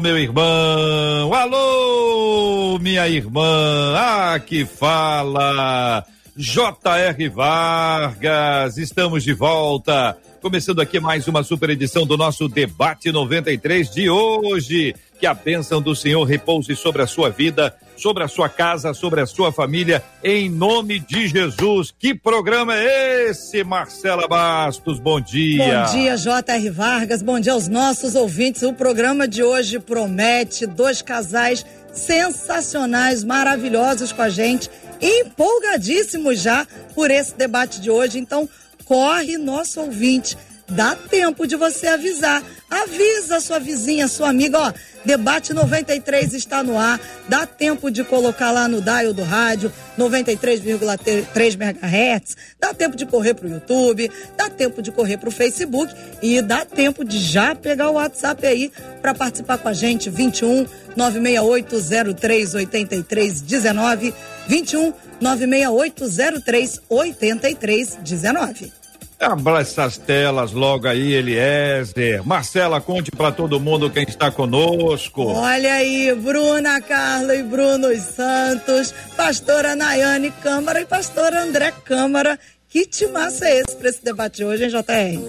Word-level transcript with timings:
meu 0.00 0.18
irmão. 0.18 1.32
Alô, 1.34 2.78
minha 2.78 3.06
irmã. 3.06 3.94
Ah, 3.96 4.40
que 4.40 4.64
fala. 4.64 6.04
J.R. 6.34 7.28
Vargas. 7.28 8.78
Estamos 8.78 9.22
de 9.22 9.34
volta. 9.34 10.16
Começando 10.40 10.80
aqui 10.80 10.98
mais 10.98 11.28
uma 11.28 11.42
super 11.42 11.68
edição 11.68 12.06
do 12.06 12.16
nosso 12.16 12.48
Debate 12.48 13.12
93 13.12 13.90
de 13.90 14.08
hoje. 14.08 14.94
Que 15.20 15.26
a 15.26 15.34
bênção 15.34 15.82
do 15.82 15.94
Senhor 15.94 16.24
repouse 16.24 16.74
sobre 16.74 17.02
a 17.02 17.06
sua 17.06 17.28
vida, 17.28 17.74
sobre 18.00 18.24
a 18.24 18.28
sua 18.28 18.48
casa, 18.48 18.94
sobre 18.94 19.20
a 19.20 19.26
sua 19.26 19.52
família, 19.52 20.02
em 20.24 20.48
nome 20.48 20.98
de 20.98 21.28
Jesus. 21.28 21.92
Que 21.98 22.14
programa 22.14 22.74
é 22.74 23.28
esse, 23.28 23.62
Marcela 23.62 24.26
Bastos? 24.26 24.98
Bom 24.98 25.20
dia. 25.20 25.84
Bom 25.84 25.92
dia, 25.92 26.16
J.R. 26.16 26.70
Vargas. 26.70 27.22
Bom 27.22 27.38
dia 27.38 27.52
aos 27.52 27.68
nossos 27.68 28.14
ouvintes. 28.14 28.62
O 28.62 28.72
programa 28.72 29.28
de 29.28 29.42
hoje 29.42 29.78
promete 29.78 30.66
dois 30.66 31.02
casais 31.02 31.64
sensacionais, 31.92 33.22
maravilhosos 33.22 34.12
com 34.12 34.22
a 34.22 34.28
gente, 34.28 34.70
empolgadíssimos 35.00 36.40
já 36.40 36.66
por 36.94 37.10
esse 37.10 37.36
debate 37.36 37.80
de 37.80 37.90
hoje. 37.90 38.18
Então, 38.18 38.48
corre, 38.84 39.36
nosso 39.36 39.80
ouvinte. 39.80 40.36
Dá 40.70 40.94
tempo 40.94 41.46
de 41.46 41.56
você 41.56 41.88
avisar. 41.88 42.42
Avisa 42.70 43.36
a 43.38 43.40
sua 43.40 43.58
vizinha, 43.58 44.06
sua 44.06 44.30
amiga, 44.30 44.58
ó. 44.58 44.72
Debate 45.04 45.52
93 45.52 46.34
está 46.34 46.62
no 46.62 46.78
ar. 46.78 47.00
Dá 47.28 47.44
tempo 47.44 47.90
de 47.90 48.04
colocar 48.04 48.52
lá 48.52 48.68
no 48.68 48.80
dial 48.80 49.12
do 49.12 49.24
rádio 49.24 49.72
93,3 49.98 51.54
MHz. 51.54 52.36
Dá 52.60 52.72
tempo 52.72 52.96
de 52.96 53.04
correr 53.06 53.34
pro 53.34 53.48
YouTube, 53.48 54.10
dá 54.36 54.48
tempo 54.48 54.80
de 54.80 54.92
correr 54.92 55.16
pro 55.16 55.30
Facebook 55.30 55.92
e 56.22 56.40
dá 56.40 56.64
tempo 56.64 57.04
de 57.04 57.18
já 57.18 57.54
pegar 57.54 57.90
o 57.90 57.94
WhatsApp 57.94 58.46
aí 58.46 58.70
para 59.02 59.14
participar 59.14 59.58
com 59.58 59.68
a 59.68 59.72
gente 59.72 60.08
21 60.08 60.66
96803 60.96 62.54
8319 62.54 64.14
21 64.46 64.92
96803 65.20 66.80
8319. 66.88 68.79
Abra 69.20 69.60
essas 69.60 69.98
telas 69.98 70.52
logo 70.52 70.88
aí, 70.88 71.12
Eliezer. 71.12 72.26
Marcela, 72.26 72.80
conte 72.80 73.10
para 73.10 73.30
todo 73.30 73.60
mundo 73.60 73.90
quem 73.90 74.04
está 74.04 74.30
conosco. 74.30 75.24
Olha 75.24 75.74
aí, 75.74 76.14
Bruna 76.14 76.80
Carla 76.80 77.34
e 77.34 77.42
Bruno 77.42 77.94
Santos, 77.96 78.94
pastora 79.18 79.76
Nayane 79.76 80.30
Câmara 80.42 80.80
e 80.80 80.86
pastor 80.86 81.34
André 81.34 81.70
Câmara. 81.84 82.38
Que 82.70 82.86
timaço 82.86 83.44
é 83.44 83.58
esse 83.58 83.76
para 83.76 83.90
esse 83.90 84.02
debate 84.02 84.42
hoje, 84.42 84.64
hein, 84.64 84.70
JR? 84.70 85.20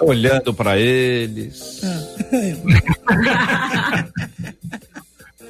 Olhando 0.00 0.52
para 0.52 0.76
eles. 0.76 1.80
Ah. 1.84 4.04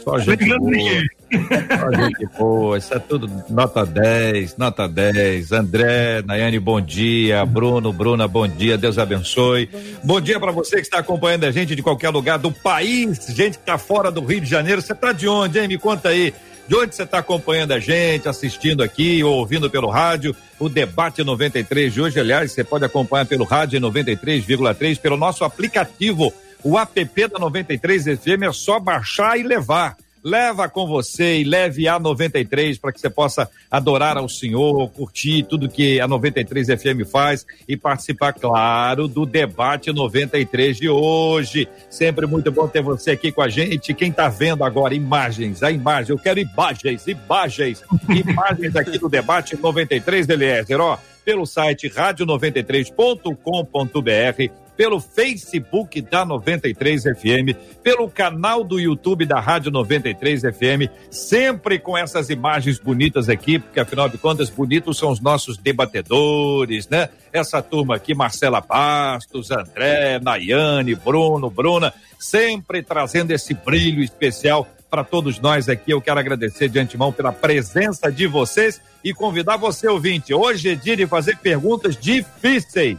Só 0.04 0.18
gente 0.18 0.44
boa. 0.58 1.02
Gente 1.30 2.26
boa. 2.38 2.78
Isso 2.78 2.94
é 2.94 2.98
tudo 2.98 3.30
nota 3.48 3.84
10, 3.84 4.56
nota 4.56 4.88
10. 4.88 5.52
André, 5.52 6.22
Nayane, 6.22 6.58
bom 6.58 6.80
dia. 6.80 7.44
Bruno, 7.44 7.92
Bruna, 7.92 8.26
bom 8.26 8.46
dia. 8.48 8.78
Deus 8.78 8.98
abençoe. 8.98 9.68
Bom 10.02 10.20
dia 10.20 10.40
para 10.40 10.52
você 10.52 10.76
que 10.76 10.82
está 10.82 10.98
acompanhando 10.98 11.44
a 11.44 11.50
gente 11.50 11.74
de 11.74 11.82
qualquer 11.82 12.10
lugar 12.10 12.38
do 12.38 12.50
país. 12.50 13.26
Gente 13.28 13.58
que 13.58 13.62
está 13.62 13.78
fora 13.78 14.10
do 14.10 14.24
Rio 14.24 14.40
de 14.40 14.48
Janeiro. 14.48 14.80
Você 14.80 14.92
está 14.92 15.12
de 15.12 15.28
onde, 15.28 15.58
hein? 15.58 15.68
Me 15.68 15.78
conta 15.78 16.10
aí. 16.10 16.32
De 16.66 16.76
onde 16.76 16.94
você 16.94 17.02
está 17.02 17.18
acompanhando 17.18 17.72
a 17.72 17.80
gente, 17.80 18.28
assistindo 18.28 18.82
aqui 18.82 19.24
ou 19.24 19.36
ouvindo 19.36 19.70
pelo 19.70 19.88
rádio? 19.88 20.36
O 20.58 20.68
debate 20.68 21.24
93 21.24 21.94
de 21.94 22.00
hoje, 22.00 22.20
aliás, 22.20 22.52
você 22.52 22.62
pode 22.62 22.84
acompanhar 22.84 23.24
pelo 23.24 23.44
rádio 23.44 23.80
93,3, 23.80 24.98
pelo 24.98 25.16
nosso 25.16 25.44
aplicativo 25.44 26.32
o 26.62 26.76
app 26.78 27.28
da 27.28 27.38
93 27.38 28.04
FM 28.18 28.42
é 28.48 28.52
só 28.52 28.80
baixar 28.80 29.38
e 29.38 29.42
levar. 29.42 29.96
Leva 30.28 30.68
com 30.68 30.86
você 30.86 31.38
e 31.38 31.44
leve 31.44 31.88
a 31.88 31.98
93 31.98 32.76
para 32.76 32.92
que 32.92 33.00
você 33.00 33.08
possa 33.08 33.50
adorar 33.70 34.18
ao 34.18 34.28
Senhor, 34.28 34.86
curtir 34.90 35.44
tudo 35.44 35.70
que 35.70 35.98
a 35.98 36.06
93 36.06 36.66
FM 36.66 37.08
faz 37.10 37.46
e 37.66 37.78
participar, 37.78 38.34
claro, 38.34 39.08
do 39.08 39.24
debate 39.24 39.90
93 39.90 40.76
de 40.76 40.90
hoje. 40.90 41.66
Sempre 41.88 42.26
muito 42.26 42.52
bom 42.52 42.68
ter 42.68 42.82
você 42.82 43.12
aqui 43.12 43.32
com 43.32 43.40
a 43.40 43.48
gente. 43.48 43.94
Quem 43.94 44.10
está 44.10 44.28
vendo 44.28 44.64
agora 44.64 44.94
imagens, 44.94 45.62
a 45.62 45.70
imagem, 45.70 46.14
eu 46.14 46.18
quero 46.18 46.38
imagens, 46.38 47.06
imagens, 47.06 47.82
imagens 48.10 48.76
aqui 48.76 48.98
do 48.98 49.08
debate 49.08 49.56
93, 49.56 50.28
Eliezer, 50.28 50.78
ó 50.78 50.98
pelo 51.24 51.44
site 51.44 51.90
rádio93.com.br, 51.90 54.67
pelo 54.78 55.00
Facebook 55.00 56.00
da 56.00 56.24
93 56.24 57.02
FM, 57.02 57.58
pelo 57.82 58.08
canal 58.08 58.62
do 58.62 58.78
YouTube 58.78 59.26
da 59.26 59.40
Rádio 59.40 59.72
93 59.72 60.42
FM, 60.42 60.88
sempre 61.10 61.80
com 61.80 61.98
essas 61.98 62.30
imagens 62.30 62.78
bonitas 62.78 63.28
aqui, 63.28 63.58
porque 63.58 63.80
afinal 63.80 64.08
de 64.08 64.16
contas, 64.16 64.48
bonitos 64.48 64.96
são 64.96 65.10
os 65.10 65.20
nossos 65.20 65.58
debatedores, 65.58 66.88
né? 66.88 67.08
Essa 67.32 67.60
turma 67.60 67.96
aqui, 67.96 68.14
Marcela 68.14 68.60
Bastos, 68.60 69.50
André, 69.50 70.20
Nayane, 70.20 70.94
Bruno, 70.94 71.50
Bruna, 71.50 71.92
sempre 72.16 72.80
trazendo 72.80 73.32
esse 73.32 73.54
brilho 73.54 74.00
especial 74.00 74.64
para 74.88 75.02
todos 75.02 75.40
nós 75.40 75.68
aqui. 75.68 75.90
Eu 75.90 76.00
quero 76.00 76.20
agradecer 76.20 76.68
de 76.68 76.78
antemão 76.78 77.12
pela 77.12 77.32
presença 77.32 78.12
de 78.12 78.28
vocês 78.28 78.80
e 79.02 79.12
convidar 79.12 79.56
você, 79.56 79.88
ouvinte. 79.88 80.32
Hoje 80.32 80.70
é 80.70 80.74
dia 80.76 80.96
de 80.96 81.04
fazer 81.04 81.36
perguntas 81.38 81.96
difíceis. 81.96 82.96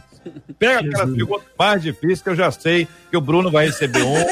Pega 0.58 0.80
aquelas 0.80 1.14
perguntas 1.14 1.46
mais 1.58 1.82
difíceis 1.82 2.22
que 2.22 2.28
eu 2.28 2.36
já 2.36 2.50
sei 2.50 2.86
que 3.10 3.16
o 3.16 3.20
Bruno 3.20 3.50
vai 3.50 3.66
receber 3.66 4.02
uma. 4.02 4.18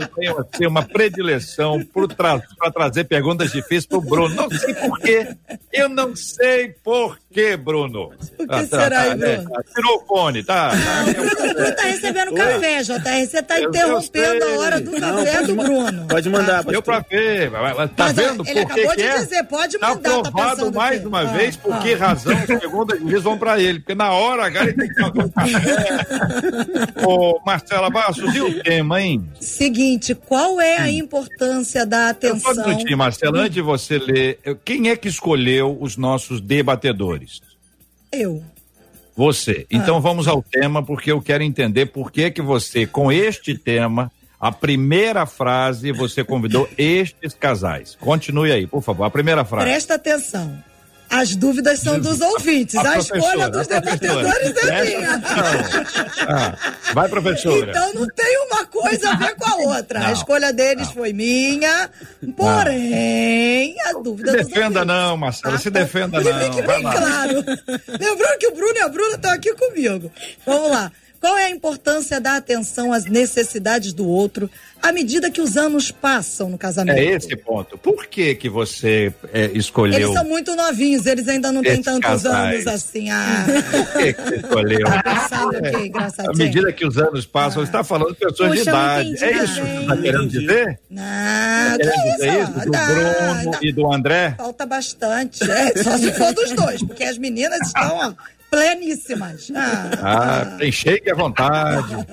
eu 0.00 0.08
tenho 0.08 0.40
assim, 0.40 0.66
uma 0.66 0.82
predileção 0.82 1.84
para 2.16 2.40
tra 2.40 2.70
trazer 2.72 3.04
perguntas 3.04 3.52
difíceis 3.52 3.86
para 3.86 3.98
o 3.98 4.00
Bruno. 4.02 4.34
Não 4.34 4.50
sei 4.50 4.74
por 4.74 4.98
quê. 4.98 5.36
Eu 5.72 5.88
não 5.88 6.14
sei 6.16 6.68
por 6.82 7.18
quê, 7.36 7.54
Bruno. 7.54 8.04
O 8.38 8.46
que 8.46 8.46
ah, 8.48 8.66
tá, 8.66 8.82
será, 8.82 9.04
tá, 9.04 9.14
Bruno? 9.14 9.26
É, 9.26 9.74
tirou 9.74 9.96
o 9.96 10.06
fone, 10.06 10.42
tá? 10.42 10.72
o 10.72 11.54
Bruno 11.54 11.68
está 11.68 11.82
recebendo 11.82 12.32
Oi? 12.32 12.38
café, 12.38 12.82
JR. 12.82 13.26
Você 13.26 13.38
está 13.38 13.60
interrompendo 13.60 14.44
a 14.44 14.58
hora 14.58 14.80
do 14.80 14.90
não, 14.92 15.24
café 15.24 15.42
do 15.42 15.54
Bruno. 15.54 16.06
Pode 16.08 16.30
mandar. 16.30 16.64
Deu 16.64 16.82
para 16.82 17.00
ver. 17.00 17.50
Tá 17.94 18.08
vendo 18.08 18.42
ele 18.48 18.64
por 18.64 18.74
que 18.74 18.80
acabou 18.80 18.96
de 18.96 19.02
é? 19.02 19.18
dizer, 19.18 19.44
pode 19.44 19.78
tá 19.78 19.88
mandar. 19.88 20.10
Tá 20.10 20.18
aprovado 20.28 20.64
tá 20.72 20.78
mais 20.78 21.04
uma 21.04 21.20
ah, 21.20 21.24
vez 21.24 21.56
por 21.56 21.74
ah. 21.74 21.78
que 21.78 21.92
razão 21.94 22.36
as 22.38 22.46
perguntas 22.46 22.98
difíceis 22.98 23.22
vão 23.22 23.38
para 23.38 23.60
ele. 23.60 23.80
Porque 23.80 23.94
na 23.94 24.12
hora, 24.12 24.46
agora 24.46 24.64
ele 24.70 24.74
tem 24.74 24.88
que 24.88 25.02
um 25.02 25.28
café. 25.28 26.06
Ô, 27.04 27.38
Marcela 27.44 27.90
Bastos, 27.90 28.34
e 28.34 28.40
o 28.40 28.62
tema, 28.62 29.02
hein? 29.02 29.28
Seguinte, 29.40 30.14
qual 30.14 30.58
é 30.58 30.78
a 30.78 30.90
importância 30.90 31.84
da 31.84 32.08
atenção? 32.08 32.54
Só 32.54 32.62
um 32.62 32.68
minutinho, 32.68 32.96
Marcela, 32.96 33.40
antes 33.40 33.54
de 33.54 33.60
você 33.60 33.98
ler, 33.98 34.38
quem 34.64 34.88
é 34.88 34.96
que 34.96 35.08
escolheu 35.08 35.76
os 35.78 35.98
nossos 35.98 36.40
debatedores? 36.40 37.25
Eu. 38.16 38.42
Você. 39.16 39.66
Então 39.70 39.96
ah. 39.96 40.00
vamos 40.00 40.28
ao 40.28 40.42
tema, 40.42 40.82
porque 40.82 41.10
eu 41.10 41.22
quero 41.22 41.42
entender 41.42 41.86
por 41.86 42.12
que 42.12 42.30
que 42.30 42.42
você, 42.42 42.86
com 42.86 43.10
este 43.10 43.56
tema, 43.56 44.12
a 44.38 44.52
primeira 44.52 45.24
frase, 45.24 45.90
você 45.92 46.22
convidou 46.22 46.68
estes 46.76 47.34
casais. 47.34 47.96
Continue 47.98 48.52
aí, 48.52 48.66
por 48.66 48.82
favor. 48.82 49.04
A 49.04 49.10
primeira 49.10 49.44
frase. 49.44 49.64
Presta 49.66 49.94
atenção. 49.94 50.62
As 51.08 51.36
dúvidas 51.36 51.80
são 51.80 51.98
dos 51.98 52.20
ouvintes. 52.20 52.74
A, 52.76 52.92
a 52.92 52.98
escolha 52.98 53.48
dos 53.48 53.66
debatedores 53.66 54.56
é 54.64 54.84
minha. 54.84 55.22
Ah, 56.28 56.54
vai, 56.92 57.08
professora. 57.08 57.70
Então 57.70 57.94
não 57.94 58.06
tem 58.08 58.38
uma 58.46 58.66
coisa 58.66 59.10
a 59.10 59.16
ver 59.16 59.34
com 59.36 59.48
a 59.48 59.56
outra. 59.76 60.00
Não, 60.00 60.06
a 60.06 60.12
escolha 60.12 60.52
deles 60.52 60.86
não. 60.88 60.94
foi 60.94 61.12
minha, 61.12 61.90
porém, 62.36 63.76
a 63.86 63.92
dúvida 63.92 64.32
se 64.32 64.44
defenda 64.44 64.84
não, 64.84 65.16
Marcela, 65.16 65.58
se 65.58 65.70
defenda 65.70 66.20
não. 66.20 66.40
Fique 66.40 66.62
bem 66.62 66.82
claro. 66.82 67.44
Lembrando 67.88 68.38
que 68.38 68.48
o 68.48 68.54
Bruno 68.54 68.74
e 68.76 68.80
a 68.80 68.88
Bruna 68.88 69.14
estão 69.14 69.30
aqui 69.32 69.54
comigo. 69.54 70.10
Vamos 70.44 70.70
lá. 70.70 70.92
Qual 71.20 71.36
é 71.36 71.46
a 71.46 71.50
importância 71.50 72.20
da 72.20 72.36
atenção 72.36 72.92
às 72.92 73.04
necessidades 73.04 73.92
do 73.92 74.06
outro 74.06 74.50
à 74.82 74.92
medida 74.92 75.30
que 75.30 75.40
os 75.40 75.56
anos 75.56 75.90
passam 75.90 76.48
no 76.50 76.58
casamento? 76.58 76.98
É 76.98 77.04
esse 77.04 77.34
ponto. 77.36 77.76
Por 77.78 78.06
que 78.06 78.34
que 78.34 78.48
você 78.48 79.12
é, 79.32 79.46
escolheu? 79.54 79.98
Eles 79.98 80.12
são 80.12 80.24
muito 80.24 80.54
novinhos, 80.54 81.06
eles 81.06 81.26
ainda 81.28 81.50
não 81.50 81.62
têm 81.62 81.82
tantos 81.82 82.00
casais. 82.22 82.54
anos 82.54 82.66
assim. 82.66 83.10
Ah, 83.10 83.44
Por 83.70 83.92
que 84.02 84.12
que 84.12 84.22
você 84.22 84.36
escolheu? 84.36 84.80
engraçado 84.80 85.56
aqui, 85.56 85.76
À 85.76 85.86
engraçadinho. 85.86 86.36
medida 86.38 86.72
que 86.72 86.86
os 86.86 86.96
anos 86.98 87.26
passam, 87.26 87.62
você 87.62 87.68
está 87.68 87.82
falando 87.82 88.12
de 88.12 88.18
pessoas 88.18 88.52
de 88.52 88.58
Poxa, 88.58 88.72
não 88.72 88.78
idade. 88.78 89.08
entendi 89.10 89.24
É 89.24 89.44
isso 89.44 89.54
que 89.54 89.60
você 89.60 89.80
está 89.80 89.96
querendo 89.96 90.28
dizer? 90.28 90.80
Nada, 90.90 91.78
Querendo 91.78 92.06
é 92.06 92.12
dizer 92.12 92.42
isso. 92.42 92.50
isso? 92.52 92.60
Do 92.66 92.70
Dá, 92.70 92.86
Bruno 92.86 93.50
dá. 93.50 93.58
e 93.62 93.72
do 93.72 93.92
André? 93.92 94.34
Falta 94.36 94.66
bastante. 94.66 95.50
É, 95.50 95.82
só 95.82 95.96
se 95.98 96.12
for 96.12 96.32
dos 96.32 96.52
dois, 96.52 96.82
porque 96.82 97.04
as 97.04 97.18
meninas 97.18 97.60
estão 97.66 97.96
ó, 97.96 98.12
pleníssimas. 98.50 99.50
Ah, 99.54 99.90
Ah, 100.02 100.56
tem 100.58 100.70
cheio 100.72 101.02
à 101.10 101.14
vontade. 101.14 101.94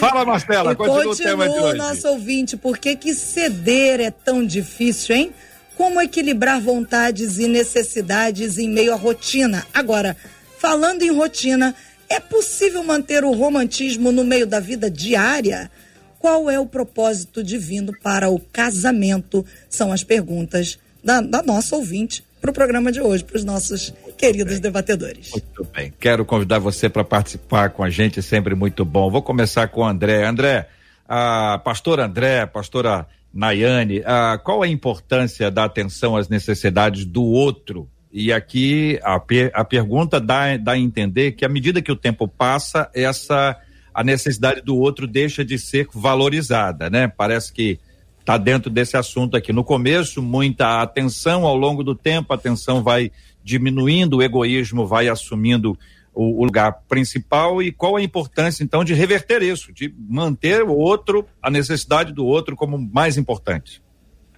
Fala, 0.00 0.24
Marcela, 0.24 0.72
e 0.72 0.76
continua 0.76 1.12
o 1.12 1.16
tema 1.16 1.48
de 1.48 1.58
hoje. 1.58 1.78
nosso 1.78 2.08
ouvinte, 2.08 2.56
por 2.56 2.78
que 2.78 2.96
que 2.96 3.14
ceder 3.14 4.00
é 4.00 4.10
tão 4.10 4.44
difícil, 4.44 5.14
hein? 5.14 5.32
Como 5.76 6.00
equilibrar 6.00 6.60
vontades 6.60 7.38
e 7.38 7.46
necessidades 7.48 8.58
em 8.58 8.68
meio 8.68 8.92
à 8.92 8.96
rotina? 8.96 9.66
Agora, 9.72 10.16
falando 10.58 11.02
em 11.02 11.10
rotina, 11.12 11.74
é 12.08 12.20
possível 12.20 12.82
manter 12.84 13.24
o 13.24 13.32
romantismo 13.32 14.12
no 14.12 14.24
meio 14.24 14.46
da 14.46 14.60
vida 14.60 14.90
diária? 14.90 15.70
Qual 16.18 16.48
é 16.50 16.58
o 16.58 16.66
propósito 16.66 17.42
divino 17.42 17.92
para 18.02 18.28
o 18.30 18.38
casamento? 18.38 19.44
São 19.68 19.92
as 19.92 20.02
perguntas 20.02 20.78
da, 21.02 21.20
da 21.20 21.42
nossa 21.42 21.76
ouvinte 21.76 22.24
para 22.44 22.50
o 22.50 22.52
programa 22.54 22.92
de 22.92 23.00
hoje, 23.00 23.24
para 23.24 23.38
os 23.38 23.44
nossos 23.44 23.94
queridos 24.18 24.60
debatedores. 24.60 25.30
Muito 25.30 25.64
bem. 25.74 25.90
Quero 25.98 26.26
convidar 26.26 26.58
você 26.58 26.90
para 26.90 27.02
participar 27.02 27.70
com 27.70 27.82
a 27.82 27.88
gente, 27.88 28.20
sempre 28.20 28.54
muito 28.54 28.84
bom. 28.84 29.10
Vou 29.10 29.22
começar 29.22 29.66
com 29.68 29.80
o 29.80 29.84
André. 29.84 30.26
André, 30.26 30.68
a 31.08 31.58
pastora 31.64 32.04
André, 32.04 32.44
pastora 32.44 33.06
Nayane, 33.32 34.02
a, 34.04 34.36
qual 34.36 34.62
a 34.62 34.68
importância 34.68 35.50
da 35.50 35.64
atenção 35.64 36.18
às 36.18 36.28
necessidades 36.28 37.06
do 37.06 37.24
outro? 37.24 37.88
E 38.12 38.30
aqui 38.30 39.00
a, 39.02 39.18
per- 39.18 39.50
a 39.54 39.64
pergunta 39.64 40.20
dá, 40.20 40.54
dá 40.58 40.72
a 40.72 40.78
entender 40.78 41.32
que 41.32 41.46
à 41.46 41.48
medida 41.48 41.80
que 41.80 41.90
o 41.90 41.96
tempo 41.96 42.28
passa, 42.28 42.90
essa 42.92 43.58
a 43.94 44.04
necessidade 44.04 44.60
do 44.60 44.76
outro 44.76 45.06
deixa 45.06 45.42
de 45.42 45.58
ser 45.58 45.88
valorizada, 45.94 46.90
né? 46.90 47.08
Parece 47.08 47.50
que 47.50 47.78
está 48.24 48.38
dentro 48.38 48.70
desse 48.70 48.96
assunto 48.96 49.36
aqui. 49.36 49.52
No 49.52 49.62
começo, 49.62 50.22
muita 50.22 50.80
atenção, 50.80 51.44
ao 51.44 51.54
longo 51.54 51.84
do 51.84 51.94
tempo, 51.94 52.32
a 52.32 52.36
atenção 52.36 52.82
vai 52.82 53.12
diminuindo, 53.44 54.16
o 54.16 54.22
egoísmo 54.22 54.86
vai 54.86 55.08
assumindo 55.08 55.78
o, 56.14 56.40
o 56.40 56.44
lugar 56.44 56.72
principal. 56.88 57.62
E 57.62 57.70
qual 57.70 57.96
a 57.96 58.02
importância, 58.02 58.64
então, 58.64 58.82
de 58.82 58.94
reverter 58.94 59.42
isso, 59.42 59.70
de 59.74 59.94
manter 60.08 60.62
o 60.62 60.74
outro, 60.74 61.26
a 61.42 61.50
necessidade 61.50 62.14
do 62.14 62.24
outro 62.24 62.56
como 62.56 62.78
mais 62.78 63.18
importante? 63.18 63.82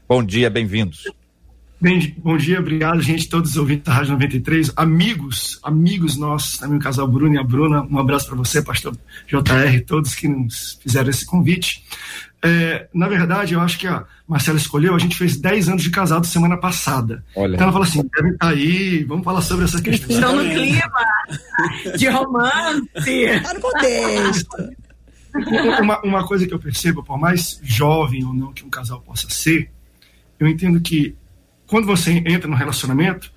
Bom 0.09 0.23
dia, 0.23 0.51
bem-vindos. 0.51 1.05
Bem, 1.79 2.15
bom 2.19 2.39
dia, 2.39 2.59
obrigado, 2.59 3.03
gente, 3.03 3.29
todos 3.29 3.51
os 3.51 3.57
ouvintes 3.59 3.85
da 3.85 3.93
Rádio 3.93 4.13
93, 4.13 4.73
amigos, 4.77 5.61
amigos 5.63 6.17
nossos, 6.17 6.57
também 6.57 6.79
o 6.79 6.81
casal 6.81 7.07
Bruno 7.07 7.35
e 7.35 7.39
a 7.39 7.43
Bruna, 7.43 7.83
um 7.83 7.99
abraço 7.99 8.29
para 8.29 8.37
você, 8.37 8.63
pastor 8.63 8.97
JR, 9.27 9.85
todos 9.87 10.15
que 10.15 10.27
nos 10.27 10.79
fizeram 10.83 11.11
esse 11.11 11.27
convite. 11.27 11.85
É, 12.45 12.87
na 12.93 13.09
verdade, 13.09 13.55
eu 13.55 13.61
acho 13.61 13.79
que 13.79 13.87
a 13.87 14.05
Marcela 14.27 14.59
escolheu, 14.59 14.95
a 14.95 14.99
gente 14.99 15.17
fez 15.17 15.37
10 15.37 15.71
anos 15.71 15.83
de 15.83 15.91
casado 15.91 16.27
semana 16.27 16.57
passada. 16.57 17.25
Olha. 17.35 17.55
Então 17.55 17.65
ela 17.65 17.73
falou 17.73 17.89
assim, 17.89 18.09
devem 18.15 18.33
estar 18.33 18.49
aí, 18.49 19.05
vamos 19.05 19.25
falar 19.25 19.41
sobre 19.41 19.65
essa 19.65 19.81
questão. 19.83 20.11
Estão 20.11 20.37
no 20.37 20.43
clima 20.43 21.97
de 21.97 22.09
romance. 22.09 23.43
Tá 23.43 23.55
no 23.55 23.61
contexto. 23.61 24.57
uma, 25.83 26.01
uma 26.03 26.27
coisa 26.27 26.47
que 26.47 26.55
eu 26.55 26.59
percebo, 26.59 27.03
por 27.03 27.19
mais 27.19 27.61
jovem 27.63 28.25
ou 28.25 28.33
não 28.33 28.53
que 28.53 28.65
um 28.65 28.71
casal 28.71 29.01
possa 29.01 29.29
ser, 29.31 29.71
eu 30.39 30.47
entendo 30.47 30.81
que 30.81 31.15
quando 31.67 31.87
você 31.87 32.13
entra 32.27 32.49
no 32.49 32.57
relacionamento, 32.57 33.33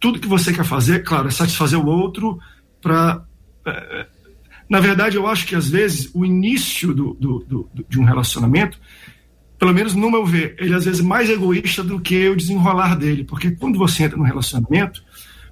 tudo 0.00 0.20
que 0.20 0.28
você 0.28 0.52
quer 0.52 0.64
fazer, 0.64 1.02
claro, 1.02 1.28
é 1.28 1.30
satisfazer 1.30 1.78
o 1.78 1.86
outro 1.86 2.38
para. 2.80 3.22
Na 4.74 4.80
verdade, 4.80 5.16
eu 5.16 5.24
acho 5.28 5.46
que 5.46 5.54
às 5.54 5.68
vezes 5.68 6.10
o 6.12 6.24
início 6.24 6.92
do, 6.92 7.14
do, 7.14 7.38
do- 7.48 7.68
de 7.88 8.00
um 8.00 8.02
relacionamento, 8.04 8.76
pelo 9.56 9.72
menos 9.72 9.94
no 9.94 10.10
meu 10.10 10.26
ver, 10.26 10.56
ele 10.58 10.74
às 10.74 10.84
vezes 10.84 11.00
é 11.00 11.04
mais 11.04 11.30
egoísta 11.30 11.84
do 11.84 12.00
que 12.00 12.28
o 12.28 12.34
desenrolar 12.34 12.96
dele, 12.96 13.22
porque 13.22 13.52
quando 13.52 13.78
você 13.78 14.02
entra 14.02 14.18
no 14.18 14.24
relacionamento, 14.24 15.00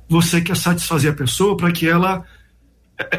você 0.08 0.40
quer 0.40 0.56
satisfazer 0.56 1.12
a 1.12 1.14
pessoa 1.14 1.56
para 1.56 1.70
que 1.70 1.86
ela 1.88 2.24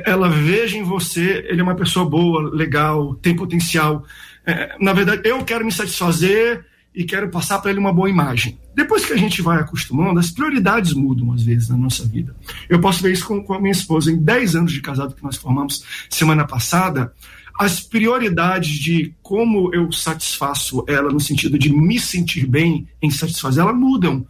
ela 0.06 0.28
veja 0.30 0.78
em 0.78 0.84
você, 0.84 1.46
ele 1.50 1.62
é 1.62 1.64
uma 1.64 1.74
pessoa 1.76 2.06
boa, 2.10 2.54
legal, 2.54 3.16
tem 3.16 3.34
potencial. 3.34 4.04
É, 4.46 4.76
na 4.82 4.92
verdade, 4.92 5.22
eu 5.24 5.42
quero 5.46 5.64
me 5.66 5.72
satisfazer 5.72 6.66
e 6.96 7.04
quero 7.04 7.30
passar 7.30 7.60
para 7.60 7.72
ele 7.72 7.80
uma 7.80 7.94
boa 7.94 8.10
imagem. 8.10 8.58
Depois 8.76 9.06
que 9.06 9.14
a 9.14 9.18
gente 9.18 9.42
vai 9.42 9.60
acostumando, 9.60 10.20
as 10.20 10.30
prioridades 10.30 10.94
mudam 10.94 11.32
às 11.32 11.42
vezes 11.42 11.70
na 11.70 11.78
nossa 11.78 12.06
vida. 12.06 12.36
Eu 12.70 12.80
posso 12.80 13.02
ver 13.02 13.12
isso 13.12 13.26
com, 13.26 13.44
com 13.44 13.54
a 13.54 13.60
minha 13.60 13.72
esposa. 13.72 14.12
Em 14.12 14.18
10 14.18 14.56
anos 14.56 14.72
de 14.72 14.82
casado 14.82 15.16
que 15.16 15.24
nós 15.24 15.36
formamos 15.36 15.84
semana 16.10 16.46
passada, 16.46 17.12
as 17.60 17.80
prioridades 17.80 18.72
de 18.72 19.14
como 19.22 19.74
eu 19.74 19.92
satisfaço 19.92 20.84
ela, 20.88 21.12
no 21.12 21.20
sentido 21.20 21.58
de 21.58 21.72
me 21.72 22.00
sentir 22.00 22.48
bem 22.48 22.88
em 23.02 23.10
satisfazer 23.10 23.64
ela, 23.64 23.74
mudam. 23.74 24.26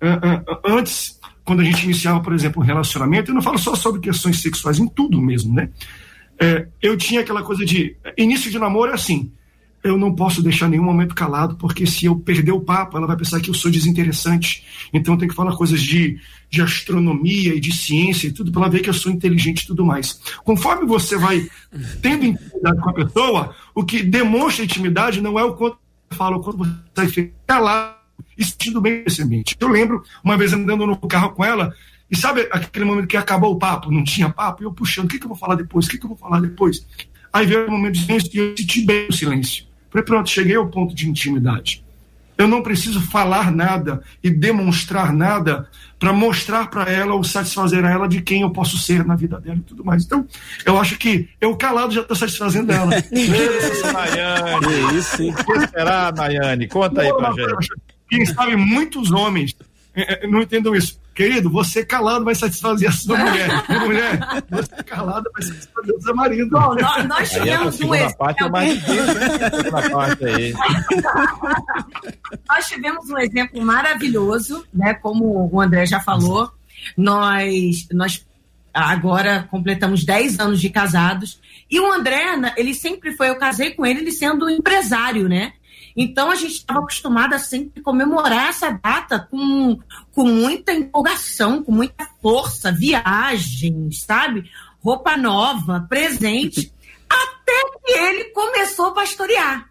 Ah, 0.00 0.42
ah, 0.46 0.60
antes, 0.64 1.18
quando 1.44 1.60
a 1.60 1.64
gente 1.64 1.84
iniciava, 1.84 2.20
por 2.20 2.34
exemplo, 2.34 2.62
um 2.62 2.64
relacionamento, 2.64 3.30
eu 3.30 3.34
não 3.34 3.42
falo 3.42 3.58
só 3.58 3.74
sobre 3.74 4.00
questões 4.00 4.40
sexuais, 4.40 4.78
em 4.78 4.86
tudo 4.88 5.20
mesmo, 5.20 5.54
né? 5.54 5.70
É, 6.38 6.68
eu 6.82 6.96
tinha 6.96 7.20
aquela 7.20 7.42
coisa 7.42 7.64
de. 7.64 7.96
Início 8.16 8.50
de 8.50 8.58
namoro 8.58 8.90
é 8.90 8.94
assim. 8.94 9.32
Eu 9.86 9.98
não 9.98 10.14
posso 10.14 10.42
deixar 10.42 10.68
nenhum 10.68 10.82
momento 10.82 11.14
calado, 11.14 11.56
porque 11.56 11.86
se 11.86 12.06
eu 12.06 12.16
perder 12.16 12.52
o 12.52 12.60
papo, 12.60 12.96
ela 12.96 13.06
vai 13.06 13.16
pensar 13.16 13.40
que 13.40 13.50
eu 13.50 13.54
sou 13.54 13.70
desinteressante. 13.70 14.64
Então 14.92 15.14
eu 15.14 15.18
tenho 15.18 15.30
que 15.30 15.36
falar 15.36 15.56
coisas 15.56 15.80
de, 15.80 16.18
de 16.50 16.62
astronomia 16.62 17.54
e 17.54 17.60
de 17.60 17.74
ciência 17.74 18.28
e 18.28 18.32
tudo, 18.32 18.50
para 18.50 18.62
ela 18.62 18.70
ver 18.70 18.80
que 18.80 18.90
eu 18.90 18.94
sou 18.94 19.12
inteligente 19.12 19.62
e 19.62 19.66
tudo 19.66 19.84
mais. 19.84 20.20
Conforme 20.44 20.86
você 20.86 21.16
vai 21.16 21.48
tendo 22.02 22.24
intimidade 22.24 22.80
com 22.80 22.90
a 22.90 22.94
pessoa, 22.94 23.54
o 23.74 23.84
que 23.84 24.02
demonstra 24.02 24.64
intimidade 24.64 25.20
não 25.20 25.38
é 25.38 25.44
o 25.44 25.54
quanto 25.54 25.78
eu 26.10 26.16
falo, 26.16 26.38
o 26.38 26.40
quanto 26.40 26.58
você 26.58 26.72
vai 26.94 27.08
ficar 27.08 27.32
calado 27.46 27.96
e 28.36 28.44
sentindo 28.44 28.80
bem 28.80 29.02
esse 29.06 29.22
ambiente. 29.22 29.56
Eu 29.58 29.68
lembro 29.68 30.02
uma 30.22 30.36
vez 30.36 30.52
andando 30.52 30.86
no 30.86 30.96
carro 30.96 31.30
com 31.30 31.44
ela, 31.44 31.72
e 32.10 32.16
sabe 32.16 32.48
aquele 32.52 32.84
momento 32.84 33.08
que 33.08 33.16
acabou 33.16 33.52
o 33.52 33.58
papo, 33.58 33.90
não 33.90 34.04
tinha 34.04 34.30
papo, 34.30 34.62
e 34.62 34.66
eu 34.66 34.72
puxando, 34.72 35.06
o 35.06 35.08
que, 35.08 35.18
que 35.18 35.24
eu 35.24 35.28
vou 35.28 35.36
falar 35.36 35.56
depois? 35.56 35.86
O 35.86 35.90
que, 35.90 35.98
que 35.98 36.04
eu 36.04 36.08
vou 36.08 36.18
falar 36.18 36.40
depois? 36.40 36.86
Aí 37.32 37.46
veio 37.46 37.66
o 37.66 37.70
momento 37.70 37.94
de 37.94 38.04
silêncio 38.04 38.30
e 38.32 38.38
eu 38.38 38.56
senti 38.56 38.82
bem 38.82 39.08
o 39.08 39.12
silêncio. 39.12 39.65
Falei, 39.96 40.04
pronto, 40.04 40.28
cheguei 40.28 40.56
ao 40.56 40.66
ponto 40.68 40.94
de 40.94 41.08
intimidade. 41.08 41.82
Eu 42.36 42.46
não 42.46 42.62
preciso 42.62 43.00
falar 43.00 43.50
nada 43.50 44.02
e 44.22 44.28
demonstrar 44.28 45.10
nada 45.10 45.70
para 45.98 46.12
mostrar 46.12 46.68
para 46.68 46.92
ela 46.92 47.14
ou 47.14 47.24
satisfazer 47.24 47.82
a 47.82 47.90
ela 47.90 48.06
de 48.06 48.20
quem 48.20 48.42
eu 48.42 48.50
posso 48.50 48.76
ser 48.76 49.06
na 49.06 49.16
vida 49.16 49.40
dela 49.40 49.56
e 49.56 49.62
tudo 49.62 49.82
mais. 49.82 50.04
Então, 50.04 50.26
eu 50.66 50.78
acho 50.78 50.98
que 50.98 51.30
eu 51.40 51.56
calado 51.56 51.94
já 51.94 52.02
estou 52.02 52.14
satisfazendo 52.14 52.70
ela. 52.70 52.92
Isso, 53.10 53.86
Nayane. 53.90 54.98
isso, 54.98 55.22
hein? 55.22 55.34
O 55.34 55.52
que 55.60 55.66
será, 55.68 56.12
Nayane? 56.12 56.68
Conta 56.68 57.00
aí 57.00 57.14
pra 57.14 57.32
gente. 57.32 57.72
Quem 58.10 58.26
sabe 58.26 58.54
muitos 58.54 59.10
homens 59.12 59.56
eh, 59.94 60.24
eh, 60.24 60.26
não 60.26 60.42
entendam 60.42 60.76
isso. 60.76 61.00
Querido, 61.16 61.48
você 61.48 61.82
calado 61.82 62.26
vai 62.26 62.34
satisfazer 62.34 62.90
a 62.90 62.92
sua 62.92 63.16
mulher. 63.16 63.48
mulher, 63.80 64.18
você 64.50 64.82
calado 64.82 65.30
vai 65.32 65.42
satisfazer 65.42 65.94
o 65.96 66.02
seu 66.02 66.14
marido. 66.14 66.50
Bom, 66.50 66.74
nós, 66.74 67.08
nós 67.08 67.34
a 67.34 67.40
tivemos 67.40 67.80
um 67.80 67.88
parte 68.18 68.42
é 68.42 68.46
exemplo. 68.46 68.52
mais 68.52 68.74
difícil, 68.74 69.14
né? 69.14 70.52
Nós 72.46 72.68
tivemos 72.68 73.08
um 73.08 73.18
exemplo 73.18 73.62
maravilhoso, 73.62 74.66
né? 74.74 74.92
Como 74.92 75.48
o 75.50 75.58
André 75.58 75.86
já 75.86 76.00
falou, 76.00 76.52
nós, 76.94 77.88
nós 77.92 78.26
agora 78.74 79.48
completamos 79.50 80.04
10 80.04 80.38
anos 80.38 80.60
de 80.60 80.68
casados. 80.68 81.40
E 81.70 81.80
o 81.80 81.90
André, 81.90 82.24
ele 82.58 82.74
sempre 82.74 83.16
foi, 83.16 83.30
eu 83.30 83.38
casei 83.38 83.70
com 83.70 83.86
ele, 83.86 84.00
ele 84.00 84.12
sendo 84.12 84.50
empresário, 84.50 85.30
né? 85.30 85.54
Então 85.96 86.30
a 86.30 86.34
gente 86.34 86.56
estava 86.56 86.80
acostumado 86.80 87.32
a 87.34 87.38
sempre 87.38 87.80
comemorar 87.80 88.48
essa 88.48 88.70
data 88.70 89.18
com, 89.30 89.78
com 90.12 90.24
muita 90.24 90.72
empolgação, 90.72 91.62
com 91.62 91.72
muita 91.72 92.06
força, 92.20 92.70
viagens, 92.70 94.02
sabe? 94.02 94.50
Roupa 94.80 95.16
nova, 95.16 95.86
presente. 95.88 96.70
Até 97.08 97.52
que 97.84 97.92
ele 97.92 98.24
começou 98.24 98.86
a 98.86 98.92
pastorear. 98.92 99.70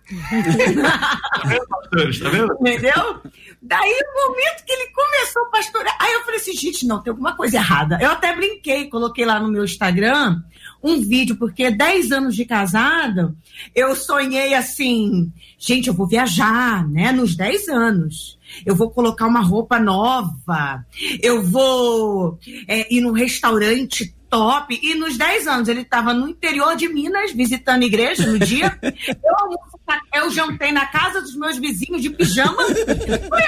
Tá 2.24 2.29
vendo? 2.29 2.53
Entendeu? 2.60 3.22
Daí, 3.62 3.91
o 3.91 4.29
momento 4.29 4.65
que 4.65 4.72
ele 4.72 4.91
começou 4.91 5.44
a 5.44 5.50
pastorear, 5.50 5.98
aí 6.00 6.13
eu 6.13 6.22
falei 6.22 6.39
assim, 6.39 6.53
gente, 6.53 6.88
não, 6.88 7.01
tem 7.03 7.12
alguma 7.12 7.36
coisa 7.36 7.58
errada. 7.58 8.00
Eu 8.01 8.12
até 8.12 8.34
brinquei, 8.34 8.89
coloquei 8.89 9.25
lá 9.25 9.39
no 9.39 9.50
meu 9.50 9.65
Instagram 9.65 10.41
um 10.86 11.01
vídeo, 11.01 11.36
porque 11.36 11.72
10 11.72 12.12
anos 12.12 12.36
de 12.36 12.46
casada, 12.46 13.36
eu 13.74 13.96
sonhei 13.96 14.54
assim, 14.54 15.32
gente, 15.58 15.88
eu 15.88 15.94
vou 15.94 16.06
viajar, 16.06 16.88
né, 16.88 17.12
nos 17.12 17.36
10 17.36 17.70
anos. 17.70 18.38
Eu 18.63 18.75
vou 18.75 18.92
colocar 18.92 19.25
uma 19.25 19.42
roupa 19.42 19.80
nova, 19.80 20.86
eu 21.22 21.44
vou 21.44 22.38
é, 22.68 22.94
ir 22.94 23.01
num 23.01 23.12
restaurante 23.12 24.13
top. 24.30 24.80
E 24.82 24.94
nos 24.94 25.18
10 25.18 25.48
anos 25.48 25.68
ele 25.68 25.82
estava 25.82 26.13
no 26.13 26.30
interior 26.30 26.75
de 26.75 26.88
Minas, 26.88 27.32
visitando 27.32 27.84
igreja 27.84 28.27
no 28.27 28.38
dia. 28.38 28.77
eu, 28.84 30.22
eu 30.22 30.30
jantei 30.30 30.72
na 30.72 30.86
casa 30.86 31.22
dos 31.22 31.36
meus 31.36 31.58
vizinhos 31.58 32.01
de 32.01 32.12
pijama. 32.12 32.63
Foi 32.63 33.42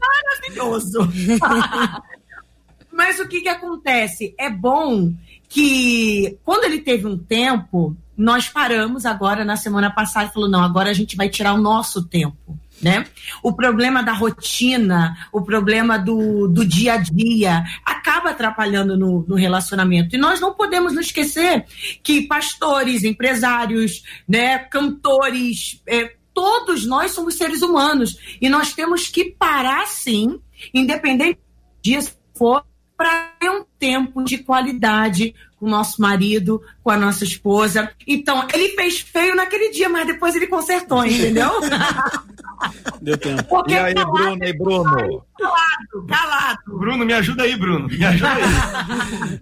maravilhoso. 0.00 1.00
Mas 2.92 3.20
o 3.20 3.28
que, 3.28 3.40
que 3.40 3.48
acontece? 3.48 4.34
É 4.38 4.50
bom 4.50 5.12
que 5.48 6.38
quando 6.44 6.64
ele 6.64 6.80
teve 6.80 7.06
um 7.06 7.16
tempo, 7.16 7.96
nós 8.16 8.48
paramos 8.48 9.06
agora 9.06 9.44
na 9.44 9.56
semana 9.56 9.90
passada 9.90 10.28
e 10.28 10.32
falou: 10.32 10.48
não, 10.48 10.62
agora 10.62 10.90
a 10.90 10.94
gente 10.94 11.16
vai 11.16 11.28
tirar 11.28 11.54
o 11.54 11.60
nosso 11.60 12.04
tempo. 12.04 12.58
Né? 12.80 13.06
O 13.42 13.52
problema 13.52 14.04
da 14.04 14.12
rotina, 14.12 15.16
o 15.32 15.42
problema 15.42 15.98
do, 15.98 16.46
do 16.46 16.64
dia 16.64 16.94
a 16.94 16.96
dia, 16.96 17.64
acaba 17.84 18.30
atrapalhando 18.30 18.96
no, 18.96 19.24
no 19.26 19.34
relacionamento. 19.34 20.14
E 20.14 20.18
nós 20.18 20.40
não 20.40 20.54
podemos 20.54 20.92
nos 20.92 21.06
esquecer 21.06 21.64
que 22.04 22.22
pastores, 22.28 23.02
empresários, 23.02 24.04
né, 24.28 24.58
cantores, 24.58 25.82
é, 25.88 26.14
todos 26.32 26.86
nós 26.86 27.10
somos 27.10 27.34
seres 27.34 27.62
humanos. 27.62 28.16
E 28.40 28.48
nós 28.48 28.72
temos 28.72 29.08
que 29.08 29.24
parar, 29.24 29.84
sim, 29.88 30.38
independente 30.72 31.40
de 31.82 31.98
for, 32.36 32.64
para 32.98 33.30
ter 33.38 33.48
um 33.48 33.64
tempo 33.78 34.24
de 34.24 34.38
qualidade 34.38 35.32
com 35.56 35.66
o 35.66 35.70
nosso 35.70 36.02
marido, 36.02 36.60
com 36.82 36.90
a 36.90 36.96
nossa 36.96 37.22
esposa. 37.22 37.90
Então, 38.04 38.44
ele 38.52 38.70
fez 38.70 38.98
feio 38.98 39.36
naquele 39.36 39.70
dia, 39.70 39.88
mas 39.88 40.04
depois 40.04 40.34
ele 40.34 40.48
consertou, 40.48 41.04
entendeu? 41.06 41.48
Deu 43.00 43.16
tempo. 43.16 43.44
Porque 43.44 43.74
e 43.74 43.78
aí, 43.78 43.94
calado, 43.94 44.12
Bruno, 44.12 44.44
e 44.44 44.52
Bruno? 44.52 45.24
Calado, 45.38 46.06
calado. 46.08 46.58
Bruno, 46.66 47.06
me 47.06 47.12
ajuda 47.12 47.44
aí, 47.44 47.56
Bruno. 47.56 47.86
Me 47.86 48.04
ajuda 48.04 48.32
aí. 48.32 48.42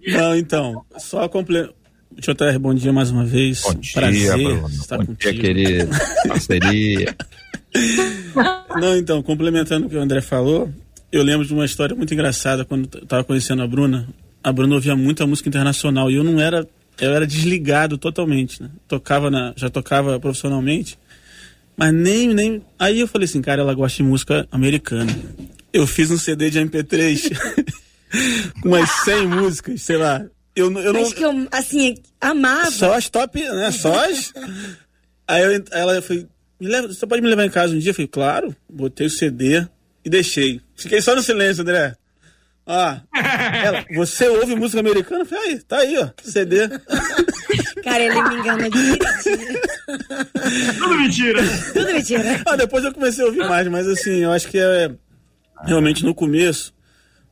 Não, 0.13 0.35
então, 0.35 0.85
só 0.99 1.27
complementar. 1.27 1.75
Deixa 2.11 2.31
eu 2.31 2.33
até 2.33 2.57
bom 2.57 2.73
dia 2.73 2.93
mais 2.93 3.11
uma 3.11 3.25
vez. 3.25 3.61
Bom 3.61 3.73
dia, 3.73 3.93
Prazer 3.93 4.33
Bruno. 4.33 4.67
Estar 4.69 4.97
bom 4.97 5.05
contigo. 5.05 5.33
dia, 5.33 5.41
querido. 5.41 5.89
Parceria. 6.27 7.15
Não, 8.79 8.95
então, 8.95 9.21
complementando 9.23 9.87
o 9.87 9.89
que 9.89 9.95
o 9.95 10.01
André 10.01 10.21
falou, 10.21 10.71
eu 11.11 11.23
lembro 11.23 11.45
de 11.45 11.53
uma 11.53 11.65
história 11.65 11.95
muito 11.95 12.13
engraçada 12.13 12.65
quando 12.65 12.89
eu 12.93 13.03
estava 13.03 13.23
conhecendo 13.23 13.61
a 13.61 13.67
Bruna. 13.67 14.07
A 14.43 14.51
Bruna 14.51 14.75
ouvia 14.75 14.95
muita 14.95 15.25
música 15.25 15.49
internacional 15.49 16.11
e 16.11 16.15
eu 16.15 16.23
não 16.23 16.39
era, 16.39 16.67
eu 16.99 17.13
era 17.13 17.25
desligado 17.25 17.97
totalmente, 17.97 18.61
né? 18.61 18.69
Tocava 18.87 19.29
na, 19.29 19.53
já 19.55 19.69
tocava 19.69 20.19
profissionalmente, 20.19 20.97
mas 21.75 21.93
nem 21.93 22.33
nem 22.33 22.61
aí 22.77 22.99
eu 22.99 23.07
falei 23.07 23.25
assim, 23.25 23.41
cara, 23.41 23.61
ela 23.61 23.73
gosta 23.73 23.97
de 23.97 24.03
música 24.03 24.47
americana. 24.51 25.13
Eu 25.71 25.85
fiz 25.85 26.11
um 26.11 26.17
CD 26.17 26.49
de 26.49 26.59
MP3 26.59 27.37
com 28.61 28.69
umas 28.69 28.89
100 29.03 29.27
músicas, 29.27 29.81
sei 29.81 29.97
lá. 29.97 30.25
Eu, 30.55 30.71
eu 30.79 30.91
não 30.91 31.03
Acho 31.03 31.15
que 31.15 31.23
eu, 31.23 31.47
assim, 31.51 31.95
amava. 32.19 32.71
Só 32.71 32.93
as 32.93 33.09
top, 33.09 33.39
né? 33.39 33.71
Só 33.71 33.93
as. 34.05 34.33
aí 35.27 35.43
eu, 35.43 35.63
ela 35.71 36.01
foi, 36.01 36.25
me 36.59 36.67
leva, 36.67 36.87
você 36.87 37.05
pode 37.05 37.21
me 37.21 37.29
levar 37.29 37.45
em 37.45 37.49
casa 37.49 37.75
um 37.75 37.79
dia? 37.79 37.91
Eu 37.91 37.93
falei, 37.93 38.07
claro. 38.07 38.55
Botei 38.67 39.05
o 39.05 39.09
CD, 39.09 39.67
e 40.07 40.09
deixei. 40.09 40.61
Fiquei 40.73 41.01
só 41.01 41.13
no 41.13 41.21
silêncio, 41.21 41.63
André. 41.63 41.93
Ah, 42.65 43.01
ela, 43.61 43.85
você 43.93 44.25
ouve 44.29 44.55
música 44.55 44.79
americana? 44.79 45.23
Eu 45.23 45.25
falei, 45.25 45.49
aí, 45.49 45.59
tá 45.59 45.77
aí, 45.79 45.97
ó, 45.97 46.09
CD. 46.23 46.69
Cara, 47.83 48.03
ele 48.03 48.21
me 48.21 48.35
engana 48.35 48.69
de 48.69 48.97
Tudo 50.79 50.97
mentira. 50.97 51.41
Tudo 51.73 51.93
mentira. 51.93 52.41
Ah, 52.45 52.55
depois 52.55 52.85
eu 52.85 52.93
comecei 52.93 53.21
a 53.21 53.27
ouvir 53.27 53.39
mais, 53.49 53.67
mas 53.67 53.85
assim, 53.85 54.23
eu 54.23 54.31
acho 54.31 54.47
que 54.47 54.57
é 54.57 54.91
realmente 55.65 56.05
no 56.05 56.15
começo 56.15 56.73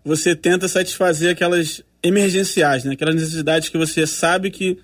você 0.04 0.36
tenta 0.36 0.68
satisfazer 0.68 1.32
aquelas 1.32 1.82
emergenciais, 2.04 2.84
né? 2.84 2.94
Aquelas 2.94 3.16
necessidades 3.16 3.70
que 3.70 3.78
você 3.78 4.06
sabe 4.06 4.52
que, 4.52 4.78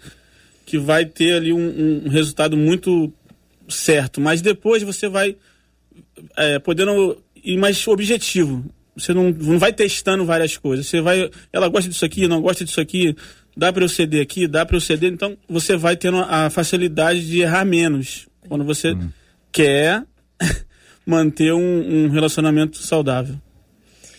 que 0.66 0.78
vai 0.78 1.06
ter 1.06 1.34
ali 1.34 1.52
um, 1.52 2.06
um 2.06 2.10
resultado 2.10 2.56
muito 2.56 3.12
certo, 3.68 4.22
mas 4.22 4.42
depois 4.42 4.82
você 4.82 5.10
vai 5.10 5.36
é, 6.38 6.60
podendo 6.60 7.22
e 7.44 7.58
mais 7.58 7.88
objetivo. 7.88 8.66
Você 8.96 9.14
não, 9.14 9.32
não 9.32 9.58
vai 9.58 9.72
testando 9.72 10.26
várias 10.26 10.58
coisas. 10.58 10.88
Você 10.88 11.02
vai, 11.02 11.30
ela 11.52 11.70
gosta 11.70 11.90
disso 11.90 12.06
aqui, 12.06 12.28
não 12.28 12.42
gosta 12.42 12.66
disso 12.66 12.82
aqui, 12.82 13.16
dá 13.56 13.72
para 13.72 13.84
eu 13.84 13.90
ceder 13.90 14.22
aqui, 14.22 14.48
dá 14.48 14.66
para 14.66 14.76
eu 14.76 14.82
ceder. 14.82 15.12
Então 15.12 15.38
você 15.48 15.78
vai 15.78 15.96
tendo 15.96 16.18
a 16.18 16.50
facilidade 16.50 17.26
de 17.26 17.42
errar 17.42 17.66
menos 17.66 18.28
quando 18.48 18.64
você 18.64 18.92
hum. 18.92 19.10
quer 19.52 20.04
manter 21.06 21.54
um, 21.54 22.06
um, 22.06 22.10
relacionamento 22.10 22.78
saudável. 22.78 23.36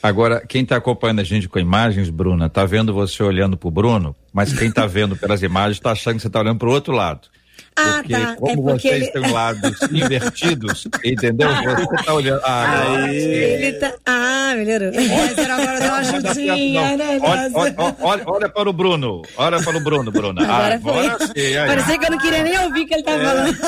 Agora, 0.02 0.45
quem 0.45 0.64
está 0.64 0.76
acompanhando 0.76 1.21
a 1.21 1.25
gente 1.25 1.49
com 1.49 1.61
imagens, 1.61 2.11
Bruna, 2.11 2.47
está 2.47 2.64
vendo 2.64 2.93
você 2.93 3.23
olhando 3.23 3.57
para 3.57 3.69
o 3.69 3.71
Bruno, 3.71 4.17
mas 4.33 4.52
quem 4.52 4.69
está 4.69 4.85
vendo 4.85 5.17
pelas 5.17 5.43
imagens 5.45 5.76
está 5.76 5.93
achando 5.93 6.17
que 6.17 6.23
você 6.23 6.26
está 6.26 6.41
olhando 6.41 6.59
para 6.59 6.69
o 6.69 6.73
outro 6.73 6.93
lado. 6.93 7.29
Ah, 7.76 8.02
porque 8.02 8.12
tá. 8.12 8.37
como 8.37 8.50
é 8.50 8.57
porque 8.57 8.88
vocês 8.88 9.02
ele... 9.02 9.12
têm 9.12 9.33
lados 9.33 9.83
invertidos, 9.91 10.88
entendeu? 11.05 11.49
Você 11.49 12.05
tá 12.05 12.14
olhando. 12.14 12.41
Ah, 12.45 13.05
ah 13.07 13.14
ele 13.14 13.73
tá. 13.73 13.93
Ah, 14.05 14.55
melhorou. 14.57 14.88
Eliezer 14.88 15.50
agora 15.50 15.81
deu 15.81 15.88
uma 15.88 15.99
ajudinha, 15.99 16.97
né? 16.97 17.19
Olha, 17.23 17.50
olha, 17.55 17.75
olha, 18.00 18.23
olha, 18.26 18.49
para 18.49 18.69
o 18.69 18.73
Bruno. 18.73 19.23
Olha 19.37 19.62
para 19.62 19.76
o 19.76 19.81
Bruno, 19.81 20.11
Bruna. 20.11 20.43
Agora, 20.43 20.75
agora 20.75 21.19
foi. 21.19 21.26
sim. 21.29 21.55
Parecia 21.55 21.99
que 21.99 22.07
eu 22.07 22.11
não 22.11 22.19
queria 22.19 22.43
nem 22.43 22.59
ouvir 22.59 22.83
o 22.83 22.87
que 22.87 22.95
ele 22.95 23.02
tava 23.02 23.23
é, 23.23 23.25
falando. 23.25 23.59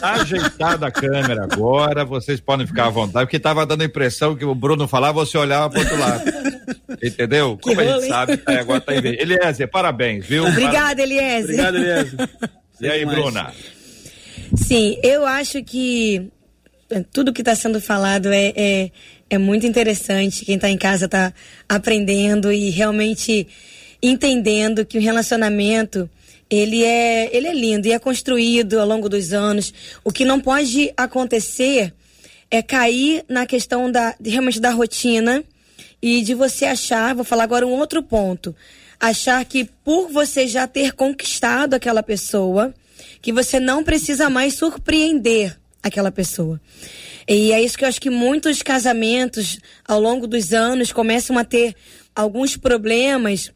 Tá 0.00 0.12
ajeitada 0.12 0.86
a 0.86 0.90
câmera 0.90 1.44
agora, 1.44 2.04
vocês 2.04 2.40
podem 2.40 2.66
ficar 2.66 2.86
à 2.86 2.90
vontade, 2.90 3.26
porque 3.26 3.38
tava 3.38 3.66
dando 3.66 3.82
a 3.82 3.84
impressão 3.84 4.34
que 4.34 4.44
o 4.44 4.54
Bruno 4.54 4.88
falava, 4.88 5.24
você 5.24 5.36
olhava 5.36 5.68
para 5.68 5.80
outro 5.80 5.98
lado. 5.98 6.24
Entendeu? 7.02 7.56
Que 7.56 7.70
Como 7.70 7.80
a 7.80 7.84
gente 7.84 8.08
sabe, 8.08 8.36
tá, 8.38 8.60
agora 8.60 8.80
tá 8.80 8.94
em 8.94 9.00
vez. 9.00 9.20
Eliezer, 9.20 9.68
parabéns, 9.68 10.26
viu? 10.26 10.46
Obrigada, 10.46 11.02
Eliezer. 11.02 11.60
Obrigado, 11.60 11.76
Eliezer. 11.76 12.28
E 12.82 12.90
aí, 12.90 13.06
Bruna? 13.06 13.54
Sim, 14.56 14.98
eu 15.04 15.24
acho 15.24 15.62
que 15.62 16.28
tudo 17.12 17.32
que 17.32 17.40
está 17.40 17.54
sendo 17.54 17.80
falado 17.80 18.32
é, 18.32 18.52
é, 18.56 18.90
é, 19.30 19.38
muito 19.38 19.64
interessante. 19.64 20.44
Quem 20.44 20.56
está 20.56 20.68
em 20.68 20.76
casa 20.76 21.04
está 21.04 21.32
aprendendo 21.68 22.50
e 22.50 22.70
realmente 22.70 23.46
entendendo 24.02 24.84
que 24.84 24.98
o 24.98 25.00
relacionamento 25.00 26.10
ele 26.50 26.82
é, 26.82 27.30
ele 27.34 27.46
é 27.46 27.54
lindo 27.54 27.86
e 27.86 27.92
é 27.92 28.00
construído 28.00 28.80
ao 28.80 28.86
longo 28.86 29.08
dos 29.08 29.32
anos. 29.32 29.72
O 30.02 30.10
que 30.10 30.24
não 30.24 30.40
pode 30.40 30.92
acontecer 30.96 31.94
é 32.50 32.60
cair 32.62 33.24
na 33.28 33.46
questão 33.46 33.92
da 33.92 34.16
realmente 34.20 34.58
da 34.58 34.70
rotina 34.70 35.44
e 36.02 36.20
de 36.20 36.34
você 36.34 36.64
achar, 36.64 37.14
vou 37.14 37.24
falar 37.24 37.44
agora 37.44 37.64
um 37.64 37.78
outro 37.78 38.02
ponto 38.02 38.52
achar 39.02 39.44
que 39.44 39.64
por 39.64 40.08
você 40.12 40.46
já 40.46 40.68
ter 40.68 40.92
conquistado 40.92 41.74
aquela 41.74 42.04
pessoa, 42.04 42.72
que 43.20 43.32
você 43.32 43.58
não 43.58 43.82
precisa 43.82 44.30
mais 44.30 44.54
surpreender 44.54 45.58
aquela 45.82 46.12
pessoa. 46.12 46.60
E 47.28 47.52
é 47.52 47.60
isso 47.60 47.76
que 47.76 47.84
eu 47.84 47.88
acho 47.88 48.00
que 48.00 48.10
muitos 48.10 48.62
casamentos 48.62 49.58
ao 49.84 50.00
longo 50.00 50.28
dos 50.28 50.52
anos 50.52 50.92
começam 50.92 51.36
a 51.36 51.44
ter 51.44 51.74
alguns 52.14 52.56
problemas 52.56 53.50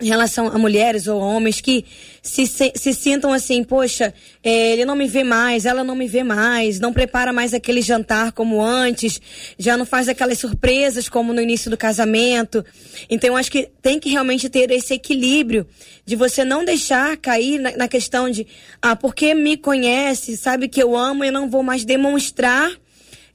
em 0.00 0.06
relação 0.06 0.48
a 0.48 0.58
mulheres 0.58 1.06
ou 1.06 1.20
homens 1.20 1.60
que 1.60 1.84
se, 2.22 2.46
se, 2.46 2.72
se 2.74 2.94
sintam 2.94 3.32
assim, 3.32 3.62
poxa, 3.64 4.12
é, 4.42 4.72
ele 4.72 4.84
não 4.84 4.94
me 4.94 5.06
vê 5.06 5.22
mais, 5.24 5.64
ela 5.64 5.82
não 5.84 5.94
me 5.94 6.06
vê 6.06 6.22
mais, 6.22 6.80
não 6.80 6.92
prepara 6.92 7.32
mais 7.32 7.54
aquele 7.54 7.82
jantar 7.82 8.32
como 8.32 8.62
antes, 8.62 9.20
já 9.58 9.76
não 9.76 9.84
faz 9.84 10.08
aquelas 10.08 10.38
surpresas 10.38 11.08
como 11.08 11.32
no 11.32 11.40
início 11.40 11.70
do 11.70 11.76
casamento. 11.76 12.64
Então, 13.08 13.36
acho 13.36 13.50
que 13.50 13.68
tem 13.82 13.98
que 13.98 14.10
realmente 14.10 14.48
ter 14.48 14.70
esse 14.70 14.94
equilíbrio 14.94 15.66
de 16.04 16.16
você 16.16 16.44
não 16.44 16.64
deixar 16.64 17.16
cair 17.16 17.58
na, 17.58 17.76
na 17.76 17.88
questão 17.88 18.30
de, 18.30 18.46
ah, 18.80 18.96
porque 18.96 19.34
me 19.34 19.56
conhece, 19.56 20.36
sabe 20.36 20.68
que 20.68 20.82
eu 20.82 20.96
amo 20.96 21.24
e 21.24 21.30
não 21.30 21.48
vou 21.48 21.62
mais 21.62 21.84
demonstrar. 21.84 22.70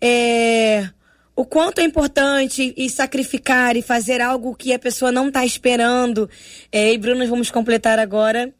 É, 0.01 0.89
o 1.35 1.45
quanto 1.45 1.79
é 1.79 1.83
importante 1.83 2.73
e 2.77 2.89
sacrificar 2.89 3.75
e 3.75 3.81
fazer 3.81 4.21
algo 4.21 4.55
que 4.55 4.73
a 4.73 4.79
pessoa 4.79 5.11
não 5.11 5.27
está 5.27 5.45
esperando. 5.45 6.29
É, 6.71 6.93
e 6.93 6.97
Bruno, 6.97 7.27
vamos 7.27 7.51
completar 7.51 7.99
agora, 7.99 8.53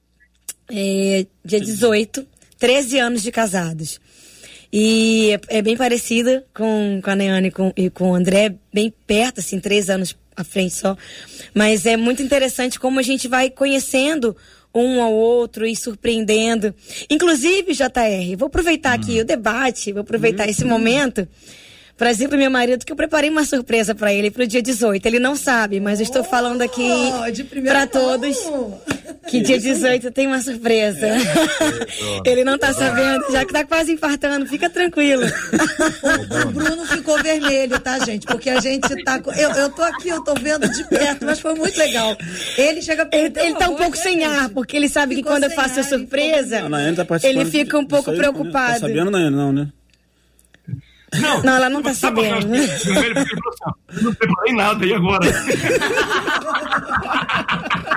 é, 0.70 1.25
dia 1.44 1.62
18, 1.62 2.27
13 2.60 3.00
anos 3.00 3.24
de 3.24 3.32
casados. 3.32 4.00
E 4.74 5.32
é, 5.50 5.60
é 5.60 5.62
bem 5.62 5.77
parecida 5.77 6.46
com, 6.53 7.00
com 7.01 7.10
a 7.10 7.15
Neane 7.15 7.48
e 7.48 7.51
com, 7.51 7.72
e 7.77 7.89
com 7.89 8.12
o 8.12 8.15
André, 8.15 8.55
bem 8.74 8.94
perto, 9.08 9.39
assim, 9.39 9.60
três 9.60 9.89
anos 9.89 10.13
à 10.36 10.44
frente 10.44 10.74
só. 10.74 10.98
Mas 11.53 11.86
é 11.86 11.96
muito 11.96 12.22
interessante 12.22 12.77
como 12.77 13.00
a 13.00 13.03
gente 13.03 13.29
vai 13.29 13.50
conhecendo 13.50 14.36
um 14.74 15.01
ao 15.01 15.13
outro 15.13 15.65
e 15.65 15.74
surpreendendo. 15.77 16.75
Inclusive, 17.10 17.74
JR, 17.74 18.36
vou 18.38 18.48
aproveitar 18.48 19.00
hum. 19.00 19.01
aqui 19.01 19.22
o 19.22 19.25
debate, 19.25 19.94
vou 19.94 20.01
aproveitar 20.01 20.46
hum. 20.46 20.50
esse 20.50 20.65
momento 20.65 21.25
por 21.98 22.08
exemplo, 22.08 22.38
meu 22.38 22.52
marido, 22.52 22.86
que 22.86 22.92
eu 22.92 22.96
preparei 22.96 23.30
uma 23.30 23.46
surpresa 23.46 23.96
para 23.96 24.14
ele 24.14 24.30
pro 24.30 24.46
dia 24.46 24.62
18. 24.62 25.06
Ele 25.06 25.20
não 25.20 25.34
sabe, 25.34 25.80
mas 25.80 26.00
eu 26.00 26.04
estou 26.04 26.25
falando 26.25 26.62
aqui 26.62 26.90
oh, 26.90 27.62
para 27.62 27.88
todos. 27.88 28.38
que 29.28 29.40
dia 29.40 29.58
18 29.58 30.12
tem 30.12 30.28
uma 30.28 30.42
surpresa. 30.42 31.08
É, 31.08 31.16
Ele 32.30 32.44
não 32.44 32.58
tá 32.58 32.74
sabendo, 32.74 33.32
já 33.32 33.46
que 33.46 33.54
tá 33.54 33.64
quase 33.64 33.94
infartando, 33.94 34.46
fica 34.46 34.70
tranquilo. 34.70 35.24
o 35.24 36.52
Bruno 36.52 36.86
ficou 36.86 37.22
vermelho, 37.24 37.80
tá, 37.80 37.98
gente? 38.00 38.25
Porque 38.25 38.50
a 38.50 38.60
gente 38.60 39.04
tá. 39.04 39.22
Eu, 39.38 39.52
eu 39.52 39.70
tô 39.70 39.84
aqui, 39.84 40.10
eu 40.10 40.22
tô 40.22 40.34
vendo 40.36 40.68
de 40.68 40.84
perto, 40.86 41.25
mas 41.25 41.40
foi 41.40 41.56
muito 41.56 41.78
legal. 41.78 42.18
Ele 42.58 42.82
chega 42.82 43.08
Ele, 43.14 43.34
ele 43.40 43.56
tá 43.56 43.70
um 43.70 43.75
pouco 43.75 43.96
sem 43.96 44.25
ar, 44.25 44.50
porque 44.50 44.75
ele 44.75 44.90
sabe 44.90 45.16
ficou 45.16 45.32
que 45.32 45.38
quando 45.38 45.44
eu 45.46 45.52
faço 45.52 45.80
a 45.80 45.84
surpresa, 45.84 46.62
tá 47.08 47.18
ele 47.24 47.46
fica 47.46 47.78
um 47.78 47.86
pouco 47.86 48.12
preocupado. 48.12 48.82
Tá 48.82 48.88
sabendo, 48.88 49.10
Nayane, 49.10 49.36
não, 49.36 49.54
né? 49.54 49.70
Não, 51.22 51.43
não, 51.43 51.55
ela 51.55 51.69
não 51.69 51.81
tá 51.81 51.93
sabendo. 51.93 52.38
Assim, 52.38 52.50
eu 53.95 54.03
não 54.03 54.13
preparei 54.13 54.53
nada, 54.53 54.86
e 54.86 54.93
agora? 54.93 55.25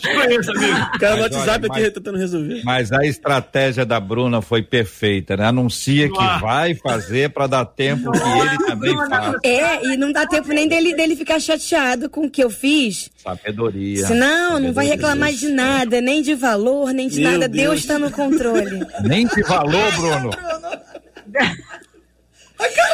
Conheço, 0.00 0.50
amigo. 0.50 0.98
cara 0.98 1.16
no 1.16 1.22
WhatsApp 1.22 1.66
aqui 1.66 1.80
mas, 1.80 1.92
tentando 1.92 2.18
resolver. 2.18 2.62
Mas 2.64 2.92
a 2.92 3.04
estratégia 3.04 3.84
da 3.84 4.00
Bruna 4.00 4.40
foi 4.40 4.62
perfeita, 4.62 5.36
né? 5.36 5.46
Anuncia 5.46 6.08
que 6.08 6.40
vai 6.40 6.74
fazer 6.74 7.30
para 7.30 7.46
dar 7.46 7.64
tempo 7.66 8.10
que 8.10 8.18
ele 8.18 8.58
também 8.66 8.96
faça. 8.96 9.38
É, 9.44 9.92
e 9.92 9.96
não 9.96 10.10
dá 10.10 10.26
tempo 10.26 10.48
nem 10.48 10.66
dele, 10.66 10.94
dele 10.94 11.16
ficar 11.16 11.38
chateado 11.38 12.08
com 12.08 12.26
o 12.26 12.30
que 12.30 12.42
eu 12.42 12.50
fiz. 12.50 13.10
Sabedoria. 13.22 14.06
Senão, 14.06 14.58
não 14.58 14.72
vai 14.72 14.86
reclamar 14.86 15.32
de 15.32 15.48
nada, 15.48 16.00
nem 16.00 16.22
de 16.22 16.34
valor, 16.34 16.92
nem 16.92 17.08
de 17.08 17.20
Meu 17.20 17.32
nada. 17.32 17.48
Deus 17.48 17.80
está 17.80 17.98
no 17.98 18.10
controle. 18.10 18.80
Nem 19.02 19.26
de 19.26 19.42
valor, 19.42 19.92
Bruno. 19.96 20.30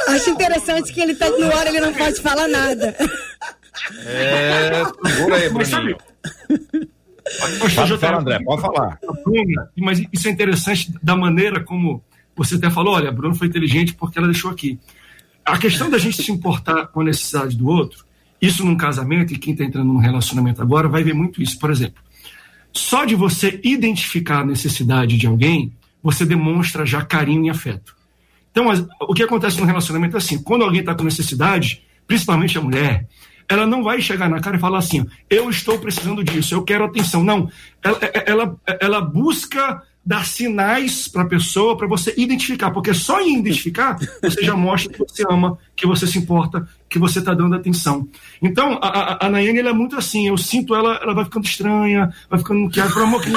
Acho 0.09 0.31
interessante 0.31 0.93
que 0.93 1.01
ele 1.01 1.15
tá 1.15 1.29
no 1.31 1.53
ar, 1.53 1.67
ele 1.67 1.81
não 1.81 1.93
pode 1.93 2.21
falar 2.21 2.49
nada. 2.49 2.95
É, 4.05 4.83
segura 5.07 5.37
aí, 5.37 5.49
Bruninho. 5.49 5.99
Pode 7.59 7.75
falar, 7.75 8.21
André, 8.21 8.39
pode 8.45 8.63
falar. 8.63 8.99
Mas 9.77 10.03
isso 10.13 10.29
é 10.29 10.31
interessante 10.31 10.93
da 11.03 11.17
maneira 11.17 11.63
como 11.63 12.03
você 12.37 12.57
até 12.57 12.71
falou, 12.71 12.95
olha, 12.95 13.09
a 13.09 13.13
Bruna 13.13 13.35
foi 13.35 13.49
inteligente 13.49 13.95
porque 13.95 14.19
ela 14.19 14.29
deixou 14.29 14.51
aqui. 14.51 14.79
A 15.45 15.59
questão 15.59 15.89
da 15.89 15.99
gente 15.99 16.23
se 16.23 16.31
importar 16.31 16.87
com 16.89 17.01
a 17.01 17.05
necessidade 17.05 17.57
do 17.57 17.67
outro, 17.67 18.05
isso 18.41 18.65
num 18.65 18.77
casamento, 18.77 19.33
e 19.33 19.39
quem 19.39 19.55
está 19.55 19.65
entrando 19.65 19.93
num 19.93 19.99
relacionamento 19.99 20.61
agora 20.61 20.89
vai 20.89 21.03
ver 21.03 21.15
muito 21.15 21.43
isso. 21.43 21.59
Por 21.59 21.71
exemplo, 21.71 22.03
só 22.73 23.05
de 23.05 23.15
você 23.15 23.59
identificar 23.65 24.41
a 24.41 24.45
necessidade 24.45 25.17
de 25.17 25.27
alguém, 25.27 25.73
você 26.03 26.27
demonstra 26.27 26.85
já 26.85 27.03
carinho 27.03 27.47
e 27.47 27.51
afeto. 27.51 27.96
Então, 28.57 28.89
o 29.03 29.13
que 29.13 29.23
acontece 29.23 29.61
no 29.61 29.67
relacionamento 29.67 30.17
é 30.17 30.19
assim: 30.19 30.43
quando 30.43 30.65
alguém 30.65 30.81
está 30.81 30.95
com 30.95 31.05
necessidade, 31.05 31.85
principalmente 32.07 32.57
a 32.57 32.63
mulher, 32.63 33.07
ela 33.47 33.67
não 33.67 33.85
vai 33.85 34.01
chegar 34.01 34.31
na 34.31 34.41
cara 34.41 34.57
e 34.57 34.61
falar 34.61 34.79
assim: 34.79 35.07
eu 35.29 35.51
estou 35.51 35.79
precisando 35.79 36.25
disso, 36.25 36.55
eu 36.55 36.63
quero 36.63 36.87
atenção. 36.87 37.23
Não, 37.23 37.51
ela, 37.85 37.99
ela, 38.25 38.57
ela 38.81 39.01
busca 39.03 39.83
dar 40.07 40.25
sinais 40.25 41.09
para 41.09 41.23
a 41.23 41.27
pessoa 41.27 41.77
para 41.77 41.89
você 41.89 42.15
identificar, 42.17 42.71
porque 42.71 42.95
só 42.95 43.21
em 43.21 43.41
identificar 43.41 43.99
você 44.23 44.45
já 44.45 44.55
mostra 44.55 44.93
que 44.93 45.01
você 45.01 45.25
ama, 45.29 45.59
que 45.75 45.85
você 45.85 46.07
se 46.07 46.17
importa, 46.17 46.65
que 46.89 46.97
você 46.97 47.19
está 47.19 47.35
dando 47.35 47.57
atenção. 47.57 48.09
Então, 48.41 48.79
a, 48.81 48.87
a, 48.87 49.27
a 49.27 49.29
Nayane 49.29 49.59
ela 49.59 49.71
é 49.71 49.73
muito 49.73 49.97
assim, 49.97 50.29
eu 50.29 50.39
sinto 50.39 50.77
ela, 50.77 51.01
ela 51.03 51.13
vai 51.13 51.25
ficando 51.25 51.45
estranha, 51.45 52.15
vai 52.31 52.39
ficando 52.39 52.71
quieto, 52.71 52.93
por 52.93 53.03
amor 53.03 53.21
que 53.21 53.33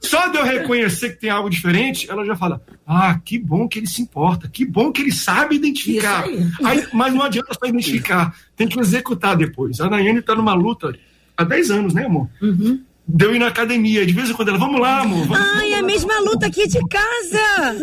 Só 0.00 0.28
de 0.28 0.38
eu 0.38 0.44
reconhecer 0.44 1.10
que 1.10 1.20
tem 1.20 1.28
algo 1.28 1.50
diferente, 1.50 2.10
ela 2.10 2.24
já 2.24 2.34
fala: 2.34 2.62
Ah, 2.86 3.20
que 3.22 3.38
bom 3.38 3.68
que 3.68 3.78
ele 3.78 3.86
se 3.86 4.00
importa, 4.00 4.48
que 4.48 4.64
bom 4.64 4.90
que 4.90 5.02
ele 5.02 5.12
sabe 5.12 5.56
identificar. 5.56 6.24
Aí. 6.24 6.48
Aí, 6.64 6.86
mas 6.94 7.12
não 7.12 7.20
adianta 7.22 7.52
só 7.52 7.66
identificar, 7.68 8.34
tem 8.56 8.66
que 8.66 8.80
executar 8.80 9.36
depois. 9.36 9.82
A 9.82 9.90
Nayane 9.90 10.20
está 10.20 10.34
numa 10.34 10.54
luta 10.54 10.94
há 11.36 11.44
10 11.44 11.70
anos, 11.70 11.92
né, 11.92 12.06
amor? 12.06 12.30
Uhum 12.40 12.82
deu 13.06 13.34
ir 13.34 13.38
na 13.38 13.48
academia. 13.48 14.06
De 14.06 14.12
vez 14.12 14.30
em 14.30 14.34
quando 14.34 14.48
ela, 14.48 14.58
vamos 14.58 14.80
lá, 14.80 15.00
amor. 15.00 15.26
Vamos, 15.26 15.38
Ai, 15.38 15.70
vamos 15.70 15.78
a 15.78 15.82
mesma 15.82 16.20
luta 16.20 16.46
aqui 16.46 16.66
de 16.66 16.80
casa. 16.88 17.76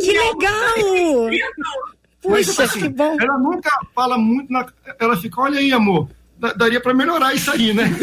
que 0.00 0.12
legal. 0.12 1.30
Puxa, 2.20 2.64
assim, 2.64 2.80
que 2.80 2.88
bom. 2.88 3.16
Ela 3.20 3.38
nunca 3.38 3.70
fala 3.94 4.18
muito, 4.18 4.52
na, 4.52 4.66
ela 4.98 5.16
fica, 5.16 5.40
olha 5.40 5.60
aí, 5.60 5.72
amor, 5.72 6.08
daria 6.56 6.80
para 6.80 6.92
melhorar 6.92 7.34
isso 7.34 7.50
aí, 7.50 7.72
né? 7.72 7.84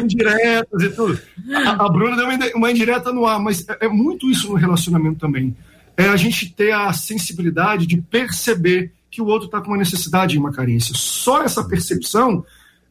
indiretas 0.00 0.82
e 0.82 0.88
tudo. 0.90 1.18
A, 1.54 1.84
a 1.84 1.88
Bruna 1.88 2.16
deu 2.16 2.26
uma, 2.26 2.38
uma 2.56 2.70
indireta 2.70 3.12
no 3.12 3.26
ar, 3.26 3.38
mas 3.38 3.66
é, 3.68 3.86
é 3.86 3.88
muito 3.88 4.30
isso 4.30 4.48
no 4.48 4.54
relacionamento 4.54 5.18
também. 5.18 5.56
É 5.96 6.08
a 6.08 6.16
gente 6.16 6.50
ter 6.52 6.72
a 6.72 6.92
sensibilidade 6.92 7.86
de 7.86 8.00
perceber 8.00 8.92
que 9.10 9.20
o 9.20 9.26
outro 9.26 9.46
está 9.46 9.60
com 9.60 9.68
uma 9.68 9.76
necessidade 9.76 10.34
e 10.34 10.38
uma 10.38 10.52
carência. 10.52 10.94
Só 10.96 11.42
essa 11.42 11.62
percepção 11.64 12.44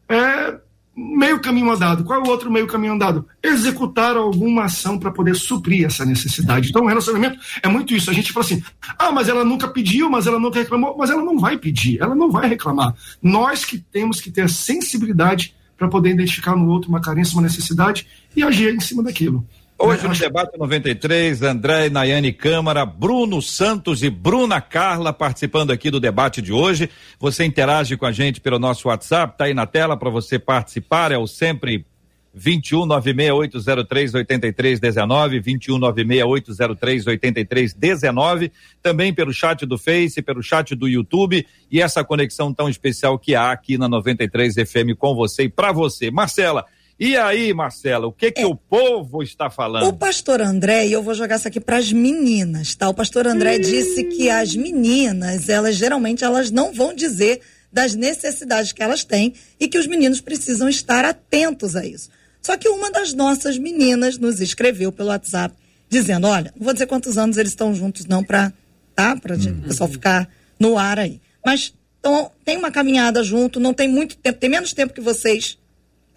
é 0.08 0.56
meio 0.96 1.40
caminho 1.40 1.72
andado. 1.72 2.04
Qual 2.04 2.20
é 2.20 2.24
o 2.24 2.30
outro 2.30 2.52
meio 2.52 2.68
caminho 2.68 2.94
andado? 2.94 3.26
Executar 3.42 4.16
alguma 4.18 4.66
ação 4.66 5.00
para 5.00 5.12
poder 5.12 5.36
suprir 5.36 5.86
essa 5.86 6.06
necessidade. 6.06 6.70
Então, 6.70 6.84
o 6.84 6.88
relacionamento 6.88 7.40
é 7.64 7.68
muito 7.68 7.94
isso. 7.94 8.10
A 8.10 8.14
gente 8.14 8.32
fala 8.32 8.46
assim: 8.46 8.64
ah, 8.98 9.12
mas 9.12 9.30
ela 9.30 9.44
nunca 9.44 9.68
pediu, 9.68 10.10
mas 10.10 10.28
ela 10.28 10.40
nunca 10.40 10.60
reclamou, 10.60 10.96
mas 10.98 11.10
ela 11.10 11.24
não 11.24 11.40
vai 11.40 11.58
pedir, 11.58 12.02
ela 12.02 12.16
não 12.16 12.30
vai 12.30 12.48
reclamar. 12.48 12.94
Nós 13.22 13.64
que 13.66 13.78
temos 13.78 14.20
que 14.20 14.32
ter 14.32 14.42
a 14.42 14.48
sensibilidade 14.48 15.56
para 15.78 15.88
poder 15.88 16.12
identificar 16.12 16.56
no 16.56 16.68
outro 16.68 16.90
uma 16.90 17.02
carência, 17.02 17.34
uma 17.34 17.42
necessidade 17.42 18.06
e 18.36 18.44
agir 18.44 18.74
em 18.74 18.80
cima 18.80 19.02
daquilo. 19.02 19.46
Hoje 19.84 20.08
no 20.08 20.14
debate 20.14 20.56
93, 20.60 21.42
André 21.42 21.88
e 21.88 21.90
Nayane 21.90 22.32
Câmara, 22.32 22.86
Bruno 22.86 23.42
Santos 23.42 24.04
e 24.04 24.12
Bruna 24.12 24.62
Carla 24.62 25.12
participando 25.12 25.72
aqui 25.72 25.90
do 25.90 26.00
debate 26.00 26.40
de 26.40 26.54
hoje. 26.54 26.88
Você 27.20 27.46
interage 27.46 27.98
com 27.98 28.06
a 28.06 28.12
gente 28.12 28.40
pelo 28.40 28.60
nosso 28.60 28.90
WhatsApp, 28.90 29.36
tá 29.36 29.46
aí 29.46 29.56
na 29.56 29.66
tela 29.66 29.98
para 29.98 30.12
você 30.12 30.38
participar, 30.38 31.12
é 31.12 31.18
o 31.18 31.26
sempre 31.26 31.84
21 32.32 32.86
96803 32.86 34.14
8319, 34.14 35.40
21 35.40 35.80
96803 35.80 37.08
8319, 37.08 38.52
também 38.84 39.12
pelo 39.12 39.34
chat 39.34 39.66
do 39.66 39.80
Face, 39.80 40.22
pelo 40.22 40.44
chat 40.44 40.76
do 40.76 40.88
YouTube 40.88 41.44
e 41.72 41.82
essa 41.82 42.04
conexão 42.04 42.54
tão 42.54 42.70
especial 42.70 43.18
que 43.18 43.34
há 43.34 43.52
aqui 43.52 43.80
na 43.80 43.90
93 43.90 44.54
FM 44.54 44.96
com 44.96 45.16
você 45.16 45.46
e 45.46 45.50
para 45.50 45.72
você. 45.72 46.12
Marcela, 46.12 46.68
e 47.04 47.18
aí, 47.18 47.52
Marcela, 47.52 48.06
o 48.06 48.12
que 48.12 48.32
que 48.32 48.42
é, 48.42 48.46
o 48.46 48.56
povo 48.56 49.24
está 49.24 49.50
falando? 49.50 49.88
O 49.88 49.94
pastor 49.94 50.40
André, 50.40 50.86
e 50.86 50.94
eu 50.94 51.02
vou 51.02 51.16
jogar 51.16 51.38
isso 51.38 51.48
aqui 51.48 51.60
para 51.60 51.78
as 51.78 51.92
meninas, 51.92 52.76
tá? 52.76 52.88
O 52.88 52.94
pastor 52.94 53.26
André 53.26 53.58
hum. 53.58 53.62
disse 53.62 54.04
que 54.04 54.30
as 54.30 54.56
meninas, 54.56 55.50
elas 55.50 55.78
geralmente 55.78 56.24
elas 56.24 56.52
não 56.52 56.72
vão 56.72 56.94
dizer 56.94 57.42
das 57.74 57.96
necessidades 57.96 58.72
que 58.72 58.84
elas 58.84 59.04
têm 59.04 59.34
e 59.60 59.68
que 59.68 59.80
os 59.80 59.88
meninos 59.88 60.22
precisam 60.22 60.70
estar 60.70 61.04
atentos 61.04 61.76
a 61.76 61.84
isso. 61.84 62.08
Só 62.40 62.56
que 62.56 62.70
uma 62.70 62.92
das 62.92 63.14
nossas 63.14 63.58
meninas 63.58 64.20
nos 64.20 64.40
escreveu 64.40 64.92
pelo 64.92 65.10
WhatsApp 65.10 65.56
dizendo, 65.90 66.28
olha, 66.28 66.54
não 66.56 66.66
vou 66.66 66.74
dizer 66.74 66.86
quantos 66.86 67.18
anos 67.18 67.36
eles 67.36 67.52
estão 67.52 67.74
juntos 67.74 68.06
não 68.06 68.24
para, 68.24 68.54
tá? 68.94 69.16
Para 69.16 69.34
hum. 69.34 69.62
o 69.64 69.68
pessoal 69.70 69.90
ficar 69.90 70.30
no 70.60 70.78
ar 70.78 71.00
aí. 71.00 71.20
Mas 71.44 71.74
então, 72.00 72.32
tem 72.44 72.58
uma 72.58 72.72
caminhada 72.72 73.24
junto, 73.24 73.60
não 73.60 73.74
tem 73.74 73.88
muito 73.88 74.18
tempo, 74.18 74.40
tem 74.40 74.50
menos 74.50 74.74
tempo 74.74 74.94
que 74.94 75.02
vocês 75.02 75.58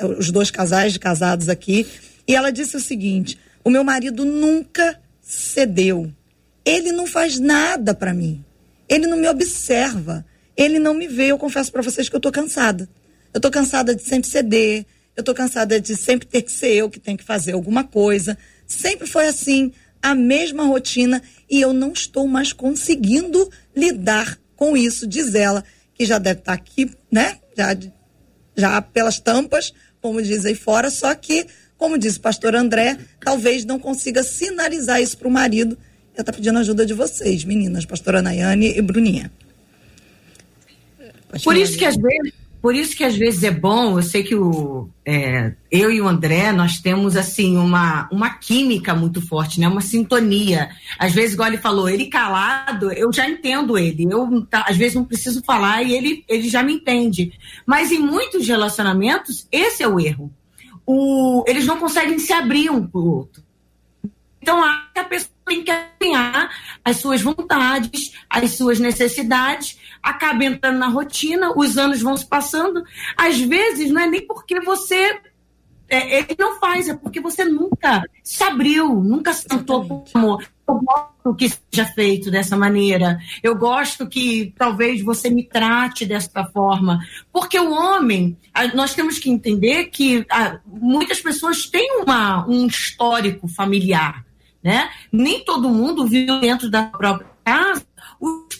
os 0.00 0.30
dois 0.30 0.50
casais 0.50 0.92
de 0.92 0.98
casados 0.98 1.48
aqui, 1.48 1.86
e 2.26 2.34
ela 2.34 2.50
disse 2.50 2.76
o 2.76 2.80
seguinte: 2.80 3.38
o 3.64 3.70
meu 3.70 3.84
marido 3.84 4.24
nunca 4.24 5.00
cedeu. 5.20 6.12
Ele 6.64 6.92
não 6.92 7.06
faz 7.06 7.38
nada 7.38 7.94
para 7.94 8.14
mim. 8.14 8.44
Ele 8.88 9.06
não 9.06 9.18
me 9.18 9.28
observa. 9.28 10.24
Ele 10.56 10.78
não 10.78 10.94
me 10.94 11.06
vê. 11.06 11.26
Eu 11.26 11.38
confesso 11.38 11.70
para 11.70 11.82
vocês 11.82 12.08
que 12.08 12.16
eu 12.16 12.20
tô 12.20 12.32
cansada. 12.32 12.88
Eu 13.32 13.40
tô 13.40 13.50
cansada 13.50 13.94
de 13.94 14.02
sempre 14.02 14.28
ceder. 14.28 14.86
Eu 15.16 15.22
tô 15.22 15.34
cansada 15.34 15.80
de 15.80 15.96
sempre 15.96 16.26
ter 16.26 16.42
que 16.42 16.50
ser 16.50 16.74
eu 16.74 16.90
que 16.90 16.98
tenho 16.98 17.18
que 17.18 17.24
fazer 17.24 17.52
alguma 17.52 17.84
coisa. 17.84 18.36
Sempre 18.66 19.06
foi 19.06 19.26
assim, 19.26 19.72
a 20.02 20.14
mesma 20.14 20.64
rotina 20.64 21.22
e 21.48 21.60
eu 21.60 21.72
não 21.72 21.92
estou 21.92 22.26
mais 22.26 22.52
conseguindo 22.52 23.50
lidar 23.76 24.38
com 24.56 24.76
isso, 24.76 25.06
diz 25.06 25.34
ela, 25.34 25.64
que 25.94 26.04
já 26.04 26.18
deve 26.18 26.40
estar 26.40 26.56
tá 26.56 26.62
aqui, 26.62 26.90
né? 27.10 27.38
Já 27.56 27.76
já 28.56 28.80
pelas 28.80 29.18
tampas, 29.18 29.72
como 30.04 30.20
diz 30.20 30.44
aí 30.44 30.54
fora, 30.54 30.90
só 30.90 31.14
que, 31.14 31.46
como 31.78 31.96
disse 31.96 32.18
o 32.18 32.20
pastor 32.20 32.54
André, 32.54 32.98
talvez 33.18 33.64
não 33.64 33.78
consiga 33.78 34.22
sinalizar 34.22 35.00
isso 35.00 35.16
para 35.16 35.26
o 35.26 35.30
marido. 35.30 35.78
Eu 36.14 36.20
estou 36.20 36.34
pedindo 36.34 36.58
ajuda 36.58 36.84
de 36.84 36.92
vocês, 36.92 37.42
meninas, 37.42 37.86
pastora 37.86 38.20
Nayane 38.20 38.76
e 38.76 38.82
Bruninha. 38.82 39.32
Por 41.42 41.56
isso 41.56 41.78
que 41.78 41.86
às 41.86 41.96
vezes 41.96 42.34
por 42.64 42.74
isso 42.74 42.96
que 42.96 43.04
às 43.04 43.14
vezes 43.14 43.42
é 43.42 43.50
bom, 43.50 43.98
eu 43.98 44.02
sei 44.02 44.22
que 44.22 44.34
o, 44.34 44.88
é, 45.04 45.52
eu 45.70 45.92
e 45.92 46.00
o 46.00 46.08
André, 46.08 46.50
nós 46.50 46.80
temos 46.80 47.14
assim 47.14 47.58
uma, 47.58 48.08
uma 48.10 48.30
química 48.38 48.94
muito 48.94 49.20
forte, 49.20 49.60
né? 49.60 49.68
uma 49.68 49.82
sintonia. 49.82 50.70
Às 50.98 51.12
vezes, 51.12 51.34
igual 51.34 51.48
ele 51.48 51.58
falou, 51.58 51.90
ele 51.90 52.06
calado, 52.06 52.90
eu 52.90 53.12
já 53.12 53.28
entendo 53.28 53.76
ele. 53.76 54.06
Eu 54.10 54.46
tá, 54.46 54.64
às 54.66 54.78
vezes 54.78 54.94
não 54.94 55.04
preciso 55.04 55.44
falar 55.44 55.82
e 55.82 55.92
ele, 55.92 56.24
ele 56.26 56.48
já 56.48 56.62
me 56.62 56.72
entende. 56.72 57.34
Mas 57.66 57.92
em 57.92 57.98
muitos 57.98 58.48
relacionamentos, 58.48 59.46
esse 59.52 59.82
é 59.82 59.86
o 59.86 60.00
erro. 60.00 60.32
O, 60.86 61.44
eles 61.46 61.66
não 61.66 61.78
conseguem 61.78 62.18
se 62.18 62.32
abrir 62.32 62.70
um 62.70 62.86
para 62.86 62.98
o 62.98 63.10
outro. 63.14 63.44
Então, 64.40 64.64
a 64.64 65.04
pessoa 65.04 65.30
tem 65.46 65.62
que 65.62 65.70
alinhar 65.70 66.50
as 66.82 66.96
suas 66.96 67.20
vontades, 67.20 68.12
as 68.28 68.52
suas 68.52 68.78
necessidades, 68.80 69.78
acaba 70.04 70.44
entrando 70.44 70.78
na 70.78 70.88
rotina, 70.88 71.52
os 71.56 71.78
anos 71.78 72.02
vão 72.02 72.16
se 72.16 72.26
passando. 72.26 72.84
Às 73.16 73.40
vezes, 73.40 73.90
não 73.90 74.02
é 74.02 74.06
nem 74.06 74.26
porque 74.26 74.60
você 74.60 75.18
é, 75.88 76.18
ele 76.18 76.36
não 76.38 76.58
faz, 76.58 76.88
é 76.88 76.94
porque 76.94 77.20
você 77.20 77.44
nunca 77.44 78.02
se 78.22 78.42
abriu, 78.42 78.94
nunca 79.02 79.32
sentou 79.32 79.84
com 79.86 80.04
amor. 80.14 80.44
Eu 80.66 80.80
gosto 80.80 81.34
que 81.36 81.48
seja 81.48 81.86
feito 81.92 82.30
dessa 82.30 82.56
maneira. 82.56 83.18
Eu 83.42 83.54
gosto 83.54 84.06
que 84.06 84.54
talvez 84.56 85.02
você 85.02 85.28
me 85.28 85.44
trate 85.44 86.06
dessa 86.06 86.44
forma. 86.46 87.00
Porque 87.30 87.58
o 87.58 87.70
homem, 87.70 88.36
nós 88.74 88.94
temos 88.94 89.18
que 89.18 89.30
entender 89.30 89.86
que 89.86 90.26
muitas 90.66 91.20
pessoas 91.20 91.66
têm 91.66 92.00
uma, 92.00 92.46
um 92.48 92.66
histórico 92.66 93.46
familiar. 93.46 94.24
Né? 94.62 94.90
Nem 95.12 95.44
todo 95.44 95.68
mundo 95.68 96.06
vive 96.06 96.40
dentro 96.40 96.70
da 96.70 96.84
própria 96.84 97.28
casa 97.44 97.84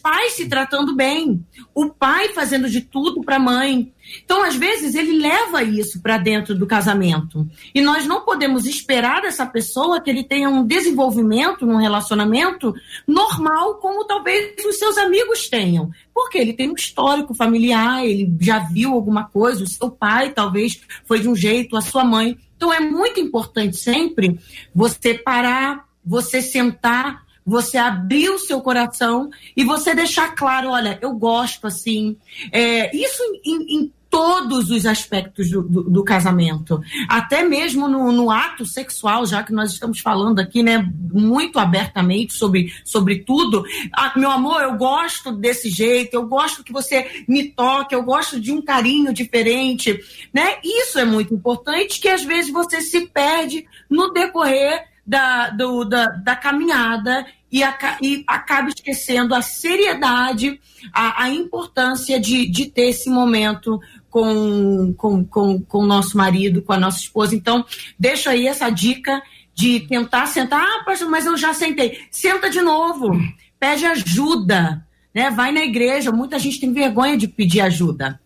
pais 0.05 0.35
se 0.35 0.47
tratando 0.47 0.95
bem, 0.95 1.43
o 1.75 1.89
pai 1.89 2.29
fazendo 2.35 2.69
de 2.69 2.83
tudo 2.83 3.23
para 3.23 3.37
a 3.37 3.39
mãe. 3.39 3.91
Então, 4.23 4.45
às 4.45 4.55
vezes, 4.55 4.95
ele 4.95 5.19
leva 5.19 5.63
isso 5.63 6.03
para 6.03 6.19
dentro 6.19 6.55
do 6.55 6.67
casamento. 6.67 7.49
E 7.75 7.81
nós 7.81 8.07
não 8.07 8.21
podemos 8.21 8.67
esperar 8.67 9.23
dessa 9.23 9.47
pessoa 9.47 10.03
que 10.03 10.11
ele 10.11 10.23
tenha 10.23 10.51
um 10.51 10.67
desenvolvimento 10.67 11.65
num 11.65 11.79
relacionamento 11.79 12.75
normal, 13.09 13.77
como 13.77 14.05
talvez 14.05 14.55
os 14.67 14.79
seus 14.79 14.99
amigos 14.99 15.49
tenham. 15.49 15.91
Porque 16.15 16.37
ele 16.37 16.53
tem 16.53 16.71
um 16.71 16.75
histórico 16.75 17.35
familiar, 17.35 18.05
ele 18.05 18.31
já 18.39 18.59
viu 18.59 18.93
alguma 18.93 19.25
coisa, 19.25 19.65
o 19.65 19.67
seu 19.67 19.91
pai 19.91 20.35
talvez 20.35 20.83
foi 21.07 21.21
de 21.21 21.31
um 21.31 21.35
jeito, 21.35 21.79
a 21.79 21.81
sua 21.81 22.05
mãe. 22.05 22.37
Então, 22.59 22.71
é 22.71 22.79
muito 22.81 23.19
importante 23.21 23.79
sempre 23.79 24.39
você 24.75 25.15
parar, 25.15 25.89
você 26.05 26.43
sentar 26.43 27.24
você 27.45 27.77
abrir 27.77 28.31
o 28.31 28.39
seu 28.39 28.61
coração 28.61 29.31
e 29.57 29.65
você 29.65 29.95
deixar 29.95 30.35
claro, 30.35 30.71
olha, 30.71 30.99
eu 31.03 31.13
gosto 31.13 31.67
assim. 31.67 32.17
É, 32.51 32.95
isso 32.97 33.23
em, 33.45 33.79
em 33.79 33.93
todos 34.15 34.71
os 34.71 34.87
aspectos 34.87 35.51
do, 35.51 35.61
do, 35.61 35.83
do 35.83 36.05
casamento, 36.05 36.81
até 37.09 37.43
mesmo 37.43 37.89
no, 37.89 38.13
no, 38.13 38.31
ato 38.31 38.65
sexual, 38.65 39.27
já 39.27 39.43
que 39.43 39.53
nós 39.53 39.73
estamos 39.73 39.99
falando 39.99 40.39
aqui, 40.39 40.63
né, 40.63 40.89
muito 41.13 41.59
abertamente 41.59 42.33
sobre, 42.33 42.73
sobre 42.85 43.25
tudo. 43.25 43.65
Ah, 43.93 44.13
meu 44.17 44.31
amor, 44.31 44.63
eu 44.63 44.77
gosto 44.77 45.33
desse 45.33 45.69
jeito, 45.69 46.15
eu 46.15 46.29
gosto 46.29 46.63
que 46.63 46.73
você 46.73 47.25
me 47.27 47.49
toque, 47.49 47.93
eu 47.93 48.05
gosto 48.05 48.41
de 48.41 48.53
um 48.53 48.63
carinho 48.63 49.13
diferente, 49.13 50.01
né? 50.33 50.59
Isso 50.63 50.97
é 50.97 51.05
muito 51.05 51.35
importante, 51.35 51.99
que 51.99 52.09
às 52.09 52.23
vezes 52.23 52.53
você 52.53 52.81
se 52.83 53.07
perde 53.09 53.67
no 53.91 54.13
decorrer 54.13 54.94
da, 55.07 55.51
do, 55.51 55.85
da, 55.85 56.07
da 56.07 56.37
caminhada 56.37 57.27
e, 57.51 57.63
a, 57.63 57.77
e 58.03 58.25
acaba 58.27 58.69
esquecendo 58.69 59.35
a 59.35 59.43
seriedade, 59.43 60.61
a, 60.93 61.25
a 61.25 61.31
importância 61.31 62.19
de, 62.19 62.49
de 62.49 62.67
ter 62.67 62.89
esse 62.89 63.09
momento 63.09 63.81
com, 64.11 64.95
com, 64.97 65.25
com, 65.25 65.61
com 65.61 65.79
o 65.79 65.87
nosso 65.87 66.17
marido, 66.17 66.63
com 66.63 66.73
a 66.73 66.81
nossa 66.81 66.99
esposa. 66.99 67.35
Então, 67.35 67.65
deixa 67.99 68.31
aí 68.31 68.47
essa 68.47 68.71
dica 68.71 69.23
de 69.55 69.81
tentar 69.81 70.27
sentar. 70.27 70.61
Ah, 70.61 70.85
mas 71.09 71.27
eu 71.27 71.37
já 71.37 71.55
sentei. 71.55 72.01
Senta 72.11 72.51
de 72.51 72.61
novo, 72.61 73.13
pede 73.59 73.87
ajuda, 73.87 74.85
né? 75.15 75.31
Vai 75.31 75.53
na 75.53 75.63
igreja. 75.63 76.11
Muita 76.11 76.39
gente 76.39 76.59
tem 76.59 76.73
vergonha 76.73 77.17
de 77.17 77.29
pedir 77.29 77.61
ajuda 77.61 78.21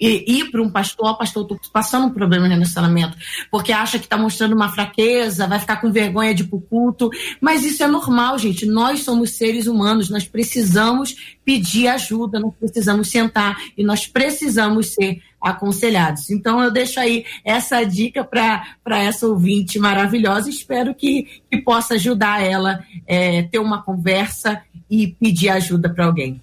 e 0.00 0.38
ir 0.38 0.50
para 0.50 0.62
um 0.62 0.70
pastor, 0.70 1.16
pastor, 1.16 1.42
estou 1.42 1.58
passando 1.72 2.06
um 2.06 2.10
problema 2.10 2.46
no 2.46 2.54
relacionamento, 2.54 3.16
porque 3.50 3.72
acha 3.72 3.98
que 3.98 4.04
está 4.04 4.16
mostrando 4.16 4.54
uma 4.54 4.70
fraqueza, 4.70 5.46
vai 5.46 5.58
ficar 5.58 5.80
com 5.80 5.90
vergonha 5.92 6.34
de 6.34 6.42
ir 6.42 6.48
culto. 6.68 7.10
Mas 7.40 7.64
isso 7.64 7.82
é 7.82 7.86
normal, 7.86 8.38
gente. 8.38 8.66
Nós 8.66 9.00
somos 9.00 9.36
seres 9.36 9.66
humanos, 9.66 10.10
nós 10.10 10.24
precisamos 10.24 11.16
pedir 11.44 11.88
ajuda, 11.88 12.38
nós 12.38 12.54
precisamos 12.58 13.08
sentar 13.08 13.56
e 13.76 13.82
nós 13.82 14.06
precisamos 14.06 14.94
ser 14.94 15.22
aconselhados. 15.40 16.30
Então 16.30 16.62
eu 16.62 16.70
deixo 16.70 16.98
aí 16.98 17.24
essa 17.44 17.84
dica 17.84 18.24
para 18.24 19.02
essa 19.02 19.26
ouvinte 19.26 19.78
maravilhosa. 19.78 20.50
Espero 20.50 20.94
que, 20.94 21.42
que 21.50 21.58
possa 21.62 21.94
ajudar 21.94 22.42
ela 22.42 22.84
é, 23.06 23.42
ter 23.42 23.58
uma 23.58 23.82
conversa 23.82 24.60
e 24.90 25.06
pedir 25.06 25.48
ajuda 25.50 25.88
para 25.88 26.06
alguém. 26.06 26.40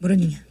Bruninha. 0.00 0.44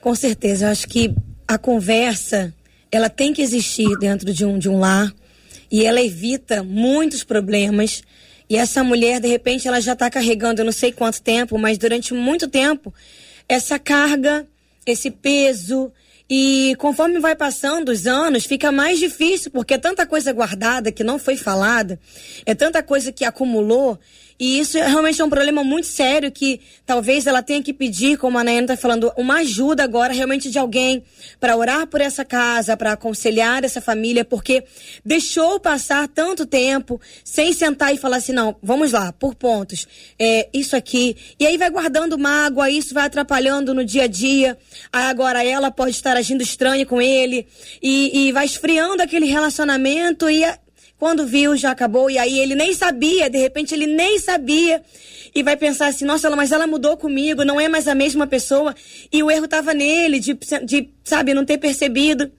Com 0.00 0.14
certeza, 0.14 0.66
eu 0.66 0.70
acho 0.70 0.86
que 0.86 1.14
a 1.48 1.56
conversa 1.56 2.54
ela 2.92 3.08
tem 3.08 3.32
que 3.32 3.42
existir 3.42 3.98
dentro 3.98 4.32
de 4.32 4.44
um, 4.44 4.58
de 4.58 4.68
um 4.68 4.78
lar 4.78 5.12
e 5.70 5.84
ela 5.84 6.00
evita 6.00 6.62
muitos 6.62 7.24
problemas. 7.24 8.02
E 8.48 8.56
essa 8.56 8.82
mulher, 8.82 9.20
de 9.20 9.28
repente, 9.28 9.68
ela 9.68 9.80
já 9.80 9.92
está 9.92 10.10
carregando, 10.10 10.60
eu 10.60 10.64
não 10.64 10.72
sei 10.72 10.92
quanto 10.92 11.20
tempo, 11.20 11.58
mas 11.58 11.76
durante 11.76 12.14
muito 12.14 12.48
tempo, 12.48 12.92
essa 13.48 13.78
carga, 13.78 14.46
esse 14.86 15.10
peso. 15.10 15.92
E 16.30 16.74
conforme 16.78 17.18
vai 17.18 17.34
passando 17.34 17.90
os 17.90 18.06
anos, 18.06 18.44
fica 18.44 18.70
mais 18.70 18.98
difícil, 18.98 19.50
porque 19.50 19.74
é 19.74 19.78
tanta 19.78 20.06
coisa 20.06 20.32
guardada 20.32 20.92
que 20.92 21.04
não 21.04 21.18
foi 21.18 21.36
falada, 21.36 21.98
é 22.44 22.54
tanta 22.54 22.82
coisa 22.82 23.12
que 23.12 23.24
acumulou 23.24 23.98
e 24.38 24.60
isso 24.60 24.78
é 24.78 24.86
realmente 24.86 25.20
é 25.20 25.24
um 25.24 25.28
problema 25.28 25.64
muito 25.64 25.88
sério 25.88 26.30
que 26.30 26.60
talvez 26.86 27.26
ela 27.26 27.42
tenha 27.42 27.60
que 27.60 27.72
pedir, 27.72 28.16
como 28.16 28.38
a 28.38 28.44
Nayana 28.44 28.72
está 28.72 28.76
falando, 28.76 29.12
uma 29.16 29.38
ajuda 29.38 29.82
agora 29.82 30.12
realmente 30.12 30.48
de 30.48 30.58
alguém 30.58 31.02
para 31.40 31.56
orar 31.56 31.88
por 31.88 32.00
essa 32.00 32.24
casa, 32.24 32.76
para 32.76 32.92
aconselhar 32.92 33.64
essa 33.64 33.80
família, 33.80 34.24
porque 34.24 34.62
deixou 35.04 35.58
passar 35.58 36.06
tanto 36.06 36.46
tempo 36.46 37.00
sem 37.24 37.52
sentar 37.52 37.92
e 37.92 37.98
falar 37.98 38.18
assim, 38.18 38.32
não, 38.32 38.54
vamos 38.62 38.92
lá, 38.92 39.12
por 39.12 39.34
pontos, 39.34 39.88
é, 40.18 40.48
isso 40.52 40.76
aqui. 40.76 41.16
E 41.38 41.44
aí 41.44 41.58
vai 41.58 41.70
guardando 41.70 42.16
mágoa, 42.16 42.70
isso 42.70 42.94
vai 42.94 43.06
atrapalhando 43.06 43.74
no 43.74 43.84
dia 43.84 44.04
a 44.04 44.06
dia. 44.06 44.56
Aí 44.92 45.06
agora 45.06 45.44
ela 45.44 45.70
pode 45.70 45.90
estar 45.90 46.16
agindo 46.16 46.42
estranho 46.42 46.86
com 46.86 47.02
ele 47.02 47.46
e, 47.82 48.28
e 48.28 48.32
vai 48.32 48.46
esfriando 48.46 49.02
aquele 49.02 49.26
relacionamento 49.26 50.30
e 50.30 50.44
quando 50.98 51.26
viu, 51.26 51.56
já 51.56 51.70
acabou. 51.70 52.10
E 52.10 52.18
aí 52.18 52.38
ele 52.38 52.54
nem 52.54 52.74
sabia, 52.74 53.30
de 53.30 53.38
repente 53.38 53.74
ele 53.74 53.86
nem 53.86 54.18
sabia. 54.18 54.82
E 55.34 55.42
vai 55.42 55.56
pensar 55.56 55.88
assim, 55.88 56.04
nossa, 56.04 56.28
mas 56.34 56.52
ela 56.52 56.66
mudou 56.66 56.96
comigo, 56.96 57.44
não 57.44 57.60
é 57.60 57.68
mais 57.68 57.86
a 57.86 57.94
mesma 57.94 58.26
pessoa. 58.26 58.74
E 59.12 59.22
o 59.22 59.30
erro 59.30 59.44
estava 59.44 59.72
nele, 59.72 60.18
de, 60.18 60.38
de, 60.64 60.88
sabe, 61.04 61.34
não 61.34 61.44
ter 61.44 61.58
percebido. 61.58 62.30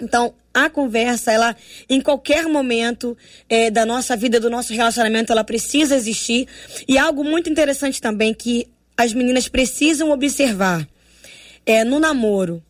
Então, 0.00 0.34
a 0.52 0.68
conversa, 0.68 1.30
ela, 1.30 1.54
em 1.88 2.00
qualquer 2.00 2.46
momento 2.46 3.16
é, 3.48 3.70
da 3.70 3.86
nossa 3.86 4.16
vida, 4.16 4.40
do 4.40 4.50
nosso 4.50 4.72
relacionamento, 4.72 5.30
ela 5.30 5.44
precisa 5.44 5.94
existir. 5.94 6.48
E 6.88 6.98
algo 6.98 7.22
muito 7.22 7.48
interessante 7.48 8.00
também 8.00 8.34
que 8.34 8.66
as 8.96 9.12
meninas 9.12 9.48
precisam 9.48 10.10
observar 10.10 10.86
é 11.64 11.84
no 11.84 12.00
namoro. 12.00 12.62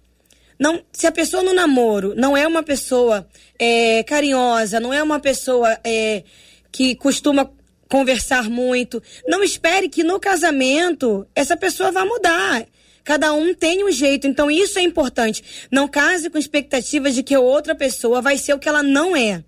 Não, 0.61 0.83
se 0.92 1.07
a 1.07 1.12
pessoa 1.12 1.42
no 1.42 1.55
namoro 1.55 2.12
não 2.14 2.37
é 2.37 2.46
uma 2.46 2.62
pessoa 2.62 3.27
é, 3.59 4.03
carinhosa, 4.03 4.79
não 4.79 4.92
é 4.92 5.03
uma 5.03 5.18
pessoa 5.18 5.81
é, 5.83 6.23
que 6.70 6.94
costuma 6.94 7.51
conversar 7.88 8.51
muito, 8.51 9.03
não 9.27 9.42
espere 9.42 9.88
que 9.88 10.05
no 10.05 10.20
casamento 10.20 11.27
essa 11.35 11.57
pessoa 11.57 11.90
vá 11.90 12.05
mudar. 12.05 12.66
Cada 13.03 13.33
um 13.33 13.55
tem 13.55 13.83
um 13.83 13.90
jeito, 13.90 14.27
então 14.27 14.51
isso 14.51 14.79
é 14.79 14.83
importante. 14.83 15.42
Não 15.70 15.88
case 15.88 16.29
com 16.29 16.37
expectativas 16.37 17.14
de 17.14 17.23
que 17.23 17.35
outra 17.35 17.75
pessoa 17.75 18.20
vai 18.20 18.37
ser 18.37 18.53
o 18.53 18.59
que 18.59 18.68
ela 18.68 18.83
não 18.83 19.16
é. 19.16 19.42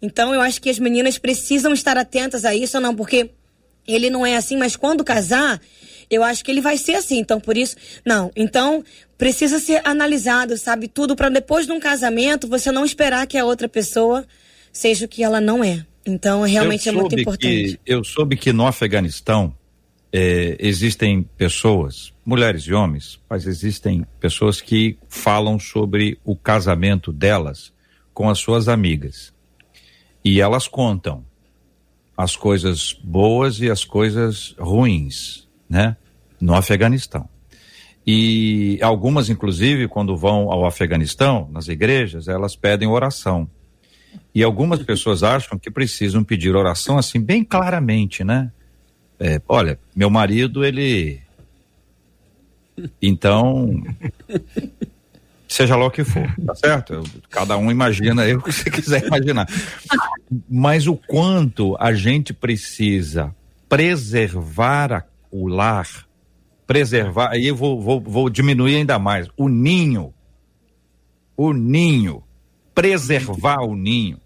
Então 0.00 0.32
eu 0.32 0.40
acho 0.40 0.62
que 0.62 0.70
as 0.70 0.78
meninas 0.78 1.18
precisam 1.18 1.72
estar 1.72 1.98
atentas 1.98 2.44
a 2.44 2.54
isso, 2.54 2.78
não, 2.78 2.94
porque 2.94 3.30
ele 3.88 4.08
não 4.08 4.24
é 4.24 4.36
assim, 4.36 4.56
mas 4.56 4.76
quando 4.76 5.02
casar, 5.02 5.60
eu 6.10 6.22
acho 6.22 6.44
que 6.44 6.50
ele 6.50 6.60
vai 6.60 6.76
ser 6.76 6.94
assim. 6.94 7.18
Então, 7.18 7.40
por 7.40 7.56
isso, 7.56 7.76
não. 8.04 8.30
Então, 8.36 8.84
precisa 9.16 9.58
ser 9.58 9.80
analisado, 9.84 10.56
sabe? 10.56 10.88
Tudo 10.88 11.16
para 11.16 11.28
depois 11.28 11.66
de 11.66 11.72
um 11.72 11.80
casamento 11.80 12.48
você 12.48 12.70
não 12.70 12.84
esperar 12.84 13.26
que 13.26 13.38
a 13.38 13.44
outra 13.44 13.68
pessoa 13.68 14.26
seja 14.72 15.06
o 15.06 15.08
que 15.08 15.22
ela 15.22 15.40
não 15.40 15.62
é. 15.62 15.84
Então, 16.06 16.42
realmente 16.42 16.88
é 16.88 16.92
muito 16.92 17.18
importante. 17.18 17.78
Que, 17.78 17.80
eu 17.86 18.04
soube 18.04 18.36
que 18.36 18.52
no 18.52 18.66
Afeganistão 18.66 19.54
é, 20.12 20.56
existem 20.60 21.22
pessoas, 21.36 22.12
mulheres 22.24 22.64
e 22.64 22.74
homens, 22.74 23.18
mas 23.28 23.46
existem 23.46 24.06
pessoas 24.20 24.60
que 24.60 24.98
falam 25.08 25.58
sobre 25.58 26.18
o 26.24 26.36
casamento 26.36 27.10
delas 27.10 27.72
com 28.12 28.28
as 28.28 28.38
suas 28.38 28.68
amigas. 28.68 29.32
E 30.24 30.40
elas 30.40 30.68
contam 30.68 31.24
as 32.16 32.36
coisas 32.36 32.92
boas 33.02 33.60
e 33.60 33.70
as 33.70 33.84
coisas 33.84 34.54
ruins, 34.58 35.48
né? 35.68 35.96
No 36.40 36.54
Afeganistão. 36.54 37.28
E 38.06 38.78
algumas, 38.82 39.30
inclusive, 39.30 39.88
quando 39.88 40.16
vão 40.16 40.50
ao 40.50 40.66
Afeganistão, 40.66 41.48
nas 41.50 41.68
igrejas, 41.68 42.28
elas 42.28 42.54
pedem 42.54 42.88
oração. 42.88 43.48
E 44.34 44.42
algumas 44.42 44.82
pessoas 44.82 45.22
acham 45.22 45.58
que 45.58 45.70
precisam 45.70 46.22
pedir 46.22 46.54
oração 46.54 46.98
assim, 46.98 47.20
bem 47.20 47.42
claramente, 47.42 48.22
né? 48.22 48.50
É, 49.18 49.40
olha, 49.48 49.78
meu 49.94 50.10
marido, 50.10 50.64
ele. 50.64 51.20
Então. 53.00 53.82
Seja 55.46 55.76
lá 55.76 55.86
o 55.86 55.90
que 55.90 56.02
for, 56.02 56.28
tá 56.44 56.54
certo? 56.54 57.04
Cada 57.30 57.56
um 57.56 57.70
imagina 57.70 58.22
aí 58.22 58.34
o 58.34 58.42
que 58.42 58.50
você 58.50 58.68
quiser 58.68 59.06
imaginar. 59.06 59.46
Mas 60.50 60.88
o 60.88 60.96
quanto 60.96 61.76
a 61.78 61.92
gente 61.94 62.32
precisa 62.32 63.32
preservar 63.68 65.06
o 65.30 65.46
lar 65.46 65.86
preservar, 66.66 67.30
aí 67.30 67.46
eu 67.46 67.56
vou, 67.56 67.80
vou, 67.80 68.00
vou 68.00 68.30
diminuir 68.30 68.76
ainda 68.76 68.98
mais, 68.98 69.28
o 69.36 69.48
ninho, 69.48 70.12
o 71.36 71.52
ninho, 71.52 72.22
preservar 72.74 73.60
o 73.62 73.74
ninho 73.74 74.18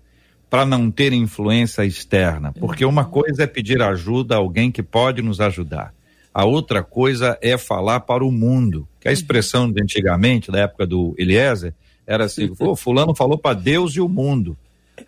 para 0.48 0.64
não 0.64 0.90
ter 0.90 1.12
influência 1.12 1.84
externa, 1.84 2.52
porque 2.52 2.84
uma 2.84 3.04
coisa 3.04 3.42
é 3.42 3.46
pedir 3.46 3.82
ajuda 3.82 4.34
a 4.34 4.38
alguém 4.38 4.70
que 4.70 4.82
pode 4.82 5.20
nos 5.20 5.40
ajudar. 5.40 5.92
A 6.32 6.44
outra 6.44 6.82
coisa 6.82 7.38
é 7.42 7.58
falar 7.58 8.00
para 8.00 8.24
o 8.24 8.30
mundo, 8.30 8.88
que 9.00 9.08
a 9.08 9.12
expressão 9.12 9.70
de 9.70 9.82
antigamente, 9.82 10.50
da 10.50 10.60
época 10.60 10.86
do 10.86 11.14
Eliezer, 11.18 11.74
era 12.06 12.24
assim, 12.24 12.50
oh, 12.60 12.76
fulano 12.76 13.14
falou 13.14 13.36
para 13.36 13.58
Deus 13.58 13.94
e 13.94 14.00
o 14.00 14.08
mundo. 14.08 14.56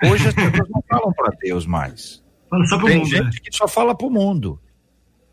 Hoje 0.05 0.29
as 0.29 0.35
pessoas 0.35 0.69
não 0.69 0.83
falam 0.89 1.13
para 1.13 1.35
Deus 1.41 1.67
mais. 1.67 2.23
Tem 2.51 2.99
mundo, 2.99 3.09
gente 3.09 3.23
né? 3.23 3.31
que 3.43 3.57
só 3.57 3.69
fala 3.69 3.95
para 3.95 4.07
o 4.07 4.11
mundo. 4.11 4.61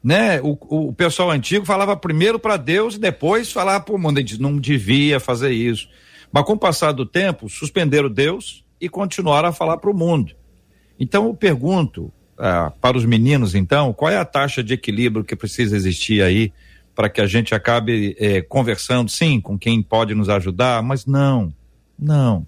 Né? 0.07 0.39
O, 0.41 0.57
o 0.87 0.93
pessoal 0.93 1.31
antigo 1.31 1.65
falava 1.65 1.93
primeiro 1.97 2.39
para 2.39 2.55
Deus 2.55 2.95
e 2.95 2.97
depois 2.97 3.51
falava 3.51 3.83
para 3.83 3.93
o 3.93 3.99
mundo. 3.99 4.19
A 4.19 4.21
gente 4.21 4.39
não 4.39 4.57
devia 4.57 5.19
fazer 5.19 5.51
isso. 5.51 5.89
Mas 6.31 6.45
com 6.45 6.53
o 6.53 6.57
passar 6.57 6.93
do 6.93 7.05
tempo, 7.05 7.49
suspenderam 7.49 8.09
Deus 8.09 8.63
e 8.79 8.87
continuaram 8.87 9.49
a 9.49 9.51
falar 9.51 9.75
para 9.75 9.91
o 9.91 9.93
mundo. 9.93 10.33
Então 10.97 11.25
eu 11.25 11.33
pergunto 11.33 12.09
ah, 12.37 12.71
para 12.79 12.95
os 12.95 13.03
meninos, 13.03 13.53
então, 13.53 13.91
qual 13.91 14.09
é 14.09 14.15
a 14.15 14.23
taxa 14.23 14.63
de 14.63 14.73
equilíbrio 14.73 15.25
que 15.25 15.35
precisa 15.35 15.75
existir 15.75 16.21
aí 16.21 16.53
para 16.95 17.09
que 17.09 17.19
a 17.19 17.27
gente 17.27 17.53
acabe 17.53 18.15
eh, 18.17 18.41
conversando, 18.43 19.11
sim, 19.11 19.41
com 19.41 19.59
quem 19.59 19.83
pode 19.83 20.15
nos 20.15 20.29
ajudar, 20.29 20.81
mas 20.81 21.05
não, 21.05 21.53
não, 21.99 22.47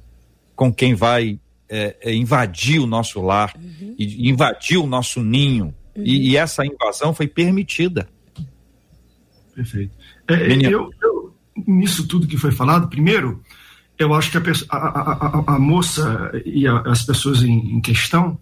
com 0.56 0.74
quem 0.74 0.95
vai 0.95 1.38
eh, 1.67 1.98
eh, 2.04 2.15
invadir 2.15 2.80
o 2.80 2.88
nosso 2.88 3.22
lar, 3.22 3.54
uhum. 3.58 3.95
e 4.00 4.30
invadir 4.30 4.78
o 4.78 4.88
nosso 4.88 5.22
ninho. 5.22 5.76
Uhum. 6.00 6.06
E, 6.06 6.32
e, 6.32 6.38
essa 6.38 6.66
invasão 6.66 7.14
foi 7.14 7.28
permitida. 7.28 8.08
Perfeito. 9.54 9.92
É, 10.28 10.54
eu, 10.66 10.90
eu, 11.02 11.36
nisso 11.68 12.08
tudo 12.08 12.28
que 12.28 12.38
foi 12.38 12.52
falado, 12.52 12.88
primeiro, 12.88 13.44
eu 13.98 14.14
acho 14.14 14.32
que 14.32 14.38
a, 14.38 14.78
a, 14.78 14.78
a, 14.78 15.56
a 15.56 15.60
moça 15.60 16.32
e 16.46 16.66
as 16.68 17.04
pessoas 17.04 17.44
em, 17.44 17.76
em, 17.76 17.82
questão, 17.82 18.40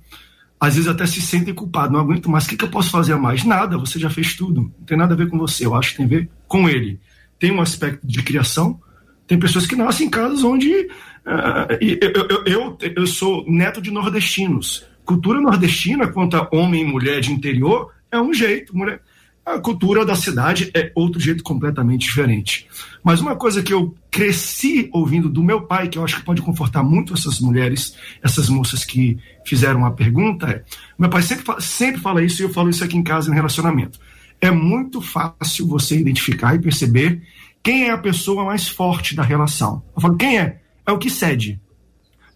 às 0.60 0.76
vezes 0.76 0.90
até 0.90 1.06
se 1.08 1.20
sentem 1.20 1.54
culpadas, 1.54 1.92
não 1.92 2.00
aguento 2.00 2.30
mais, 2.30 2.46
o 2.46 2.50
que, 2.50 2.58
que 2.58 2.66
eu 2.66 2.70
posso 2.70 2.92
fazer 2.92 3.16
mais? 3.16 3.44
Nada, 3.44 3.78
você 3.78 3.98
já 3.98 4.10
fez 4.10 4.36
tudo, 4.36 4.62
não 4.62 4.86
tem 4.86 4.98
nada 4.98 5.16
a 5.16 5.18
ver 5.18 5.30
com 5.30 5.38
você, 5.38 5.66
eu 5.66 5.74
acho 5.74 5.92
que 5.92 5.98
tem 5.98 6.06
a 6.06 6.10
ver 6.10 6.30
com 6.48 6.70
ele. 6.70 7.00
Tem 7.40 7.52
um 7.52 7.62
aspecto 7.62 8.06
de 8.06 8.22
criação, 8.22 8.80
tem 9.26 9.40
pessoas 9.40 9.66
que 9.66 9.76
nascem 9.76 10.08
em 10.08 10.10
casas 10.10 10.44
onde. 10.44 10.70
Uh, 10.70 11.78
eu, 11.82 12.12
eu, 12.30 12.44
eu, 12.46 12.78
eu 12.96 13.08
sou 13.08 13.44
neto 13.48 13.82
de 13.82 13.92
nordestinos. 13.92 14.86
Cultura 15.08 15.40
nordestina, 15.40 16.06
quanto 16.10 16.36
a 16.36 16.50
homem 16.52 16.82
e 16.82 16.86
mulher 16.86 17.22
de 17.22 17.32
interior, 17.32 17.94
é 18.12 18.20
um 18.20 18.34
jeito. 18.34 18.76
Mulher, 18.76 19.02
a 19.46 19.58
cultura 19.58 20.06
da 20.06 20.16
cidade 20.16 20.70
é 20.74 20.92
outro 20.94 21.18
jeito 21.18 21.42
completamente 21.42 22.02
diferente. 22.02 22.68
Mas 23.02 23.22
uma 23.22 23.34
coisa 23.34 23.64
que 23.64 23.74
eu 23.74 23.96
cresci 24.12 24.90
ouvindo 24.92 25.30
do 25.30 25.42
meu 25.42 25.62
pai, 25.62 25.88
que 25.88 25.98
eu 25.98 26.04
acho 26.04 26.18
que 26.18 26.26
pode 26.26 26.42
confortar 26.42 26.84
muito 26.84 27.14
essas 27.14 27.40
mulheres, 27.40 27.96
essas 28.22 28.50
moças 28.50 28.84
que 28.84 29.18
fizeram 29.46 29.86
a 29.86 29.92
pergunta, 29.92 30.46
é: 30.50 30.64
meu 31.00 31.10
pai 31.10 31.22
sempre, 31.22 31.62
sempre 31.62 32.02
fala 32.02 32.22
isso 32.22 32.42
e 32.42 32.44
eu 32.44 32.50
falo 32.50 32.70
isso 32.70 32.84
aqui 32.84 32.98
em 32.98 33.04
casa 33.04 33.30
no 33.30 33.36
relacionamento. 33.36 33.98
É 34.42 34.52
muito 34.52 35.00
fácil 35.00 35.66
você 35.66 35.98
identificar 35.98 36.54
e 36.54 36.60
perceber 36.60 37.24
quem 37.64 37.86
é 37.86 37.92
a 37.92 37.98
pessoa 37.98 38.44
mais 38.44 38.68
forte 38.68 39.16
da 39.16 39.24
relação. 39.24 39.82
Eu 39.96 40.02
falo, 40.02 40.18
quem 40.18 40.38
é? 40.38 40.60
É 40.86 40.92
o 40.92 40.98
que 40.98 41.10
cede. 41.10 41.62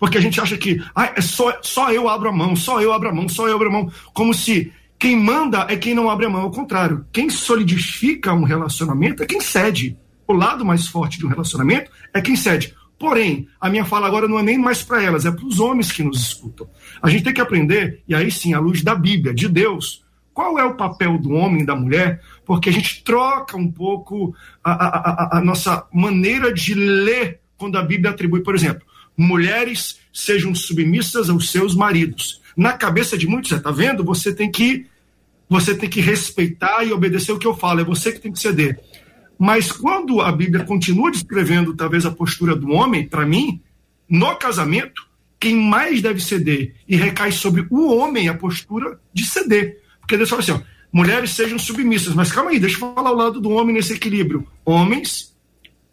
Porque 0.02 0.18
a 0.18 0.22
gente 0.22 0.42
acha 0.42 0.58
que 0.58 0.84
ah, 0.96 1.14
é 1.16 1.22
só, 1.22 1.60
só 1.62 1.92
eu 1.92 2.10
abro 2.10 2.28
a 2.28 2.32
mão, 2.32 2.56
só 2.56 2.82
eu 2.82 2.92
abro 2.92 3.10
a 3.10 3.14
mão, 3.14 3.30
só 3.30 3.48
eu 3.48 3.54
abro 3.54 3.70
a 3.70 3.72
mão. 3.72 3.92
Como 4.16 4.34
se 4.34 4.74
quem 4.98 5.16
manda 5.16 5.68
é 5.70 5.76
quem 5.76 5.94
não 5.94 6.10
abre 6.10 6.26
a 6.26 6.30
mão, 6.30 6.42
ao 6.42 6.50
contrário. 6.50 7.06
Quem 7.14 7.30
solidifica 7.30 8.34
um 8.34 8.42
relacionamento 8.42 9.22
é 9.22 9.28
quem 9.28 9.40
cede. 9.40 9.96
O 10.28 10.34
lado 10.34 10.66
mais 10.66 10.88
forte 10.88 11.20
de 11.20 11.26
um 11.28 11.30
relacionamento 11.30 11.92
é 12.16 12.20
quem 12.20 12.36
cede. 12.36 12.76
Porém, 12.98 13.48
a 13.60 13.70
minha 13.70 13.86
fala 13.86 14.08
agora 14.08 14.28
não 14.28 14.40
é 14.40 14.42
nem 14.42 14.58
mais 14.58 14.82
para 14.82 15.04
elas, 15.04 15.24
é 15.24 15.32
para 15.32 15.46
os 15.46 15.60
homens 15.60 15.92
que 15.92 16.02
nos 16.02 16.20
escutam. 16.20 16.68
A 17.00 17.08
gente 17.08 17.24
tem 17.24 17.34
que 17.34 17.42
aprender, 17.42 18.02
e 18.08 18.16
aí 18.16 18.32
sim, 18.32 18.56
à 18.56 18.60
luz 18.60 18.82
da 18.82 18.96
Bíblia, 18.96 19.36
de 19.36 19.48
Deus, 19.48 20.04
qual 20.34 20.58
é 20.58 20.64
o 20.64 20.74
papel 20.74 21.20
do 21.20 21.30
homem 21.34 21.62
e 21.62 21.66
da 21.66 21.76
mulher, 21.76 22.22
porque 22.44 22.70
a 22.70 22.74
gente 22.74 23.04
troca 23.04 23.56
um 23.56 23.72
pouco 23.72 24.34
a, 24.64 24.72
a, 24.72 24.88
a, 24.88 25.38
a 25.38 25.42
nossa 25.42 25.86
maneira 25.94 26.52
de 26.52 26.74
ler 26.74 27.40
quando 27.56 27.78
a 27.78 27.84
Bíblia 27.84 28.10
atribui, 28.10 28.42
por 28.42 28.56
exemplo, 28.56 28.82
mulheres 29.18 30.00
sejam 30.14 30.54
submissas 30.54 31.30
aos 31.30 31.52
seus 31.52 31.76
maridos. 31.76 32.42
Na 32.56 32.74
cabeça 32.74 33.18
de 33.18 33.28
muitos, 33.28 33.52
está 33.52 33.72
vendo? 33.72 34.04
Você 34.04 34.34
tem 34.34 34.52
que 34.52 34.86
você 35.50 35.76
tem 35.76 35.90
que 35.90 36.00
respeitar 36.00 36.86
e 36.86 36.94
obedecer 36.94 37.34
o 37.34 37.38
que 37.38 37.46
eu 37.46 37.54
falo, 37.54 37.82
é 37.82 37.84
você 37.84 38.14
que 38.14 38.22
tem 38.22 38.32
que 38.32 38.40
ceder. 38.40 38.80
Mas 39.38 39.70
quando 39.70 40.22
a 40.22 40.32
Bíblia 40.32 40.64
continua 40.64 41.12
descrevendo 41.12 41.76
talvez 41.76 42.06
a 42.06 42.12
postura 42.12 42.56
do 42.56 42.72
homem, 42.72 43.06
para 43.06 43.26
mim, 43.26 43.60
no 44.08 44.34
casamento, 44.38 45.06
quem 45.38 45.56
mais 45.56 46.02
deve 46.02 46.22
ceder 46.22 46.76
e 46.88 46.96
recai 46.96 47.34
sobre 47.34 47.68
o 47.70 47.94
homem 47.94 48.30
a 48.30 48.34
postura 48.34 48.98
de 49.14 49.26
ceder. 49.26 49.82
Porque 50.00 50.16
Deus 50.16 50.30
fala 50.30 50.42
assim: 50.42 50.54
ó, 50.54 50.62
mulheres 50.94 51.32
sejam 51.32 51.60
submissas, 51.60 52.14
mas 52.14 52.32
calma 52.32 52.52
aí, 52.52 52.60
deixa 52.60 52.78
eu 52.78 52.94
falar 52.94 53.12
o 53.12 53.16
lado 53.16 53.42
do 53.42 53.50
homem 53.50 53.76
nesse 53.76 53.94
equilíbrio. 53.94 54.48
Homens, 54.64 55.36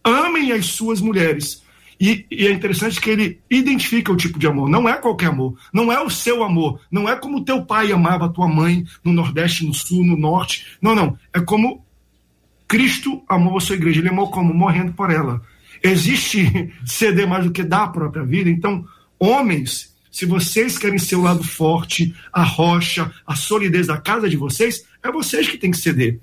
amem 0.04 0.52
as 0.52 0.66
suas 0.66 1.00
mulheres 1.00 1.64
e, 2.00 2.24
e, 2.30 2.46
é 2.46 2.52
interessante 2.52 3.00
que 3.00 3.10
ele 3.10 3.40
identifica 3.50 4.12
o 4.12 4.16
tipo 4.16 4.38
de 4.38 4.46
amor. 4.46 4.68
Não 4.68 4.88
é 4.88 4.94
qualquer 4.94 5.26
amor. 5.26 5.58
Não 5.72 5.92
é 5.92 6.00
o 6.00 6.08
seu 6.08 6.44
amor. 6.44 6.80
Não 6.90 7.08
é 7.08 7.16
como 7.16 7.44
teu 7.44 7.64
pai 7.64 7.90
amava 7.90 8.28
tua 8.28 8.46
mãe 8.46 8.84
no 9.02 9.12
Nordeste, 9.12 9.66
no 9.66 9.74
Sul, 9.74 10.04
no 10.04 10.16
Norte. 10.16 10.78
Não, 10.80 10.94
não. 10.94 11.18
É 11.32 11.40
como 11.40 11.84
Cristo 12.68 13.22
amou 13.28 13.56
a 13.56 13.60
sua 13.60 13.74
igreja. 13.74 13.98
Ele 14.00 14.10
amou 14.10 14.30
como? 14.30 14.54
Morrendo 14.54 14.92
por 14.92 15.10
ela. 15.10 15.42
Existe 15.82 16.72
ceder 16.86 17.26
mais 17.26 17.44
do 17.44 17.50
que 17.50 17.64
dar 17.64 17.84
a 17.84 17.88
própria 17.88 18.24
vida. 18.24 18.48
Então, 18.48 18.86
homens, 19.18 19.92
se 20.10 20.24
vocês 20.24 20.78
querem 20.78 20.98
ser 20.98 21.16
o 21.16 21.22
lado 21.22 21.42
forte, 21.42 22.14
a 22.32 22.44
rocha, 22.44 23.12
a 23.26 23.34
solidez 23.34 23.88
da 23.88 23.96
casa 23.96 24.28
de 24.28 24.36
vocês, 24.36 24.84
é 25.02 25.10
vocês 25.10 25.48
que 25.48 25.58
têm 25.58 25.72
que 25.72 25.78
ceder. 25.78 26.20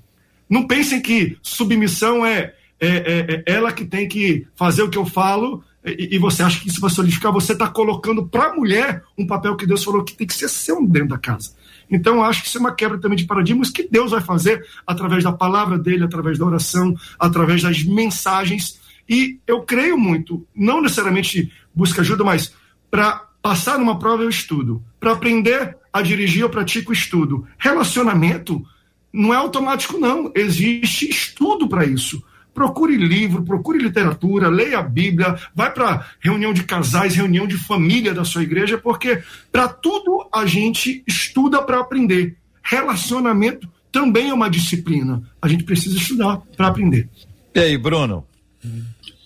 Não 0.49 0.65
pensem 0.65 1.01
que 1.01 1.37
submissão 1.41 2.25
é 2.25 2.53
é, 2.79 2.87
é, 2.87 3.35
é, 3.35 3.43
ela 3.45 3.71
que 3.71 3.85
tem 3.85 4.07
que 4.07 4.45
fazer 4.55 4.83
o 4.83 4.89
que 4.89 4.97
eu 4.97 5.05
falo 5.05 5.63
e, 5.85 6.17
você 6.17 6.41
acha 6.41 6.59
que 6.59 6.67
isso 6.67 6.81
vai 6.81 6.89
solidificar, 6.89 7.31
você 7.31 7.53
está 7.53 7.67
colocando 7.67 8.25
para 8.25 8.49
a 8.49 8.55
mulher 8.55 9.03
um 9.15 9.27
papel 9.27 9.55
que 9.55 9.67
Deus 9.67 9.83
falou 9.83 10.03
que 10.03 10.15
tem 10.15 10.25
que 10.25 10.33
ser 10.33 10.49
seu 10.49 10.85
dentro 10.87 11.09
da 11.09 11.17
casa. 11.17 11.53
Então, 11.89 12.23
acho 12.23 12.41
que 12.41 12.47
isso 12.47 12.57
é 12.57 12.61
uma 12.61 12.73
quebra 12.73 12.97
também 12.97 13.15
de 13.15 13.25
paradigmas 13.25 13.69
que 13.69 13.87
Deus 13.87 14.09
vai 14.09 14.21
fazer 14.21 14.65
através 14.87 15.23
da 15.23 15.31
palavra 15.31 15.77
dele, 15.77 16.03
através 16.03 16.39
da 16.39 16.45
oração, 16.45 16.95
através 17.19 17.61
das 17.61 17.83
mensagens. 17.83 18.79
E 19.07 19.39
eu 19.45 19.61
creio 19.61 19.95
muito, 19.97 20.45
não 20.55 20.81
necessariamente 20.81 21.51
busca 21.73 22.01
ajuda, 22.01 22.23
mas 22.23 22.51
para 22.89 23.23
passar 23.39 23.77
numa 23.77 23.99
prova 23.99 24.23
eu 24.23 24.29
estudo. 24.29 24.83
Para 24.99 25.11
aprender 25.11 25.77
a 25.93 26.01
dirigir 26.01 26.41
eu 26.41 26.49
pratico 26.49 26.91
estudo. 26.91 27.45
Relacionamento 27.59 28.65
não 29.13 29.31
é 29.31 29.37
automático, 29.37 29.99
não. 29.99 30.31
Existe 30.33 31.07
estudo 31.07 31.69
para 31.69 31.85
isso 31.85 32.23
procure 32.55 32.95
livro, 32.95 33.43
procure 33.43 33.77
literatura, 33.77 34.47
leia 34.49 34.79
a 34.79 34.81
Bíblia, 34.81 35.35
vai 35.53 35.71
para 35.71 36.07
reunião 36.21 36.53
de 36.53 36.63
casais, 36.63 37.13
reunião 37.13 37.45
de 37.45 37.57
família 37.57 38.13
da 38.13 38.23
sua 38.23 38.41
igreja, 38.41 38.77
porque 38.77 39.21
para 39.51 39.67
tudo 39.67 40.27
a 40.33 40.45
gente 40.45 41.03
estuda 41.05 41.61
para 41.61 41.81
aprender. 41.81 42.37
Relacionamento 42.63 43.69
também 43.91 44.29
é 44.29 44.33
uma 44.33 44.49
disciplina. 44.49 45.21
A 45.41 45.47
gente 45.47 45.65
precisa 45.65 45.97
estudar 45.97 46.41
para 46.55 46.67
aprender. 46.67 47.07
E 47.53 47.59
aí, 47.59 47.77
Bruno? 47.77 48.25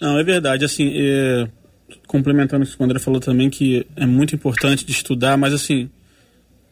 Não, 0.01 0.19
é 0.19 0.23
verdade. 0.23 0.65
Assim, 0.65 0.91
é... 0.93 1.47
complementando 2.07 2.65
o 2.65 2.67
que 2.67 2.81
o 2.81 2.83
André 2.83 2.99
falou 2.99 3.19
também, 3.19 3.49
que 3.49 3.85
é 3.95 4.05
muito 4.05 4.35
importante 4.35 4.85
de 4.85 4.91
estudar, 4.91 5.37
mas 5.37 5.53
assim, 5.53 5.89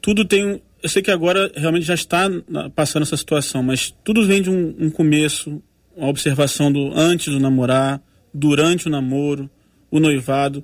tudo 0.02 0.26
tem. 0.26 0.62
Eu 0.82 0.90
sei 0.90 1.02
que 1.02 1.12
agora 1.12 1.52
realmente 1.56 1.86
já 1.86 1.96
está 1.96 2.30
passando 2.76 3.04
essa 3.04 3.18
situação, 3.18 3.64
mas 3.64 3.94
tudo 4.04 4.26
vem 4.26 4.42
de 4.42 4.50
um, 4.50 4.76
um 4.80 4.90
começo, 4.90 5.62
a 6.00 6.08
observação 6.08 6.72
do 6.72 6.92
antes 6.96 7.34
do 7.34 7.40
namorar, 7.40 8.02
durante 8.34 8.88
o 8.88 8.90
namoro, 8.90 9.50
o 9.90 10.00
noivado. 10.00 10.64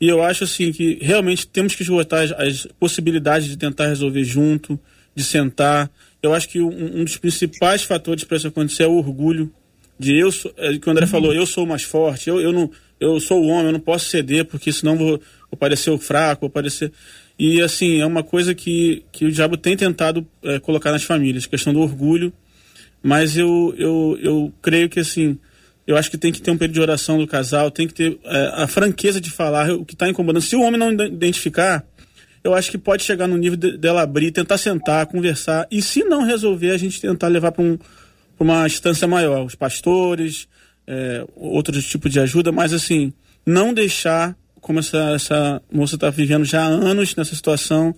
E 0.00 0.08
eu 0.08 0.22
acho 0.22 0.44
assim 0.44 0.72
que 0.72 0.98
realmente 1.00 1.46
temos 1.46 1.74
que 1.74 1.82
esgotar 1.82 2.22
as, 2.22 2.32
as 2.32 2.68
possibilidades 2.78 3.48
de 3.48 3.56
tentar 3.56 3.88
resolver 3.88 4.22
junto, 4.24 4.78
de 5.14 5.24
sentar. 5.24 5.90
Eu 6.22 6.32
acho 6.32 6.48
que 6.48 6.60
um, 6.60 7.00
um 7.00 7.04
dos 7.04 7.16
principais 7.16 7.82
fatores 7.82 8.24
para 8.24 8.36
isso 8.36 8.48
acontecer 8.48 8.84
é 8.84 8.86
o 8.86 8.96
orgulho. 8.96 9.52
De 9.98 10.16
eu, 10.16 10.28
é, 10.56 10.78
que 10.78 10.88
o 10.88 10.92
André 10.92 11.06
uhum. 11.06 11.10
falou, 11.10 11.34
eu 11.34 11.44
sou 11.44 11.66
mais 11.66 11.82
forte, 11.82 12.30
eu, 12.30 12.40
eu, 12.40 12.52
não, 12.52 12.70
eu 13.00 13.18
sou 13.18 13.42
o 13.42 13.48
homem, 13.48 13.66
eu 13.66 13.72
não 13.72 13.80
posso 13.80 14.08
ceder, 14.08 14.44
porque 14.44 14.72
senão 14.72 14.96
vou, 14.96 15.20
vou 15.50 15.58
parecer 15.58 15.90
o 15.90 15.98
fraco, 15.98 16.42
vou 16.42 16.50
parecer. 16.50 16.92
E 17.36 17.60
assim, 17.60 18.00
é 18.00 18.06
uma 18.06 18.22
coisa 18.22 18.54
que, 18.54 19.02
que 19.10 19.24
o 19.24 19.32
diabo 19.32 19.56
tem 19.56 19.76
tentado 19.76 20.24
é, 20.44 20.60
colocar 20.60 20.92
nas 20.92 21.02
famílias, 21.02 21.46
questão 21.46 21.72
do 21.72 21.80
orgulho 21.80 22.32
mas 23.02 23.36
eu, 23.36 23.74
eu, 23.76 24.18
eu 24.20 24.52
creio 24.60 24.88
que 24.88 25.00
assim, 25.00 25.38
eu 25.86 25.96
acho 25.96 26.10
que 26.10 26.18
tem 26.18 26.32
que 26.32 26.42
ter 26.42 26.50
um 26.50 26.58
período 26.58 26.74
de 26.74 26.80
oração 26.80 27.18
do 27.18 27.26
casal, 27.26 27.70
tem 27.70 27.86
que 27.86 27.94
ter 27.94 28.18
é, 28.24 28.52
a 28.54 28.66
franqueza 28.66 29.20
de 29.20 29.30
falar 29.30 29.70
o 29.72 29.84
que 29.84 29.94
está 29.94 30.08
incomodando. 30.08 30.42
Se 30.42 30.54
o 30.54 30.62
homem 30.62 30.78
não 30.78 30.92
identificar, 30.92 31.84
eu 32.44 32.54
acho 32.54 32.70
que 32.70 32.78
pode 32.78 33.02
chegar 33.02 33.26
no 33.26 33.36
nível 33.36 33.56
de, 33.56 33.76
dela 33.76 34.02
abrir, 34.02 34.30
tentar 34.30 34.58
sentar, 34.58 35.06
conversar, 35.06 35.66
e 35.70 35.80
se 35.80 36.04
não 36.04 36.22
resolver, 36.22 36.70
a 36.70 36.78
gente 36.78 37.00
tentar 37.00 37.28
levar 37.28 37.52
para 37.52 37.62
um, 37.62 37.78
uma 38.38 38.66
instância 38.66 39.08
maior, 39.08 39.44
os 39.44 39.54
pastores, 39.54 40.48
é, 40.86 41.24
outros 41.36 41.86
tipos 41.86 42.10
de 42.10 42.20
ajuda, 42.20 42.52
mas 42.52 42.72
assim, 42.72 43.12
não 43.44 43.72
deixar, 43.72 44.36
como 44.60 44.78
essa, 44.78 45.12
essa 45.14 45.62
moça 45.72 45.94
está 45.94 46.10
vivendo 46.10 46.44
já 46.44 46.62
há 46.62 46.66
anos 46.66 47.14
nessa 47.16 47.34
situação, 47.34 47.94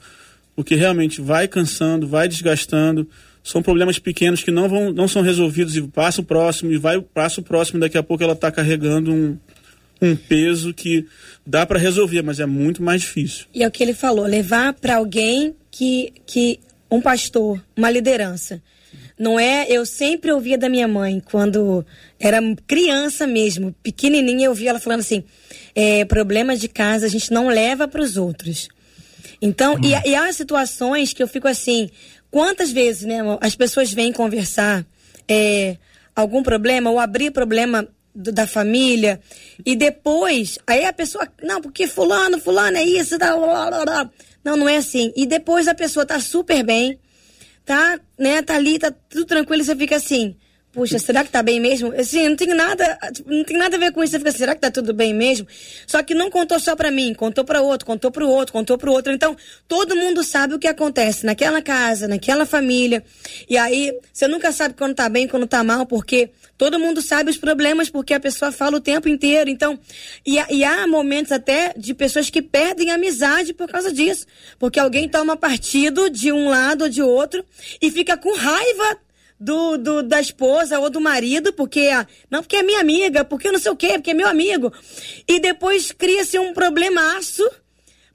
o 0.60 0.64
que 0.64 0.74
realmente 0.74 1.22
vai 1.22 1.48
cansando, 1.48 2.06
vai 2.06 2.28
desgastando, 2.28 3.08
são 3.42 3.62
problemas 3.62 3.98
pequenos 3.98 4.42
que 4.42 4.50
não 4.50 4.68
vão 4.68 4.92
não 4.92 5.08
são 5.08 5.22
resolvidos 5.22 5.74
e 5.74 5.82
passa 5.82 6.20
o 6.20 6.24
próximo 6.24 6.70
e 6.70 6.76
vai 6.76 6.98
o 7.40 7.44
próximo 7.44 7.80
daqui 7.80 7.96
a 7.96 8.02
pouco 8.02 8.22
ela 8.22 8.34
está 8.34 8.52
carregando 8.52 9.10
um, 9.10 9.38
um 10.02 10.14
peso 10.14 10.74
que 10.74 11.06
dá 11.46 11.64
para 11.64 11.78
resolver 11.78 12.20
mas 12.22 12.38
é 12.38 12.46
muito 12.46 12.82
mais 12.82 13.00
difícil. 13.00 13.46
E 13.54 13.62
é 13.62 13.66
o 13.66 13.70
que 13.70 13.82
ele 13.82 13.94
falou 13.94 14.26
levar 14.26 14.74
para 14.74 14.96
alguém 14.96 15.54
que 15.70 16.12
que 16.26 16.60
um 16.90 17.00
pastor 17.00 17.62
uma 17.74 17.90
liderança. 17.90 18.62
Não 19.18 19.40
é 19.40 19.66
eu 19.68 19.86
sempre 19.86 20.32
ouvia 20.32 20.58
da 20.58 20.68
minha 20.68 20.88
mãe 20.88 21.20
quando 21.20 21.84
era 22.18 22.38
criança 22.66 23.26
mesmo 23.26 23.74
pequenininha 23.82 24.46
eu 24.46 24.50
ouvia 24.50 24.70
ela 24.70 24.80
falando 24.80 25.00
assim 25.00 25.24
é, 25.74 26.04
de 26.58 26.68
casa 26.68 27.06
a 27.06 27.08
gente 27.08 27.32
não 27.32 27.48
leva 27.48 27.88
para 27.88 28.02
os 28.02 28.18
outros 28.18 28.68
então, 29.40 29.74
hum. 29.74 29.80
e, 29.82 30.10
e 30.10 30.14
há 30.14 30.32
situações 30.32 31.12
que 31.12 31.22
eu 31.22 31.28
fico 31.28 31.48
assim, 31.48 31.88
Quantas 32.30 32.70
vezes, 32.70 33.02
né, 33.02 33.18
as 33.40 33.56
pessoas 33.56 33.92
vêm 33.92 34.12
conversar 34.12 34.86
é, 35.28 35.76
algum 36.14 36.42
problema 36.42 36.88
ou 36.88 37.00
abrir 37.00 37.32
problema 37.32 37.88
do, 38.14 38.30
da 38.30 38.46
família 38.46 39.20
e 39.66 39.74
depois, 39.74 40.56
aí 40.64 40.84
a 40.84 40.92
pessoa, 40.92 41.26
não, 41.42 41.60
porque 41.60 41.88
fulano, 41.88 42.40
fulano 42.40 42.76
é 42.76 42.84
isso, 42.84 43.18
tá, 43.18 43.36
blá, 43.36 43.68
blá, 43.68 43.84
blá. 43.84 44.10
não, 44.44 44.56
não 44.56 44.68
é 44.68 44.76
assim. 44.76 45.12
E 45.16 45.26
depois 45.26 45.66
a 45.66 45.74
pessoa 45.74 46.06
tá 46.06 46.20
super 46.20 46.62
bem, 46.62 47.00
tá, 47.64 47.98
né, 48.16 48.42
tá 48.42 48.54
ali, 48.54 48.78
tá 48.78 48.92
tudo 49.08 49.24
tranquilo 49.24 49.62
e 49.62 49.64
você 49.64 49.74
fica 49.74 49.96
assim, 49.96 50.36
Puxa, 50.72 51.00
será 51.00 51.24
que 51.24 51.30
tá 51.30 51.42
bem 51.42 51.58
mesmo? 51.58 51.92
Assim, 51.98 52.28
não 52.28 52.36
tem 52.36 52.54
nada, 52.54 52.96
não 53.26 53.42
tem 53.42 53.56
nada 53.56 53.74
a 53.76 53.78
ver 53.78 53.90
com 53.90 54.04
isso. 54.04 54.12
Você 54.12 54.18
fica, 54.20 54.30
será 54.30 54.54
que 54.54 54.60
tá 54.60 54.70
tudo 54.70 54.94
bem 54.94 55.12
mesmo? 55.12 55.44
Só 55.84 56.00
que 56.00 56.14
não 56.14 56.30
contou 56.30 56.60
só 56.60 56.76
para 56.76 56.92
mim, 56.92 57.12
contou 57.12 57.44
para 57.44 57.60
outro, 57.60 57.84
contou 57.84 58.08
para 58.08 58.24
o 58.24 58.28
outro, 58.28 58.52
contou 58.52 58.78
para 58.78 58.88
o 58.88 58.92
outro. 58.92 59.12
Então, 59.12 59.36
todo 59.66 59.96
mundo 59.96 60.22
sabe 60.22 60.54
o 60.54 60.60
que 60.60 60.68
acontece 60.68 61.26
naquela 61.26 61.60
casa, 61.60 62.06
naquela 62.06 62.46
família. 62.46 63.02
E 63.48 63.58
aí, 63.58 63.92
você 64.12 64.28
nunca 64.28 64.52
sabe 64.52 64.74
quando 64.74 64.94
tá 64.94 65.08
bem, 65.08 65.26
quando 65.26 65.44
tá 65.44 65.64
mal, 65.64 65.86
porque 65.86 66.30
todo 66.56 66.78
mundo 66.78 67.02
sabe 67.02 67.30
os 67.30 67.36
problemas, 67.36 67.90
porque 67.90 68.14
a 68.14 68.20
pessoa 68.20 68.52
fala 68.52 68.76
o 68.76 68.80
tempo 68.80 69.08
inteiro. 69.08 69.50
Então, 69.50 69.76
e, 70.24 70.36
e 70.50 70.62
há 70.62 70.86
momentos 70.86 71.32
até 71.32 71.74
de 71.76 71.92
pessoas 71.94 72.30
que 72.30 72.40
perdem 72.40 72.92
amizade 72.92 73.52
por 73.52 73.68
causa 73.68 73.92
disso. 73.92 74.24
Porque 74.56 74.78
alguém 74.78 75.08
toma 75.08 75.36
partido 75.36 76.08
de 76.08 76.30
um 76.30 76.48
lado 76.48 76.82
ou 76.84 76.88
de 76.88 77.02
outro 77.02 77.44
e 77.82 77.90
fica 77.90 78.16
com 78.16 78.36
raiva 78.36 78.98
do, 79.40 79.78
do, 79.78 80.02
da 80.02 80.20
esposa 80.20 80.78
ou 80.78 80.90
do 80.90 81.00
marido, 81.00 81.52
porque 81.52 81.88
não 82.30 82.42
porque 82.42 82.56
é 82.56 82.62
minha 82.62 82.80
amiga, 82.80 83.24
porque 83.24 83.50
não 83.50 83.58
sei 83.58 83.72
o 83.72 83.76
quê, 83.76 83.92
porque 83.94 84.10
é 84.10 84.14
meu 84.14 84.28
amigo. 84.28 84.70
E 85.26 85.40
depois 85.40 85.90
cria-se 85.90 86.38
um 86.38 86.52
problemaço, 86.52 87.48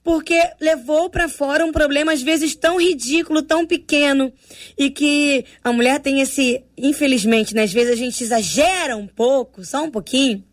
porque 0.03 0.39
levou 0.61 1.09
para 1.09 1.27
fora 1.27 1.65
um 1.65 1.71
problema 1.71 2.13
às 2.13 2.21
vezes 2.21 2.53
tão 2.55 2.79
ridículo, 2.79 3.41
tão 3.41 3.65
pequeno, 3.65 4.31
e 4.77 4.91
que 4.91 5.43
a 5.63 5.73
mulher 5.73 5.99
tem 5.99 6.21
esse, 6.21 6.63
infelizmente, 6.77 7.55
né, 7.55 7.63
às 7.63 7.73
vezes 7.73 7.93
a 7.93 7.95
gente 7.95 8.23
exagera 8.23 8.95
um 8.95 9.07
pouco, 9.07 9.65
só 9.65 9.83
um 9.83 9.89
pouquinho 9.89 10.43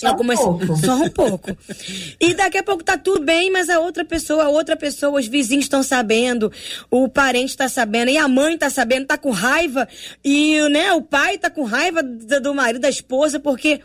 só 0.00 0.14
um 0.14 0.26
pouco. 0.26 0.76
Só 0.80 0.94
um 0.94 1.10
pouco. 1.10 1.56
E 2.18 2.32
daqui 2.32 2.56
a 2.56 2.62
pouco 2.62 2.82
tá 2.82 2.96
tudo 2.96 3.22
bem, 3.22 3.50
mas 3.50 3.68
a 3.68 3.78
outra 3.78 4.04
pessoa, 4.04 4.44
a 4.44 4.48
outra 4.48 4.74
pessoa, 4.74 5.20
os 5.20 5.26
vizinhos 5.26 5.66
estão 5.66 5.82
sabendo, 5.82 6.50
o 6.90 7.08
parente 7.08 7.50
está 7.50 7.68
sabendo, 7.68 8.10
e 8.10 8.16
a 8.16 8.26
mãe 8.26 8.54
está 8.54 8.70
sabendo, 8.70 9.06
tá 9.06 9.18
com 9.18 9.30
raiva, 9.30 9.86
e 10.24 10.58
né, 10.70 10.92
o 10.94 11.02
pai 11.02 11.36
tá 11.36 11.50
com 11.50 11.64
raiva 11.64 12.02
do 12.02 12.54
marido, 12.54 12.80
da 12.80 12.88
esposa, 12.88 13.38
porque 13.38 13.80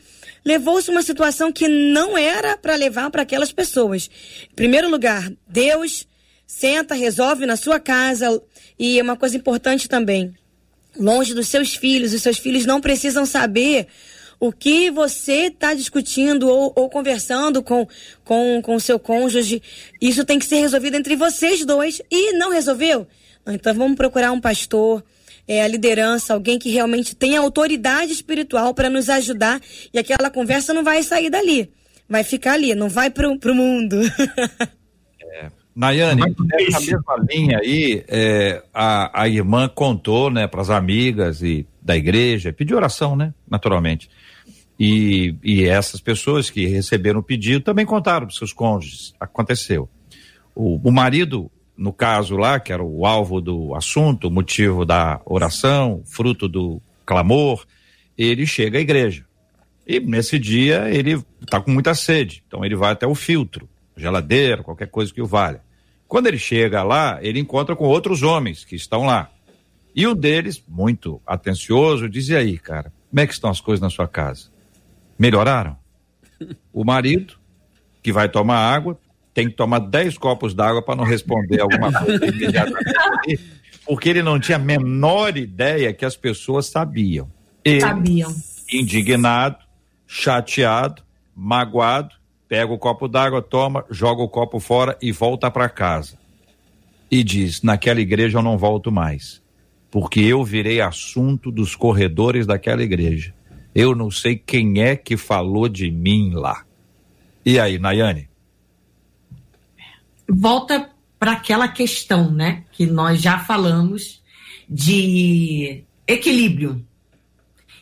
levou-se 0.45 0.89
uma 0.89 1.01
situação 1.01 1.51
que 1.51 1.67
não 1.67 2.17
era 2.17 2.55
para 2.55 2.75
levar 2.75 3.09
para 3.11 3.23
aquelas 3.23 3.51
pessoas. 3.51 4.09
Em 4.49 4.55
primeiro 4.55 4.89
lugar, 4.89 5.29
Deus 5.45 6.07
senta, 6.47 6.95
resolve 6.95 7.45
na 7.45 7.57
sua 7.57 7.79
casa, 7.79 8.41
e 8.79 8.99
é 8.99 9.03
uma 9.03 9.17
coisa 9.17 9.35
importante 9.35 9.89
também, 9.89 10.33
longe 10.97 11.33
dos 11.33 11.49
seus 11.49 11.75
filhos, 11.75 12.13
os 12.13 12.21
seus 12.21 12.37
filhos 12.37 12.65
não 12.65 12.79
precisam 12.79 13.25
saber 13.25 13.87
o 14.47 14.51
que 14.51 14.89
você 14.89 15.47
está 15.47 15.73
discutindo 15.73 16.47
ou, 16.47 16.71
ou, 16.75 16.89
conversando 16.89 17.61
com 17.61 17.87
com 18.23 18.61
com 18.61 18.79
seu 18.79 18.99
cônjuge, 18.99 19.61
isso 20.01 20.25
tem 20.25 20.39
que 20.39 20.45
ser 20.45 20.57
resolvido 20.57 20.95
entre 20.95 21.15
vocês 21.15 21.65
dois. 21.65 22.01
E 22.11 22.33
não 22.33 22.51
resolveu? 22.51 23.07
Então 23.47 23.73
vamos 23.73 23.95
procurar 23.95 24.31
um 24.31 24.41
pastor, 24.41 25.03
é, 25.47 25.63
a 25.63 25.67
liderança, 25.67 26.33
alguém 26.33 26.57
que 26.57 26.69
realmente 26.69 27.15
tenha 27.15 27.39
autoridade 27.39 28.11
espiritual 28.11 28.73
para 28.73 28.89
nos 28.89 29.09
ajudar 29.09 29.61
e 29.93 29.99
aquela 29.99 30.29
conversa 30.29 30.73
não 30.73 30.83
vai 30.83 31.03
sair 31.03 31.29
dali. 31.29 31.71
Vai 32.09 32.23
ficar 32.23 32.53
ali, 32.53 32.73
não 32.75 32.89
vai 32.89 33.09
para 33.09 33.29
o 33.29 33.55
mundo. 33.55 33.97
é. 35.21 35.49
Nayane, 35.75 36.21
nessa 36.39 36.79
mesma 36.79 37.25
linha 37.29 37.59
aí, 37.59 38.03
é, 38.07 38.63
a, 38.73 39.23
a 39.23 39.27
irmã 39.27 39.67
contou 39.67 40.31
né, 40.31 40.47
para 40.47 40.61
as 40.61 40.69
amigas 40.69 41.41
e 41.41 41.67
da 41.81 41.97
igreja, 41.97 42.53
pediu 42.53 42.77
oração, 42.77 43.15
né? 43.15 43.33
Naturalmente. 43.49 44.09
E, 44.79 45.35
e 45.43 45.63
essas 45.63 46.01
pessoas 46.01 46.49
que 46.49 46.67
receberam 46.67 47.19
o 47.19 47.23
pedido 47.23 47.63
também 47.63 47.85
contaram 47.85 48.27
para 48.27 48.35
seus 48.35 48.51
cônjuges. 48.51 49.13
Aconteceu. 49.19 49.89
O, 50.53 50.77
o 50.77 50.91
marido, 50.91 51.49
no 51.77 51.93
caso 51.93 52.35
lá, 52.35 52.59
que 52.59 52.73
era 52.73 52.83
o 52.83 53.05
alvo 53.05 53.39
do 53.39 53.73
assunto, 53.75 54.27
o 54.27 54.31
motivo 54.31 54.85
da 54.85 55.21
oração, 55.25 56.01
fruto 56.05 56.47
do 56.47 56.81
clamor, 57.05 57.65
ele 58.17 58.45
chega 58.45 58.77
à 58.77 58.81
igreja. 58.81 59.25
E 59.87 59.99
nesse 59.99 60.39
dia 60.39 60.89
ele 60.89 61.23
está 61.41 61.61
com 61.61 61.71
muita 61.71 61.93
sede, 61.93 62.43
então 62.47 62.65
ele 62.65 62.75
vai 62.75 62.91
até 62.91 63.05
o 63.05 63.13
filtro, 63.13 63.69
geladeira, 63.95 64.63
qualquer 64.63 64.87
coisa 64.87 65.13
que 65.13 65.21
o 65.21 65.27
valha. 65.27 65.61
Quando 66.07 66.27
ele 66.27 66.39
chega 66.39 66.83
lá, 66.83 67.19
ele 67.21 67.39
encontra 67.39 67.75
com 67.75 67.85
outros 67.85 68.23
homens 68.23 68.63
que 68.65 68.75
estão 68.75 69.05
lá. 69.05 69.29
E 69.95 70.05
um 70.07 70.15
deles, 70.15 70.61
muito 70.67 71.21
atencioso, 71.25 72.09
dizia 72.09 72.39
aí, 72.39 72.57
cara, 72.57 72.91
como 73.09 73.19
é 73.19 73.27
que 73.27 73.33
estão 73.33 73.49
as 73.49 73.61
coisas 73.61 73.81
na 73.81 73.89
sua 73.89 74.07
casa? 74.07 74.54
Melhoraram. 75.17 75.77
O 76.73 76.83
marido, 76.83 77.35
que 78.01 78.11
vai 78.11 78.29
tomar 78.29 78.57
água, 78.57 78.99
tem 79.35 79.49
que 79.49 79.55
tomar 79.55 79.79
10 79.79 80.17
copos 80.17 80.53
d'água 80.53 80.81
para 80.81 80.95
não 80.95 81.03
responder 81.03 81.59
alguma 81.59 81.91
coisa 81.91 82.25
imediatamente, 82.25 83.39
porque 83.85 84.07
ele 84.09 84.23
não 84.23 84.39
tinha 84.39 84.55
a 84.55 84.59
menor 84.59 85.37
ideia 85.37 85.93
que 85.93 86.05
as 86.05 86.15
pessoas 86.15 86.67
sabiam. 86.67 87.29
Ele, 87.63 87.81
sabiam. 87.81 88.33
Indignado, 88.71 89.57
chateado, 90.07 91.03
magoado, 91.35 92.15
pega 92.47 92.71
o 92.71 92.77
copo 92.77 93.09
d'água, 93.09 93.41
toma, 93.41 93.83
joga 93.91 94.23
o 94.23 94.29
copo 94.29 94.57
fora 94.57 94.97
e 95.01 95.11
volta 95.11 95.51
para 95.51 95.67
casa. 95.67 96.17
E 97.11 97.23
diz: 97.23 97.61
naquela 97.61 97.99
igreja 97.99 98.37
eu 98.37 98.41
não 98.41 98.57
volto 98.57 98.89
mais, 98.89 99.41
porque 99.91 100.21
eu 100.21 100.45
virei 100.45 100.79
assunto 100.79 101.51
dos 101.51 101.75
corredores 101.75 102.47
daquela 102.47 102.81
igreja. 102.81 103.34
Eu 103.75 103.93
não 103.93 104.09
sei 104.09 104.37
quem 104.37 104.81
é 104.81 104.95
que 104.95 105.17
falou 105.17 105.67
de 105.67 105.91
mim 105.91 106.31
lá. 106.33 106.65
E 107.45 107.59
aí, 107.59 107.77
Nayane? 107.77 108.29
Volta 110.27 110.89
para 111.19 111.33
aquela 111.33 111.67
questão, 111.67 112.31
né, 112.31 112.63
que 112.71 112.85
nós 112.85 113.21
já 113.21 113.39
falamos 113.39 114.23
de 114.67 115.83
equilíbrio 116.07 116.83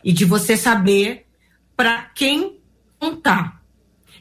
e 0.04 0.12
de 0.12 0.26
você 0.26 0.58
saber 0.58 1.26
para 1.76 2.02
quem 2.16 2.58
contar. 3.00 3.62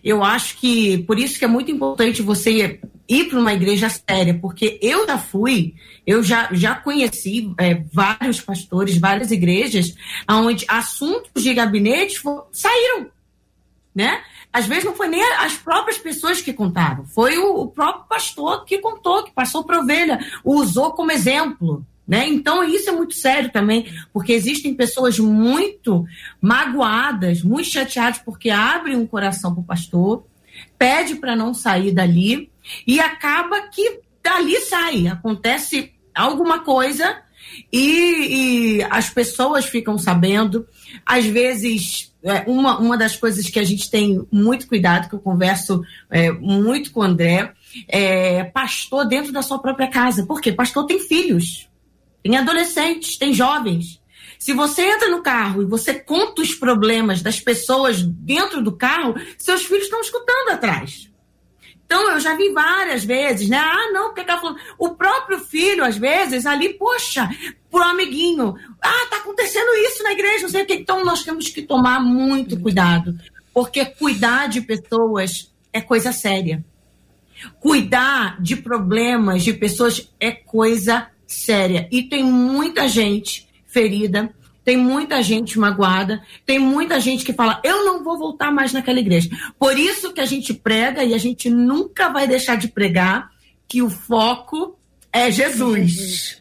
Eu 0.05 0.23
acho 0.23 0.59
que 0.59 0.99
por 0.99 1.19
isso 1.19 1.39
que 1.39 1.45
é 1.45 1.49
muito 1.49 1.71
importante 1.71 2.21
você 2.21 2.81
ir 3.09 3.29
para 3.29 3.39
uma 3.39 3.53
igreja 3.53 3.89
séria, 3.89 4.39
porque 4.39 4.79
eu 4.81 5.07
já 5.07 5.19
fui, 5.19 5.75
eu 6.07 6.23
já, 6.23 6.49
já 6.53 6.75
conheci 6.75 7.53
é, 7.59 7.83
vários 7.93 8.41
pastores, 8.41 8.97
várias 8.97 9.31
igrejas, 9.31 9.95
onde 10.29 10.65
assuntos 10.69 11.43
de 11.43 11.53
gabinete 11.53 12.21
saíram, 12.53 13.09
né? 13.95 14.23
Às 14.53 14.67
vezes 14.67 14.85
não 14.85 14.95
foi 14.95 15.09
nem 15.09 15.23
as 15.39 15.55
próprias 15.55 15.97
pessoas 15.99 16.43
que 16.43 16.53
contaram, 16.53 17.07
foi 17.07 17.39
o, 17.39 17.63
o 17.63 17.69
próprio 17.69 18.07
pastor 18.07 18.65
que 18.65 18.79
contou, 18.79 19.25
que 19.25 19.33
passou 19.33 19.65
para 19.65 19.81
ovelha, 19.81 20.19
usou 20.45 20.93
como 20.93 21.11
exemplo. 21.11 21.85
Né? 22.07 22.29
Então, 22.29 22.65
isso 22.65 22.91
é 22.91 22.93
muito 22.93 23.15
sério 23.15 23.51
também, 23.51 23.87
porque 24.13 24.33
existem 24.33 24.75
pessoas 24.75 25.19
muito 25.19 26.05
magoadas, 26.41 27.43
muito 27.43 27.69
chateadas, 27.69 28.19
porque 28.19 28.51
abrem 28.51 28.97
um 28.97 29.07
coração 29.07 29.55
para 29.55 29.63
o 29.63 29.65
pastor, 29.65 30.27
pede 30.77 31.15
para 31.15 31.35
não 31.35 31.55
sair 31.55 31.93
dali, 31.93 32.52
e 32.87 33.01
acaba 33.01 33.69
que 33.69 34.01
dali 34.23 34.57
sai, 34.61 35.09
acontece 35.09 35.93
alguma 36.15 36.61
coisa 36.61 37.23
e, 37.73 38.79
e 38.79 38.83
as 38.85 39.11
pessoas 39.11 39.67
ficam 39.67 39.99
sabendo. 39.99 40.67
Às 41.05 41.25
vezes, 41.25 42.13
é, 42.23 42.45
uma, 42.47 42.79
uma 42.79 42.97
das 42.97 43.17
coisas 43.17 43.49
que 43.49 43.59
a 43.59 43.65
gente 43.65 43.91
tem 43.91 44.27
muito 44.31 44.69
cuidado, 44.69 45.09
que 45.09 45.15
eu 45.15 45.21
converso 45.21 45.83
é, 46.11 46.31
muito 46.31 46.93
com 46.93 47.01
o 47.01 47.05
André, 47.05 47.53
é 47.89 48.45
pastor 48.45 49.07
dentro 49.07 49.33
da 49.33 49.43
sua 49.43 49.59
própria 49.59 49.89
casa. 49.89 50.27
Por 50.27 50.41
quê? 50.41 50.53
Pastor 50.53 50.87
tem 50.87 51.01
filhos, 51.01 51.69
tem 52.23 52.37
adolescentes, 52.37 53.17
tem 53.17 53.35
jovens. 53.35 54.01
Se 54.39 54.53
você 54.53 54.83
entra 54.83 55.09
no 55.09 55.23
carro 55.23 55.63
e 55.63 55.67
você 55.67 55.95
conta 55.95 56.43
os 56.43 56.55
problemas 56.55 57.23
das 57.23 57.39
pessoas 57.39 58.03
dentro 58.03 58.61
do 58.61 58.73
carro, 58.73 59.15
seus 59.39 59.65
filhos 59.65 59.85
estão 59.85 60.01
escutando 60.01 60.51
atrás. 60.51 61.12
Então, 61.93 62.11
eu 62.11 62.21
já 62.21 62.35
vi 62.35 62.49
várias 62.49 63.05
vezes, 63.05 63.51
né? 63.51 63.59
Ah, 63.59 63.91
não, 63.93 64.07
porque 64.07 64.25
tá 64.25 64.41
falando. 64.41 64.59
O 64.79 64.95
próprio 64.95 65.39
filho, 65.41 65.85
às 65.85 65.99
vezes, 65.99 66.47
ali, 66.47 66.71
poxa, 66.71 67.29
pro 67.71 67.83
amiguinho. 67.83 68.55
Ah, 68.81 69.07
tá 69.11 69.19
acontecendo 69.19 69.69
isso 69.75 70.03
na 70.03 70.13
igreja, 70.13 70.45
não 70.45 70.49
sei 70.49 70.63
o 70.63 70.67
que. 70.67 70.73
Então, 70.73 71.05
nós 71.05 71.23
temos 71.23 71.49
que 71.49 71.61
tomar 71.61 72.01
muito 72.01 72.59
cuidado. 72.59 73.15
Porque 73.53 73.85
cuidar 73.85 74.49
de 74.49 74.63
pessoas 74.63 75.53
é 75.71 75.83
coisa 75.83 76.15
séria. 76.15 76.65
Cuidar 77.61 78.41
de 78.41 78.57
problemas 78.57 79.43
de 79.43 79.53
pessoas 79.53 80.11
é 80.19 80.33
coisa 80.33 81.11
séria. 81.27 81.89
E 81.93 82.05
tem 82.05 82.25
muita 82.25 82.89
gente 82.89 83.47
ferida, 83.67 84.35
tem 84.65 84.77
muita 84.77 85.23
gente 85.23 85.59
magoada, 85.59 86.23
tem 86.47 86.59
muita 86.59 87.01
gente 87.01 87.25
que 87.25 87.33
fala: 87.33 87.61
eu 87.65 87.85
não 87.85 88.05
vou 88.05 88.19
voltar 88.19 88.53
mais 88.53 88.73
naquela 88.73 89.01
igreja. 89.01 89.29
Por 89.59 89.79
isso 89.79 90.13
que 90.13 90.21
a 90.21 90.27
gente 90.27 90.55
prega 90.55 91.05
e 91.05 91.15
a 91.15 91.19
gente 91.19 91.51
nunca 91.51 92.09
vai 92.09 92.27
deixar 92.27 92.57
de 92.57 92.69
pregar 92.69 93.31
que 93.67 93.83
o 93.83 93.91
foco 93.91 94.79
é 95.13 95.31
Jesus. 95.31 96.41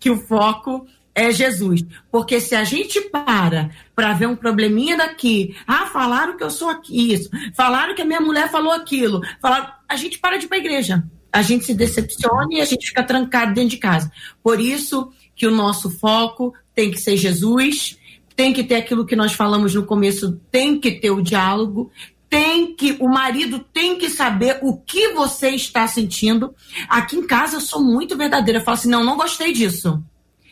Que 0.00 0.10
o 0.10 0.16
foco 0.16 0.86
é 1.14 1.32
Jesus. 1.32 1.84
Porque 2.10 2.40
se 2.40 2.54
a 2.54 2.62
gente 2.62 3.00
para 3.00 3.70
para 3.94 4.12
ver 4.12 4.26
um 4.26 4.36
probleminha 4.36 4.96
daqui, 4.96 5.56
ah, 5.66 5.86
falaram 5.86 6.36
que 6.36 6.44
eu 6.44 6.50
sou 6.50 6.68
aqui, 6.68 7.12
isso, 7.12 7.28
falaram 7.56 7.94
que 7.94 8.02
a 8.02 8.04
minha 8.04 8.20
mulher 8.20 8.48
falou 8.50 8.72
aquilo, 8.72 9.20
falaram, 9.42 9.72
a 9.88 9.96
gente 9.96 10.18
para 10.18 10.36
de 10.36 10.46
ir 10.46 10.48
para 10.48 10.58
a 10.58 10.60
igreja. 10.60 11.04
A 11.30 11.42
gente 11.42 11.66
se 11.66 11.74
decepciona 11.74 12.48
e 12.52 12.60
a 12.60 12.64
gente 12.64 12.86
fica 12.86 13.02
trancado 13.02 13.52
dentro 13.52 13.70
de 13.70 13.76
casa. 13.76 14.10
Por 14.42 14.60
isso 14.60 15.12
que 15.36 15.46
o 15.46 15.50
nosso 15.50 15.90
foco 15.90 16.54
tem 16.78 16.92
que 16.92 17.00
ser 17.00 17.16
Jesus, 17.16 17.98
tem 18.36 18.52
que 18.52 18.62
ter 18.62 18.76
aquilo 18.76 19.04
que 19.04 19.16
nós 19.16 19.32
falamos 19.32 19.74
no 19.74 19.84
começo, 19.84 20.40
tem 20.48 20.78
que 20.78 20.92
ter 20.92 21.10
o 21.10 21.20
diálogo, 21.20 21.90
tem 22.30 22.72
que 22.72 22.96
o 23.00 23.08
marido 23.08 23.58
tem 23.58 23.98
que 23.98 24.08
saber 24.08 24.60
o 24.62 24.76
que 24.76 25.08
você 25.08 25.48
está 25.48 25.88
sentindo. 25.88 26.54
Aqui 26.88 27.16
em 27.16 27.26
casa 27.26 27.56
eu 27.56 27.60
sou 27.60 27.82
muito 27.82 28.16
verdadeira, 28.16 28.60
eu 28.60 28.64
falo 28.64 28.76
assim: 28.76 28.88
"Não, 28.88 29.02
não 29.02 29.16
gostei 29.16 29.52
disso". 29.52 30.00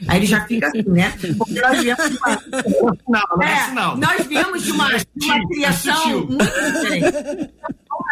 Aí 0.08 0.18
ele 0.18 0.26
já 0.26 0.44
fica 0.44 0.66
assim, 0.66 0.82
né? 0.88 1.16
Porque 1.38 1.60
nós 1.60 1.80
viemos 1.80 2.10
de 2.10 2.18
uma, 2.18 3.22
é, 3.46 3.96
nós 3.96 4.26
viemos 4.26 4.64
de 4.64 4.72
uma, 4.72 4.88
de 4.98 5.24
uma 5.24 5.48
criação 5.48 6.26
muito 6.26 6.72
diferente. 6.72 7.50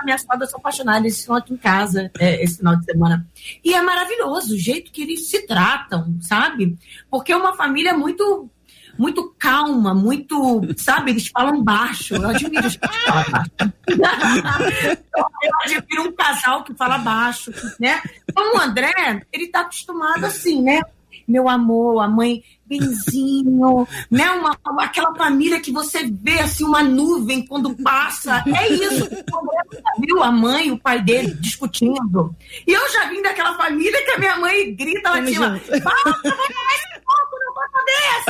A 0.05 0.07
minha 0.07 0.19
sogra, 0.19 0.45
eu 0.45 0.51
sou 0.51 0.59
apaixonada, 0.59 0.99
eles 0.99 1.19
estão 1.19 1.35
aqui 1.35 1.55
em 1.55 1.57
casa 1.57 2.11
é, 2.19 2.45
esse 2.45 2.59
final 2.59 2.77
de 2.77 2.85
semana. 2.85 3.27
E 3.65 3.73
é 3.73 3.81
maravilhoso 3.81 4.53
o 4.53 4.59
jeito 4.59 4.93
que 4.93 5.01
eles 5.01 5.31
se 5.31 5.47
tratam, 5.47 6.19
sabe? 6.21 6.77
Porque 7.11 7.33
é 7.33 7.37
uma 7.37 7.57
família 7.57 7.97
muito 7.97 8.51
muito 8.97 9.35
calma, 9.37 9.93
muito, 9.93 10.61
sabe, 10.77 11.11
eles 11.13 11.27
falam 11.27 11.65
baixo. 11.65 12.15
Eu 12.15 12.29
admiro 12.29 12.67
os 12.67 12.79
Eu 13.89 15.55
admiro 15.65 16.03
um 16.03 16.13
casal 16.13 16.63
que 16.63 16.75
fala 16.75 16.99
baixo, 16.99 17.51
né? 17.81 18.01
Então 18.29 18.55
o 18.55 18.61
André, 18.61 18.93
ele 19.33 19.49
tá 19.49 19.63
acostumado 19.63 20.27
assim, 20.27 20.63
né? 20.63 20.81
meu 21.27 21.49
amor, 21.49 22.01
a 22.01 22.09
mãe 22.09 22.43
benzinho, 22.67 23.87
né? 24.11 24.31
Uma, 24.31 24.57
aquela 24.79 25.15
família 25.15 25.61
que 25.61 25.71
você 25.73 26.11
vê 26.11 26.41
assim 26.41 26.65
uma 26.65 26.83
nuvem 26.83 27.47
quando 27.47 27.75
passa. 27.83 28.43
É 28.47 28.69
isso. 28.73 29.09
Viu 30.01 30.23
a 30.23 30.31
mãe 30.31 30.69
e 30.69 30.73
o 30.73 30.79
pai 30.79 31.01
dele 31.03 31.35
discutindo. 31.35 32.35
E 32.67 32.73
eu 32.73 32.93
já 32.93 33.09
vim 33.09 33.23
daquela 33.23 33.55
família 33.57 34.05
que 34.05 34.11
a 34.11 34.19
minha 34.19 34.37
mãe 34.37 34.75
grita 34.75 35.11
lá 35.11 35.21
de 35.21 35.33
cima: 35.33 35.59
Fala, 35.59 35.61
esse 35.61 37.01
pouco, 37.05 37.39
não 37.41 37.55
vou 37.55 37.65
poder, 37.73 38.25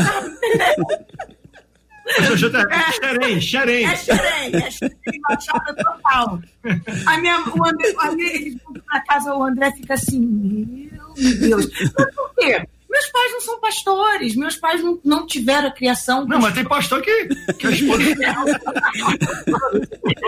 É 2.71 2.93
xerém, 2.93 3.41
xerém. 3.41 3.87
É 3.87 3.97
xerém, 3.97 4.57
é 4.57 4.71
xerém, 4.71 5.21
machada 5.29 5.75
total. 5.75 6.39
A 7.07 7.19
minha, 7.19 7.41
o 7.41 7.67
André, 7.67 7.95
a 7.99 8.13
minha, 8.13 8.35
eles 8.35 8.57
vão 8.63 8.75
pra 8.75 9.01
casa, 9.05 9.35
o 9.35 9.43
André 9.43 9.73
fica 9.73 9.95
assim, 9.95 10.91
meu 10.93 11.15
Deus. 11.41 11.67
Mas 11.99 12.15
por 12.15 12.35
quê? 12.35 12.69
Meus 12.95 13.07
pais 13.09 13.33
não 13.33 13.41
são 13.41 13.61
pastores, 13.61 14.37
meus 14.37 14.55
pais 14.55 14.81
não, 14.81 15.01
não 15.05 15.27
tiveram 15.27 15.67
a 15.67 15.73
criação. 15.73 16.25
Não, 16.27 16.41
mas 16.41 16.55
tem 16.55 16.63
pastor 16.63 17.03
que, 17.03 17.27
que 17.55 17.67
esposa. 17.75 18.05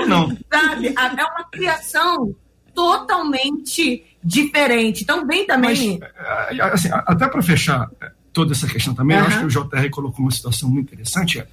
não. 0.09 0.37
Sabe? 0.53 0.89
É 0.89 1.25
uma 1.25 1.45
criação 1.49 2.35
totalmente 2.75 4.05
diferente. 4.23 5.05
Então, 5.05 5.25
bem 5.25 5.47
também. 5.47 6.01
Mas, 6.01 6.59
é, 6.59 6.63
assim, 6.63 6.89
até 6.91 7.29
para 7.29 7.41
fechar 7.41 7.89
é, 8.03 8.11
toda 8.33 8.53
essa 8.53 8.67
questão 8.67 8.93
também, 8.93 9.17
uhum. 9.17 9.23
eu 9.23 9.29
acho 9.29 9.39
que 9.39 9.45
o 9.45 9.49
JR 9.49 9.89
colocou 9.93 10.25
uma 10.25 10.33
situação 10.33 10.69
muito 10.69 10.93
interessante. 10.93 11.39
É, 11.39 11.47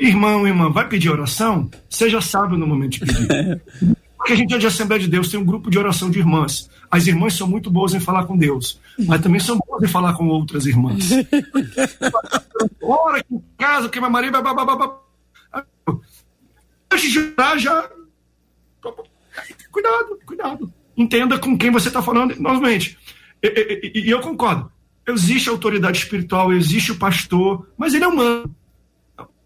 irmão, 0.00 0.44
irmã, 0.44 0.72
vai 0.72 0.88
pedir 0.88 1.08
oração? 1.08 1.70
Seja 1.88 2.20
sábio 2.20 2.58
no 2.58 2.66
momento 2.66 2.98
de 2.98 3.00
pedir. 3.00 3.62
Porque 4.16 4.32
a 4.32 4.36
gente 4.36 4.54
é 4.54 4.58
de 4.58 4.66
Assembleia 4.66 5.00
de 5.00 5.08
Deus, 5.08 5.28
tem 5.28 5.38
um 5.38 5.44
grupo 5.44 5.70
de 5.70 5.78
oração 5.78 6.10
de 6.10 6.18
irmãs. 6.18 6.70
As 6.90 7.06
irmãs 7.06 7.34
são 7.34 7.46
muito 7.46 7.70
boas 7.70 7.94
em 7.94 8.00
falar 8.00 8.24
com 8.24 8.36
Deus, 8.36 8.80
mas 8.98 9.20
também 9.20 9.40
são 9.40 9.58
boas 9.58 9.82
em 9.82 9.88
falar 9.88 10.14
com 10.14 10.26
outras 10.28 10.66
irmãs. 10.66 11.10
Ora, 12.82 13.22
que 13.22 13.34
em 13.34 13.44
casa, 13.58 13.88
que 13.88 14.00
Maria, 14.00 14.30
babá. 14.30 15.00
Antes 16.90 17.12
de 17.12 17.18
orar, 17.18 17.58
já. 17.58 17.90
Cuidado, 19.70 20.18
cuidado. 20.24 20.72
Entenda 20.96 21.38
com 21.38 21.58
quem 21.58 21.70
você 21.70 21.88
está 21.88 22.00
falando, 22.00 22.34
novamente. 22.40 22.96
E, 23.42 24.08
eu 24.10 24.20
concordo. 24.20 24.70
Existe 25.06 25.48
a 25.48 25.52
autoridade 25.52 25.98
espiritual, 25.98 26.52
existe 26.52 26.90
o 26.92 26.98
pastor, 26.98 27.68
mas 27.76 27.94
ele 27.94 28.04
é 28.04 28.08
humano. 28.08 28.54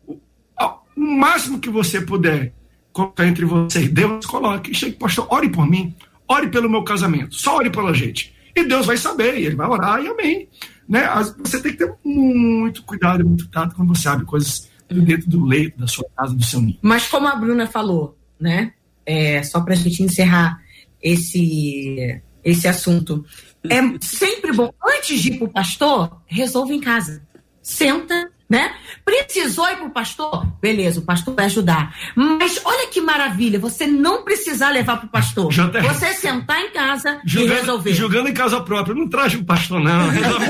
O 0.07 1.01
máximo 1.01 1.59
que 1.59 1.69
você 1.69 2.01
puder 2.01 2.55
colocar 2.93 3.27
entre 3.27 3.45
você 3.45 3.85
e 3.85 3.89
Deus, 3.89 4.27
coloque. 4.27 4.75
Chegue, 4.75 4.97
pastor, 4.97 5.27
ore 5.31 5.49
por 5.49 5.69
mim, 5.69 5.95
ore 6.29 6.49
pelo 6.49 6.69
meu 6.69 6.83
casamento, 6.85 7.35
só 7.35 7.57
ore 7.57 7.71
pela 7.71 7.95
gente. 7.95 8.35
E 8.55 8.65
Deus 8.65 8.87
vai 8.87 8.97
saber, 8.97 9.39
e 9.39 9.47
ele 9.47 9.57
vai 9.57 9.69
orar, 9.69 10.03
e 10.03 10.09
amém. 10.09 10.49
Né? 10.89 11.03
Você 11.39 11.63
tem 11.63 11.73
que 11.73 11.79
ter 11.79 11.95
muito 12.05 12.83
cuidado, 12.83 13.25
muito 13.25 13.49
tato 13.49 13.77
quando 13.77 13.95
você 13.95 14.09
abre 14.09 14.27
coisas 14.27 14.69
dentro 14.89 15.31
do 15.31 15.45
leito, 15.45 15.79
da 15.79 15.87
sua 15.87 16.05
casa, 16.17 16.35
do 16.35 16.45
seu 16.45 16.61
ninho. 16.61 16.79
Mas 16.83 17.07
como 17.07 17.29
a 17.29 17.37
Bruna 17.37 17.67
falou, 17.67 18.19
né? 18.39 18.73
É, 19.07 19.43
só 19.43 19.61
para 19.61 19.75
a 19.75 19.77
gente 19.77 20.03
encerrar 20.03 20.61
esse, 21.01 22.21
esse 22.45 22.67
assunto. 22.67 23.25
É 23.69 23.81
sempre 24.01 24.53
bom, 24.53 24.73
antes 24.85 25.21
de 25.21 25.33
ir 25.33 25.39
para 25.39 25.47
o 25.47 25.53
pastor, 25.53 26.23
resolve 26.27 26.75
em 26.75 26.81
casa. 26.81 27.23
Senta, 27.63 28.31
né? 28.51 28.75
Precisou 29.05 29.71
ir 29.71 29.77
para 29.77 29.87
o 29.87 29.91
pastor? 29.91 30.45
Beleza, 30.61 30.99
o 30.99 31.05
pastor 31.05 31.37
vai 31.37 31.45
ajudar. 31.45 31.95
Mas 32.17 32.61
olha 32.65 32.89
que 32.89 33.01
maravilha, 33.01 33.61
você 33.61 33.87
não 33.87 34.25
precisar 34.25 34.71
levar 34.71 34.97
para 34.97 35.07
o 35.07 35.09
pastor. 35.09 35.53
Você 35.55 36.13
sentar 36.15 36.61
em 36.61 36.73
casa 36.73 37.21
jogando, 37.25 37.53
e 37.53 37.55
resolver. 37.55 37.93
Jogando 37.95 38.29
em 38.29 38.35
casa 38.35 38.61
própria. 38.61 38.93
Não 38.93 39.09
traz 39.09 39.35
o 39.35 39.45
pastor, 39.45 39.81
não. 39.81 40.09
Resolve. 40.11 40.47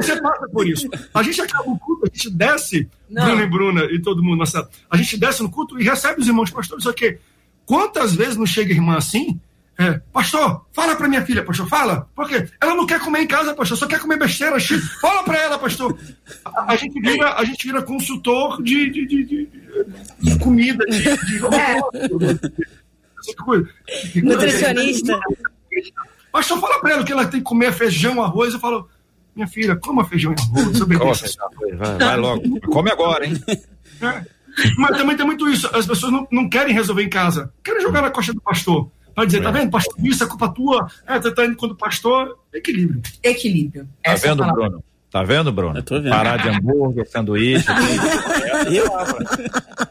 você 0.00 0.20
passa 0.20 0.48
por 0.52 0.68
isso. 0.68 0.88
A 1.14 1.22
gente 1.22 1.40
acaba 1.40 1.70
o 1.70 1.78
culto, 1.78 2.06
a 2.06 2.08
gente 2.12 2.30
desce, 2.30 2.88
não. 3.08 3.24
Bruna 3.24 3.42
e 3.42 3.46
Bruna 3.46 3.84
e 3.92 4.02
todo 4.02 4.24
mundo, 4.24 4.38
nossa, 4.38 4.68
a 4.90 4.96
gente 4.96 5.16
desce 5.16 5.40
no 5.40 5.50
culto 5.50 5.80
e 5.80 5.84
recebe 5.84 6.20
os 6.20 6.26
irmãos 6.26 6.50
pastores, 6.50 6.82
só 6.82 6.92
que 6.92 7.18
quantas 7.64 8.14
vezes 8.14 8.36
não 8.36 8.46
chega 8.46 8.72
irmã 8.72 8.96
assim? 8.96 9.38
É, 9.80 9.98
pastor, 10.12 10.66
fala 10.72 10.94
para 10.94 11.08
minha 11.08 11.24
filha, 11.24 11.42
pastor, 11.42 11.66
fala. 11.66 12.06
Por 12.14 12.28
quê? 12.28 12.46
Ela 12.60 12.74
não 12.74 12.84
quer 12.84 13.00
comer 13.00 13.20
em 13.20 13.26
casa, 13.26 13.54
pastor, 13.54 13.78
só 13.78 13.86
quer 13.86 13.98
comer 13.98 14.18
besteira. 14.18 14.58
Fala 15.00 15.22
para 15.24 15.38
ela, 15.38 15.58
pastor. 15.58 15.98
A, 16.44 16.72
a, 16.72 16.76
gente 16.76 17.00
vira, 17.00 17.32
a 17.32 17.42
gente 17.44 17.66
vira 17.66 17.80
consultor 17.80 18.62
de, 18.62 18.90
de, 18.90 19.06
de, 19.06 19.24
de, 19.24 19.48
de 20.20 20.38
comida, 20.38 20.84
de, 20.84 21.02
de... 21.02 21.40
Nutricionista. 24.22 25.18
Pastor, 26.30 26.60
fala 26.60 26.78
para 26.78 26.92
ela 26.92 27.04
que 27.04 27.12
ela 27.12 27.24
tem 27.24 27.40
que 27.40 27.44
comer 27.44 27.72
feijão, 27.72 28.22
arroz. 28.22 28.52
Eu 28.52 28.60
falo, 28.60 28.86
minha 29.34 29.48
filha, 29.48 29.76
coma 29.76 30.04
feijão 30.04 30.34
e 30.34 30.94
arroz. 30.94 31.36
vai, 31.78 31.96
vai 31.96 32.16
logo. 32.18 32.60
Come 32.70 32.90
agora, 32.90 33.24
hein? 33.24 33.32
É. 34.02 34.24
Mas 34.76 34.98
também 34.98 35.16
tem 35.16 35.24
muito 35.24 35.48
isso. 35.48 35.74
As 35.74 35.86
pessoas 35.86 36.12
não, 36.12 36.28
não 36.30 36.50
querem 36.50 36.74
resolver 36.74 37.02
em 37.02 37.08
casa. 37.08 37.50
Querem 37.64 37.80
jogar 37.80 38.02
na 38.02 38.10
costa 38.10 38.34
do 38.34 38.42
pastor. 38.42 38.90
Vai 39.14 39.26
dizer, 39.26 39.42
tá 39.42 39.50
é. 39.50 39.52
tá 39.52 39.58
vendo, 39.58 39.70
pastor, 39.70 39.94
isso 40.04 40.24
é 40.24 40.26
culpa 40.26 40.48
tua. 40.48 40.90
É, 41.06 41.20
você 41.20 41.34
tá 41.34 41.44
indo 41.44 41.56
quando 41.56 41.76
pastor. 41.76 42.38
Equilíbrio. 42.52 43.02
Equilíbrio. 43.22 43.88
Tá 44.02 44.12
Essa 44.12 44.28
vendo, 44.28 44.44
Bruno? 44.52 44.84
Tá 45.10 45.24
vendo, 45.24 45.50
Bruno? 45.50 45.76
Eu 45.76 45.82
tô 45.82 46.00
vendo. 46.00 46.10
Parar 46.10 46.36
de 46.36 46.48
hambúrguer, 46.48 47.08
sanduíche. 47.08 47.66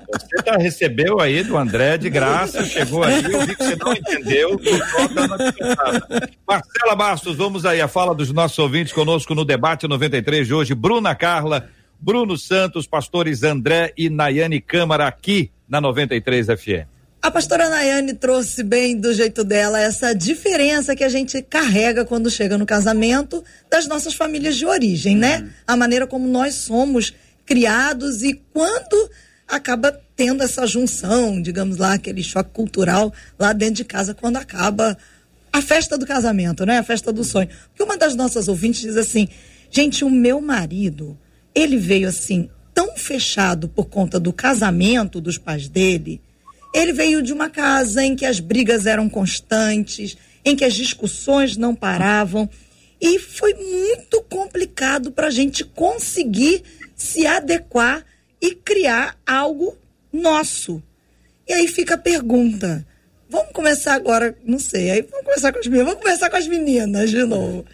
você 0.07 0.37
já 0.45 0.55
recebeu 0.57 1.19
aí 1.19 1.43
do 1.43 1.57
André 1.57 1.97
de 1.97 2.09
graça, 2.09 2.63
chegou 2.63 3.03
aí, 3.03 3.21
eu 3.21 3.45
vi 3.45 3.53
que 3.53 3.63
você 3.63 3.75
não 3.75 3.91
entendeu. 3.91 4.57
Marcela 6.47 6.95
Bastos, 6.95 7.35
vamos 7.35 7.65
aí, 7.65 7.81
a 7.81 7.89
fala 7.89 8.15
dos 8.15 8.31
nossos 8.31 8.57
ouvintes 8.59 8.93
conosco 8.93 9.35
no 9.35 9.43
debate 9.43 9.89
93 9.89 10.47
de 10.47 10.53
hoje. 10.53 10.73
Bruna 10.73 11.13
Carla, 11.13 11.67
Bruno 11.99 12.37
Santos, 12.37 12.87
pastores 12.87 13.43
André 13.43 13.91
e 13.97 14.09
Nayane 14.09 14.61
Câmara 14.61 15.05
aqui 15.05 15.51
na 15.67 15.81
93 15.81 16.47
FM. 16.47 16.98
A 17.21 17.29
pastora 17.29 17.67
Nayane 17.67 18.13
trouxe 18.13 18.63
bem 18.63 18.95
do 18.95 19.13
jeito 19.13 19.43
dela 19.43 19.77
essa 19.81 20.15
diferença 20.15 20.95
que 20.95 21.03
a 21.03 21.09
gente 21.09 21.41
carrega 21.41 22.05
quando 22.05 22.31
chega 22.31 22.57
no 22.57 22.65
casamento 22.65 23.43
das 23.69 23.87
nossas 23.87 24.13
famílias 24.13 24.55
de 24.55 24.65
origem, 24.65 25.17
né? 25.17 25.39
Uhum. 25.39 25.49
A 25.67 25.75
maneira 25.75 26.07
como 26.07 26.25
nós 26.29 26.55
somos 26.55 27.13
criados 27.45 28.23
e 28.23 28.41
quando 28.53 29.09
acaba 29.45 29.99
tendo 30.15 30.43
essa 30.43 30.65
junção, 30.65 31.41
digamos 31.41 31.75
lá, 31.75 31.93
aquele 31.93 32.23
choque 32.23 32.51
cultural 32.51 33.13
lá 33.37 33.51
dentro 33.51 33.75
de 33.75 33.83
casa 33.83 34.13
quando 34.13 34.37
acaba 34.37 34.97
a 35.51 35.61
festa 35.61 35.97
do 35.97 36.05
casamento, 36.05 36.65
né? 36.65 36.77
A 36.77 36.83
festa 36.83 37.11
do 37.11 37.25
sonho. 37.25 37.49
Porque 37.69 37.83
uma 37.83 37.97
das 37.97 38.15
nossas 38.15 38.47
ouvintes 38.47 38.79
diz 38.79 38.95
assim: 38.95 39.27
gente, 39.69 40.05
o 40.05 40.09
meu 40.09 40.39
marido, 40.39 41.19
ele 41.53 41.75
veio 41.75 42.07
assim, 42.07 42.49
tão 42.73 42.95
fechado 42.95 43.67
por 43.67 43.87
conta 43.87 44.21
do 44.21 44.31
casamento 44.31 45.19
dos 45.19 45.37
pais 45.37 45.67
dele. 45.67 46.21
Ele 46.73 46.93
veio 46.93 47.21
de 47.21 47.33
uma 47.33 47.49
casa 47.49 48.03
em 48.03 48.15
que 48.15 48.25
as 48.25 48.39
brigas 48.39 48.85
eram 48.85 49.09
constantes, 49.09 50.17
em 50.45 50.55
que 50.55 50.63
as 50.63 50.73
discussões 50.73 51.57
não 51.57 51.73
paravam. 51.73 52.49
E 53.01 53.17
foi 53.17 53.53
muito 53.53 54.21
complicado 54.23 55.11
para 55.11 55.27
a 55.27 55.31
gente 55.31 55.63
conseguir 55.63 56.63
se 56.95 57.25
adequar 57.25 58.05
e 58.41 58.53
criar 58.53 59.17
algo 59.25 59.77
nosso. 60.11 60.81
E 61.47 61.53
aí 61.53 61.67
fica 61.67 61.95
a 61.95 61.97
pergunta: 61.97 62.85
Vamos 63.29 63.51
começar 63.51 63.93
agora, 63.93 64.35
não 64.43 64.57
sei, 64.57 64.89
aí 64.89 65.01
vamos 65.03 65.25
começar 65.25 65.53
com 65.53 65.59
as 65.59 65.67
meninas, 65.67 65.87
vamos 65.87 66.03
começar 66.03 66.29
com 66.29 66.37
as 66.37 66.47
meninas 66.47 67.09
de 67.11 67.23
novo. 67.23 67.65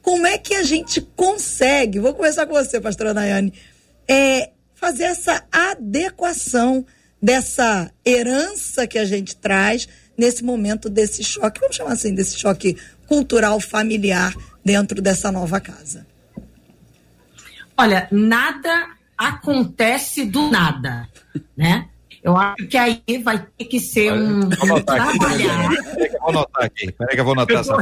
Como 0.00 0.26
é 0.26 0.38
que 0.38 0.54
a 0.54 0.62
gente 0.62 1.00
consegue, 1.00 1.98
vou 1.98 2.14
começar 2.14 2.46
com 2.46 2.54
você, 2.54 2.80
pastora 2.80 3.12
Nayane, 3.12 3.52
é, 4.08 4.50
fazer 4.72 5.04
essa 5.04 5.44
adequação 5.50 6.86
dessa 7.22 7.90
herança 8.04 8.86
que 8.86 8.98
a 8.98 9.04
gente 9.04 9.36
traz 9.36 9.88
nesse 10.16 10.44
momento 10.44 10.88
desse 10.88 11.24
choque, 11.24 11.60
vamos 11.60 11.76
chamar 11.76 11.92
assim, 11.92 12.14
desse 12.14 12.38
choque 12.38 12.76
cultural 13.06 13.58
familiar 13.60 14.34
dentro 14.64 15.00
dessa 15.00 15.32
nova 15.32 15.60
casa? 15.60 16.06
Olha, 17.76 18.06
nada 18.10 18.88
acontece 19.16 20.24
do 20.24 20.50
nada, 20.50 21.08
né? 21.56 21.88
Eu 22.22 22.36
acho 22.36 22.66
que 22.68 22.76
aí 22.76 23.02
vai 23.24 23.46
ter 23.56 23.64
que 23.64 23.80
ser 23.80 24.12
um. 24.12 24.40
Vou 24.50 24.76
anotar 24.76 25.08
aqui. 25.08 25.18
Peraí 25.18 26.08
que 26.10 26.16
eu 26.16 26.20
vou 26.20 26.28
anotar 26.28 26.64
aqui. 26.64 26.92
Peraí 26.92 27.14
que 27.14 27.20
eu 27.20 27.24
vou 27.24 27.32
anotar 27.32 27.60
essa 27.60 27.76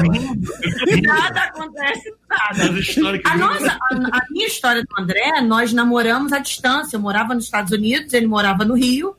Nada 1.02 1.40
acontece 1.40 2.14
nada. 2.30 3.20
A, 3.24 3.36
nossa, 3.36 3.72
a, 3.72 4.18
a, 4.18 4.26
minha 4.30 4.46
história 4.46 4.84
do 4.84 5.02
André, 5.02 5.40
nós 5.40 5.72
namoramos 5.72 6.32
à 6.32 6.38
distância. 6.38 6.96
Eu 6.96 7.00
morava 7.00 7.34
nos 7.34 7.44
Estados 7.44 7.72
Unidos, 7.72 8.12
ele 8.12 8.28
morava 8.28 8.64
no 8.64 8.74
Rio. 8.74 9.16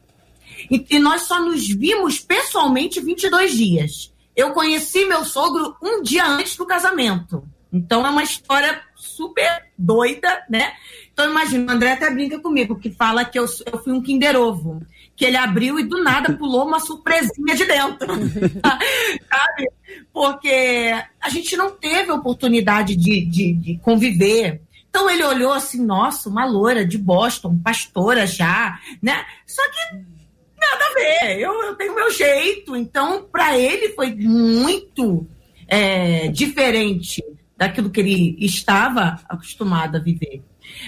E, 0.69 0.85
e 0.89 0.99
nós 0.99 1.23
só 1.23 1.39
nos 1.43 1.67
vimos 1.67 2.19
pessoalmente 2.19 2.99
22 2.99 3.53
dias. 3.53 4.13
Eu 4.35 4.51
conheci 4.51 5.05
meu 5.05 5.25
sogro 5.25 5.75
um 5.81 6.01
dia 6.01 6.25
antes 6.25 6.55
do 6.55 6.65
casamento. 6.65 7.43
Então 7.71 8.05
é 8.05 8.09
uma 8.09 8.23
história 8.23 8.81
super 8.95 9.65
doida, 9.77 10.43
né? 10.49 10.73
Então 11.11 11.29
imagina, 11.29 11.71
o 11.71 11.75
André 11.75 11.91
até 11.91 12.09
brinca 12.09 12.39
comigo, 12.39 12.79
que 12.79 12.89
fala 12.89 13.25
que 13.25 13.37
eu, 13.37 13.45
eu 13.71 13.83
fui 13.83 13.93
um 13.93 14.01
Kinder 14.01 14.35
Ovo 14.35 14.81
que 15.19 15.25
ele 15.25 15.35
abriu 15.35 15.77
e 15.77 15.83
do 15.83 16.01
nada 16.01 16.31
pulou 16.37 16.65
uma 16.65 16.79
surpresinha 16.79 17.53
de 17.53 17.65
dentro. 17.65 18.07
Sabe? 19.29 19.69
Porque 20.13 20.95
a 21.19 21.29
gente 21.29 21.57
não 21.57 21.71
teve 21.71 22.09
oportunidade 22.09 22.95
de, 22.95 23.25
de, 23.25 23.53
de, 23.53 23.77
conviver. 23.79 24.61
Então 24.89 25.09
ele 25.09 25.25
olhou 25.25 25.51
assim, 25.51 25.85
nossa, 25.85 26.29
uma 26.29 26.45
loura 26.45 26.85
de 26.85 26.97
Boston, 26.97 27.59
pastora 27.61 28.25
já, 28.25 28.79
né? 29.01 29.25
Só 29.45 29.61
que 29.69 30.18
nada 30.59 30.85
a 30.85 30.93
ver, 30.93 31.39
eu, 31.39 31.53
eu 31.63 31.75
tenho 31.75 31.95
meu 31.95 32.11
jeito. 32.11 32.75
Então, 32.75 33.23
para 33.31 33.57
ele 33.57 33.89
foi 33.89 34.13
muito 34.15 35.27
é, 35.67 36.27
diferente 36.27 37.23
daquilo 37.57 37.89
que 37.89 37.99
ele 37.99 38.37
estava 38.39 39.19
acostumado 39.27 39.97
a 39.97 39.99
viver. 39.99 40.41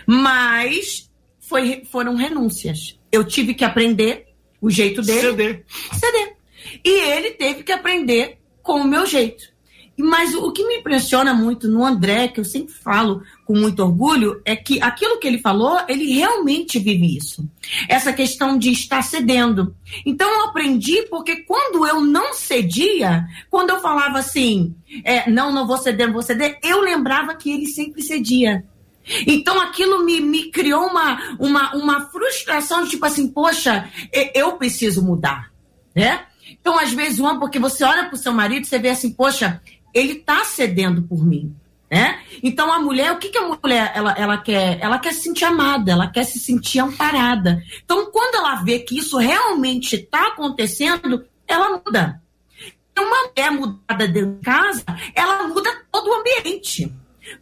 Mas 0.05 1.09
foi, 1.39 1.83
foram 1.85 2.15
renúncias 2.15 2.99
eu 3.11 3.25
tive 3.25 3.53
que 3.53 3.65
aprender 3.65 4.27
o 4.61 4.69
jeito 4.69 5.01
dele. 5.01 5.21
Ceder. 5.21 5.65
Ceder. 5.93 6.35
E 6.83 6.89
ele 7.11 7.31
teve 7.31 7.63
que 7.63 7.71
aprender 7.71 8.37
com 8.63 8.81
o 8.81 8.87
meu 8.87 9.05
jeito. 9.05 9.50
Mas 10.01 10.33
o 10.33 10.51
que 10.51 10.65
me 10.65 10.77
impressiona 10.77 11.33
muito 11.33 11.67
no 11.67 11.85
André, 11.85 12.27
que 12.27 12.39
eu 12.39 12.45
sempre 12.45 12.73
falo 12.73 13.21
com 13.45 13.53
muito 13.53 13.83
orgulho, 13.83 14.41
é 14.43 14.55
que 14.55 14.81
aquilo 14.81 15.19
que 15.19 15.27
ele 15.27 15.37
falou, 15.37 15.79
ele 15.87 16.11
realmente 16.13 16.79
vive 16.79 17.17
isso. 17.17 17.47
Essa 17.87 18.11
questão 18.11 18.57
de 18.57 18.71
estar 18.71 19.03
cedendo. 19.03 19.75
Então 20.05 20.29
eu 20.29 20.45
aprendi 20.45 21.03
porque 21.03 21.43
quando 21.43 21.85
eu 21.85 22.01
não 22.01 22.33
cedia, 22.33 23.25
quando 23.49 23.69
eu 23.69 23.81
falava 23.81 24.19
assim, 24.19 24.73
é, 25.03 25.29
não, 25.29 25.51
não 25.51 25.67
vou 25.67 25.77
ceder, 25.77 26.07
não 26.07 26.13
vou 26.13 26.23
ceder, 26.23 26.57
eu 26.63 26.81
lembrava 26.81 27.35
que 27.35 27.51
ele 27.51 27.67
sempre 27.67 28.01
cedia. 28.01 28.65
Então 29.27 29.59
aquilo 29.59 30.03
me, 30.03 30.19
me 30.19 30.51
criou 30.51 30.87
uma, 30.87 31.37
uma, 31.39 31.75
uma 31.75 32.01
frustração, 32.09 32.87
tipo 32.87 33.05
assim, 33.05 33.27
poxa, 33.27 33.89
eu 34.33 34.53
preciso 34.53 35.03
mudar, 35.03 35.51
né? 35.95 36.25
Então, 36.61 36.77
às 36.77 36.93
vezes, 36.93 37.17
uma, 37.17 37.39
porque 37.39 37.57
você 37.57 37.83
olha 37.83 38.05
para 38.05 38.13
o 38.13 38.17
seu 38.17 38.31
marido, 38.31 38.67
você 38.67 38.77
vê 38.77 38.89
assim, 38.89 39.11
poxa, 39.11 39.59
ele 39.93 40.13
está 40.13 40.43
cedendo 40.43 41.03
por 41.03 41.25
mim, 41.25 41.55
né? 41.89 42.21
Então, 42.41 42.71
a 42.71 42.79
mulher, 42.79 43.11
o 43.11 43.17
que, 43.17 43.29
que 43.29 43.37
a 43.37 43.47
mulher, 43.47 43.91
ela, 43.95 44.13
ela 44.17 44.37
quer? 44.37 44.79
Ela 44.81 44.97
quer 44.97 45.13
se 45.13 45.21
sentir 45.21 45.45
amada, 45.45 45.91
ela 45.91 46.07
quer 46.07 46.23
se 46.23 46.39
sentir 46.39 46.79
amparada. 46.79 47.61
Então, 47.83 48.09
quando 48.11 48.35
ela 48.35 48.55
vê 48.55 48.79
que 48.79 48.97
isso 48.97 49.17
realmente 49.17 49.95
está 49.95 50.27
acontecendo, 50.27 51.25
ela 51.47 51.81
muda. 51.85 52.21
Então, 52.91 53.05
uma 53.05 53.29
mulher 53.29 53.51
mudada 53.51 54.07
dentro 54.07 54.35
de 54.35 54.41
casa, 54.41 54.85
ela 55.15 55.47
muda 55.47 55.69
todo 55.91 56.09
o 56.09 56.13
ambiente. 56.15 56.91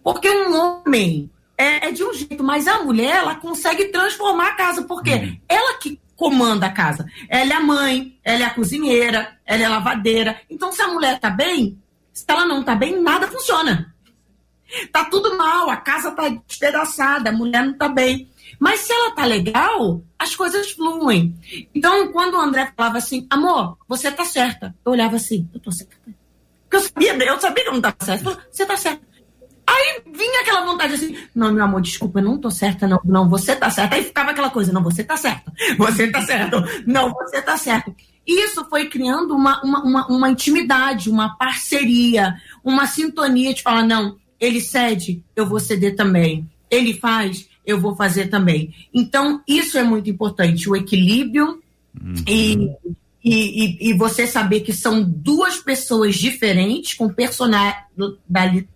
Porque 0.03 0.29
um 0.29 0.55
homem 0.55 1.29
é, 1.57 1.87
é, 1.87 1.91
de 1.91 2.03
um 2.03 2.13
jeito, 2.13 2.43
mas 2.43 2.67
a 2.67 2.83
mulher, 2.83 3.17
ela 3.17 3.35
consegue 3.35 3.85
transformar 3.85 4.49
a 4.49 4.55
casa, 4.55 4.83
porque 4.83 5.13
uhum. 5.13 5.37
ela 5.47 5.77
que 5.77 5.99
comanda 6.15 6.67
a 6.67 6.71
casa. 6.71 7.05
Ela 7.29 7.53
é 7.53 7.55
a 7.55 7.61
mãe, 7.61 8.17
ela 8.23 8.43
é 8.43 8.45
a 8.45 8.53
cozinheira, 8.53 9.37
ela 9.45 9.63
é 9.63 9.65
a 9.65 9.69
lavadeira. 9.69 10.41
Então, 10.49 10.71
se 10.71 10.81
a 10.81 10.87
mulher 10.87 11.19
tá 11.19 11.29
bem, 11.29 11.77
se 12.19 12.25
ela 12.27 12.45
não 12.45 12.63
tá 12.63 12.75
bem, 12.75 13.01
nada 13.01 13.27
funciona. 13.27 13.93
Tá 14.91 15.05
tudo 15.05 15.35
mal, 15.37 15.69
a 15.69 15.77
casa 15.77 16.11
tá 16.11 16.29
despedaçada, 16.47 17.29
a 17.29 17.33
mulher 17.33 17.65
não 17.65 17.77
tá 17.77 17.87
bem. 17.87 18.29
Mas 18.59 18.81
se 18.81 18.91
ela 18.91 19.11
tá 19.15 19.25
legal, 19.25 20.03
as 20.17 20.35
coisas 20.35 20.71
fluem. 20.71 21.35
Então, 21.73 22.11
quando 22.11 22.35
o 22.35 22.41
André 22.41 22.71
falava 22.75 22.97
assim, 22.97 23.25
amor, 23.29 23.77
você 23.87 24.11
tá 24.11 24.25
certa. 24.25 24.75
Eu 24.85 24.91
olhava 24.91 25.15
assim, 25.15 25.49
eu 25.53 25.59
tô 25.59 25.71
certa. 25.71 25.95
Porque 26.63 26.75
eu 26.75 26.81
sabia, 26.81 27.15
eu 27.25 27.39
sabia 27.39 27.63
que 27.63 27.69
eu 27.69 27.73
não 27.73 27.81
tava 27.81 27.95
certa. 28.01 28.37
Você 28.51 28.65
tá 28.65 28.77
certa. 28.77 29.09
Aí 29.65 30.01
vinha 30.11 30.41
aquela 30.41 30.65
vontade 30.65 30.95
assim, 30.95 31.15
não, 31.33 31.51
meu 31.53 31.63
amor, 31.63 31.81
desculpa, 31.81 32.19
eu 32.19 32.23
não 32.23 32.39
tô 32.39 32.49
certa, 32.49 32.87
não, 32.87 32.99
não, 33.05 33.29
você 33.29 33.55
tá 33.55 33.69
certa. 33.69 33.95
Aí 33.95 34.03
ficava 34.03 34.31
aquela 34.31 34.49
coisa, 34.49 34.73
não, 34.73 34.81
você 34.81 35.03
tá 35.03 35.15
certa, 35.15 35.53
você 35.77 36.09
tá 36.09 36.21
certo, 36.23 36.57
não, 36.87 37.13
você 37.13 37.39
tá 37.39 37.55
certo. 37.55 37.95
Isso 38.25 38.63
foi 38.65 38.87
criando 38.87 39.35
uma, 39.35 39.61
uma, 39.63 39.83
uma, 39.83 40.07
uma 40.07 40.29
intimidade, 40.29 41.09
uma 41.09 41.35
parceria, 41.35 42.35
uma 42.63 42.85
sintonia 42.85 43.53
de 43.53 43.63
falar, 43.63 43.83
não, 43.83 44.17
ele 44.39 44.61
cede, 44.61 45.23
eu 45.35 45.45
vou 45.45 45.59
ceder 45.59 45.95
também. 45.95 46.49
Ele 46.69 46.93
faz, 46.93 47.49
eu 47.65 47.79
vou 47.79 47.95
fazer 47.95 48.27
também. 48.27 48.73
Então, 48.93 49.41
isso 49.47 49.77
é 49.77 49.83
muito 49.83 50.09
importante, 50.09 50.69
o 50.69 50.75
equilíbrio 50.75 51.61
uhum. 51.99 52.13
e 52.27 52.69
e, 53.23 53.65
e, 53.65 53.89
e, 53.89 53.93
você 53.93 54.25
saber 54.25 54.61
que 54.61 54.71
são 54.71 55.03
duas 55.03 55.57
pessoas 55.57 56.15
diferentes, 56.15 56.93
com 56.93 57.13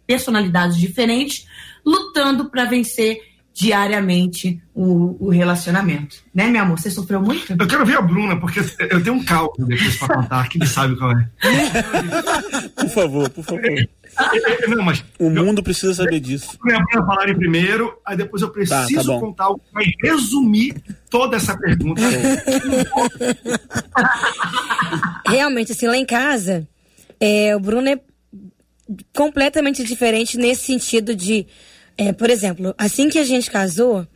personalidades 0.05 0.77
diferentes, 0.77 1.47
lutando 1.85 2.49
para 2.49 2.65
vencer 2.65 3.21
diariamente 3.53 4.59
o, 4.73 5.27
o, 5.27 5.29
relacionamento. 5.29 6.17
Né, 6.33 6.47
meu 6.47 6.63
amor? 6.63 6.79
Você 6.79 6.89
sofreu 6.89 7.21
muito? 7.21 7.53
Eu 7.53 7.67
quero 7.67 7.85
ver 7.85 7.97
a 7.97 8.01
Bruna, 8.01 8.39
porque 8.39 8.59
eu 8.59 9.03
tenho 9.03 9.15
um 9.15 9.23
cálculo 9.23 9.67
depois 9.67 9.95
para 9.97 10.15
contar, 10.15 10.49
que 10.49 10.57
ele 10.57 10.65
sabe 10.65 10.95
qual 10.97 11.11
é. 11.11 11.29
por 12.75 12.89
favor, 12.89 13.29
por 13.29 13.43
favor. 13.43 13.61
Não, 14.67 14.83
mas 14.83 15.05
o 15.19 15.29
mundo 15.29 15.59
eu, 15.59 15.63
precisa 15.63 15.93
saber 15.93 16.19
disso. 16.19 16.57
Eu 16.65 16.77
a 16.77 17.05
falarem 17.05 17.35
primeiro, 17.35 17.95
aí 18.05 18.17
depois 18.17 18.41
eu 18.41 18.49
preciso 18.49 19.07
tá, 19.07 19.13
tá 19.13 19.19
contar 19.19 19.49
o 19.49 19.59
que 19.59 19.71
vai 19.71 19.85
resumir 20.01 20.75
toda 21.09 21.37
essa 21.37 21.55
pergunta. 21.55 22.01
Realmente, 25.27 25.71
assim, 25.71 25.87
lá 25.87 25.97
em 25.97 26.05
casa, 26.05 26.67
é, 27.19 27.55
o 27.55 27.59
Bruno 27.59 27.87
é 27.87 27.99
completamente 29.15 29.83
diferente 29.83 30.37
nesse 30.37 30.65
sentido 30.65 31.15
de, 31.15 31.47
é, 31.97 32.11
por 32.11 32.29
exemplo, 32.29 32.73
assim 32.77 33.09
que 33.09 33.19
a 33.19 33.23
gente 33.23 33.49
casou, 33.49 34.07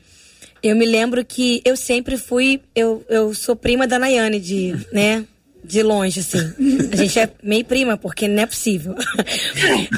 eu 0.61 0.75
me 0.75 0.85
lembro 0.85 1.23
que 1.23 1.61
eu 1.63 1.75
sempre 1.75 2.17
fui, 2.17 2.61
eu, 2.75 3.05
eu 3.09 3.33
sou 3.33 3.55
prima 3.55 3.87
da 3.87 3.99
Nayane, 3.99 4.39
de, 4.39 4.75
né? 4.91 5.25
de 5.63 5.83
longe, 5.83 6.21
assim. 6.21 6.39
A 6.91 6.95
gente 6.95 7.19
é 7.19 7.29
meio 7.43 7.65
prima, 7.65 7.97
porque 7.97 8.27
não 8.27 8.43
é 8.43 8.45
possível. 8.45 8.95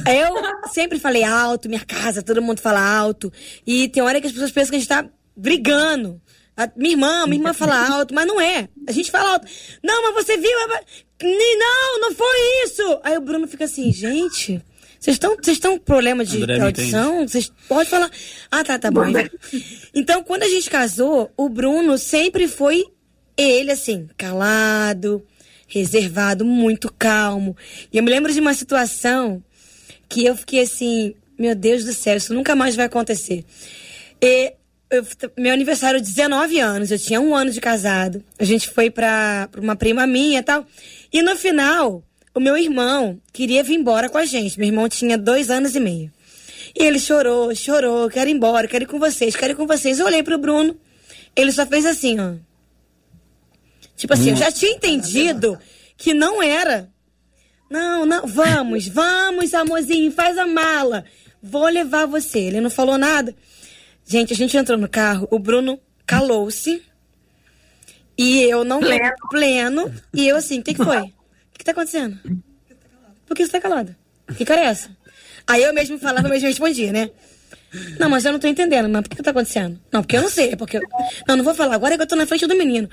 Eu 0.07 0.69
sempre 0.71 0.97
falei 0.97 1.23
alto, 1.23 1.69
minha 1.69 1.85
casa, 1.85 2.23
todo 2.23 2.41
mundo 2.41 2.59
fala 2.59 2.81
alto. 2.81 3.31
E 3.67 3.87
tem 3.89 4.01
hora 4.01 4.19
que 4.19 4.25
as 4.25 4.33
pessoas 4.33 4.51
pensam 4.51 4.71
que 4.71 4.75
a 4.77 4.79
gente 4.79 4.87
tá 4.89 5.05
brigando. 5.35 6.19
A 6.57 6.69
minha 6.75 6.93
irmã, 6.93 7.25
minha 7.25 7.39
irmã 7.39 7.53
fala 7.53 7.87
alto, 7.87 8.15
mas 8.15 8.25
não 8.25 8.41
é. 8.41 8.67
A 8.87 8.91
gente 8.91 9.11
fala 9.11 9.33
alto. 9.33 9.47
Não, 9.83 10.01
mas 10.01 10.25
você 10.25 10.37
viu? 10.37 10.51
Não, 11.21 12.01
não 12.01 12.15
foi 12.15 12.65
isso. 12.65 12.99
Aí 13.03 13.15
o 13.17 13.21
Bruno 13.21 13.47
fica 13.47 13.65
assim, 13.65 13.93
gente. 13.93 14.61
Vocês 14.99 15.15
estão 15.15 15.35
vocês 15.35 15.57
estão 15.57 15.77
com 15.77 15.83
problema 15.83 16.25
de 16.25 16.37
André 16.37 16.59
audição? 16.59 17.27
Vocês 17.27 17.51
podem 17.67 17.85
falar. 17.85 18.11
Ah, 18.51 18.63
tá, 18.63 18.77
tá 18.77 18.91
bom. 18.91 19.03
Então, 19.93 20.23
quando 20.23 20.43
a 20.43 20.47
gente 20.47 20.69
casou, 20.69 21.31
o 21.37 21.47
Bruno 21.47 21.97
sempre 21.97 22.47
foi 22.47 22.83
ele, 23.37 23.71
assim, 23.71 24.07
calado, 24.17 25.25
reservado, 25.67 26.43
muito 26.43 26.93
calmo. 26.97 27.55
E 27.91 27.97
eu 27.97 28.03
me 28.03 28.11
lembro 28.11 28.33
de 28.33 28.39
uma 28.39 28.53
situação 28.53 29.41
que 30.09 30.25
eu 30.25 30.35
fiquei 30.35 30.61
assim, 30.61 31.15
meu 31.37 31.55
Deus 31.55 31.85
do 31.85 31.93
céu, 31.93 32.17
isso 32.17 32.33
nunca 32.33 32.55
mais 32.55 32.75
vai 32.75 32.87
acontecer. 32.87 33.45
E 34.21 34.53
eu, 34.89 35.05
meu 35.37 35.53
aniversário, 35.53 36.01
19 36.01 36.59
anos, 36.59 36.91
eu 36.91 36.99
tinha 36.99 37.21
um 37.21 37.35
ano 37.35 37.51
de 37.51 37.61
casado. 37.61 38.23
A 38.37 38.43
gente 38.43 38.67
foi 38.67 38.89
pra, 38.89 39.47
pra 39.49 39.61
uma 39.61 39.75
prima 39.75 40.05
minha 40.05 40.39
e 40.39 40.43
tal. 40.43 40.65
E 41.13 41.21
no 41.21 41.35
final, 41.35 42.03
o 42.39 42.41
meu 42.41 42.57
irmão 42.57 43.21
queria 43.33 43.61
vir 43.61 43.75
embora 43.75 44.09
com 44.09 44.17
a 44.17 44.25
gente. 44.25 44.57
Meu 44.57 44.69
irmão 44.69 44.87
tinha 44.87 45.17
dois 45.17 45.49
anos 45.49 45.75
e 45.75 45.79
meio. 45.79 46.09
E 46.73 46.81
ele 46.81 46.97
chorou, 46.97 47.53
chorou, 47.53 48.09
quero 48.09 48.29
ir 48.29 48.33
embora, 48.33 48.65
quero 48.65 48.85
ir 48.85 48.87
com 48.87 48.97
vocês, 48.97 49.35
quero 49.35 49.51
ir 49.51 49.55
com 49.57 49.67
vocês. 49.67 49.99
Eu 49.99 50.05
olhei 50.05 50.23
pro 50.23 50.37
Bruno, 50.37 50.79
ele 51.35 51.51
só 51.51 51.65
fez 51.65 51.85
assim, 51.85 52.17
ó. 52.17 52.35
Tipo 53.97 54.13
assim, 54.13 54.29
eu 54.29 54.37
já 54.37 54.49
tinha 54.49 54.71
entendido 54.71 55.59
que 55.97 56.13
não 56.13 56.41
era. 56.41 56.89
Não, 57.69 58.05
não, 58.05 58.25
vamos, 58.25 58.87
vamos, 58.89 59.53
amorzinho, 59.53 60.09
faz 60.09 60.37
a 60.37 60.47
mala. 60.47 61.03
Vou 61.43 61.67
levar 61.67 62.05
você. 62.05 62.39
Ele 62.39 62.61
não 62.61 62.69
falou 62.69 62.97
nada. 62.97 63.35
Gente, 64.07 64.31
a 64.31 64.35
gente 64.35 64.55
entrou 64.55 64.77
no 64.77 64.87
carro, 64.87 65.27
o 65.29 65.37
Bruno 65.37 65.77
calou-se. 66.05 66.81
E 68.17 68.43
eu 68.43 68.63
não 68.63 68.79
pleno. 68.79 69.13
pleno. 69.29 69.93
E 70.13 70.25
eu 70.25 70.37
assim, 70.37 70.59
o 70.59 70.63
que, 70.63 70.73
que 70.73 70.83
foi? 70.83 71.18
Que 71.59 71.65
tá 71.65 71.71
acontecendo? 71.71 72.17
Por 73.27 73.35
que 73.35 73.45
você 73.45 73.51
tá 73.51 73.59
calada? 73.59 73.95
Que 74.37 74.45
cara 74.45 74.61
é 74.61 74.65
essa? 74.67 74.89
Aí 75.45 75.61
eu 75.61 75.73
mesmo 75.73 75.99
falava, 75.99 76.25
eu 76.25 76.31
mesmo 76.31 76.47
respondia, 76.47 76.93
né? 76.93 77.09
Não, 77.99 78.09
mas 78.09 78.23
eu 78.23 78.31
não 78.31 78.39
tô 78.39 78.47
entendendo, 78.47 78.87
mas 78.87 79.01
por 79.01 79.09
que 79.09 79.21
tá 79.21 79.31
acontecendo? 79.31 79.77
Não, 79.91 80.01
porque 80.01 80.15
eu 80.15 80.21
não 80.21 80.29
sei, 80.29 80.53
é 80.53 80.55
porque. 80.55 80.77
Eu... 80.77 80.81
Não, 81.27 81.35
não 81.35 81.43
vou 81.43 81.53
falar, 81.53 81.75
agora 81.75 81.93
é 81.93 81.97
que 81.97 82.03
eu 82.03 82.07
tô 82.07 82.15
na 82.15 82.25
frente 82.25 82.47
do 82.47 82.55
menino. 82.55 82.89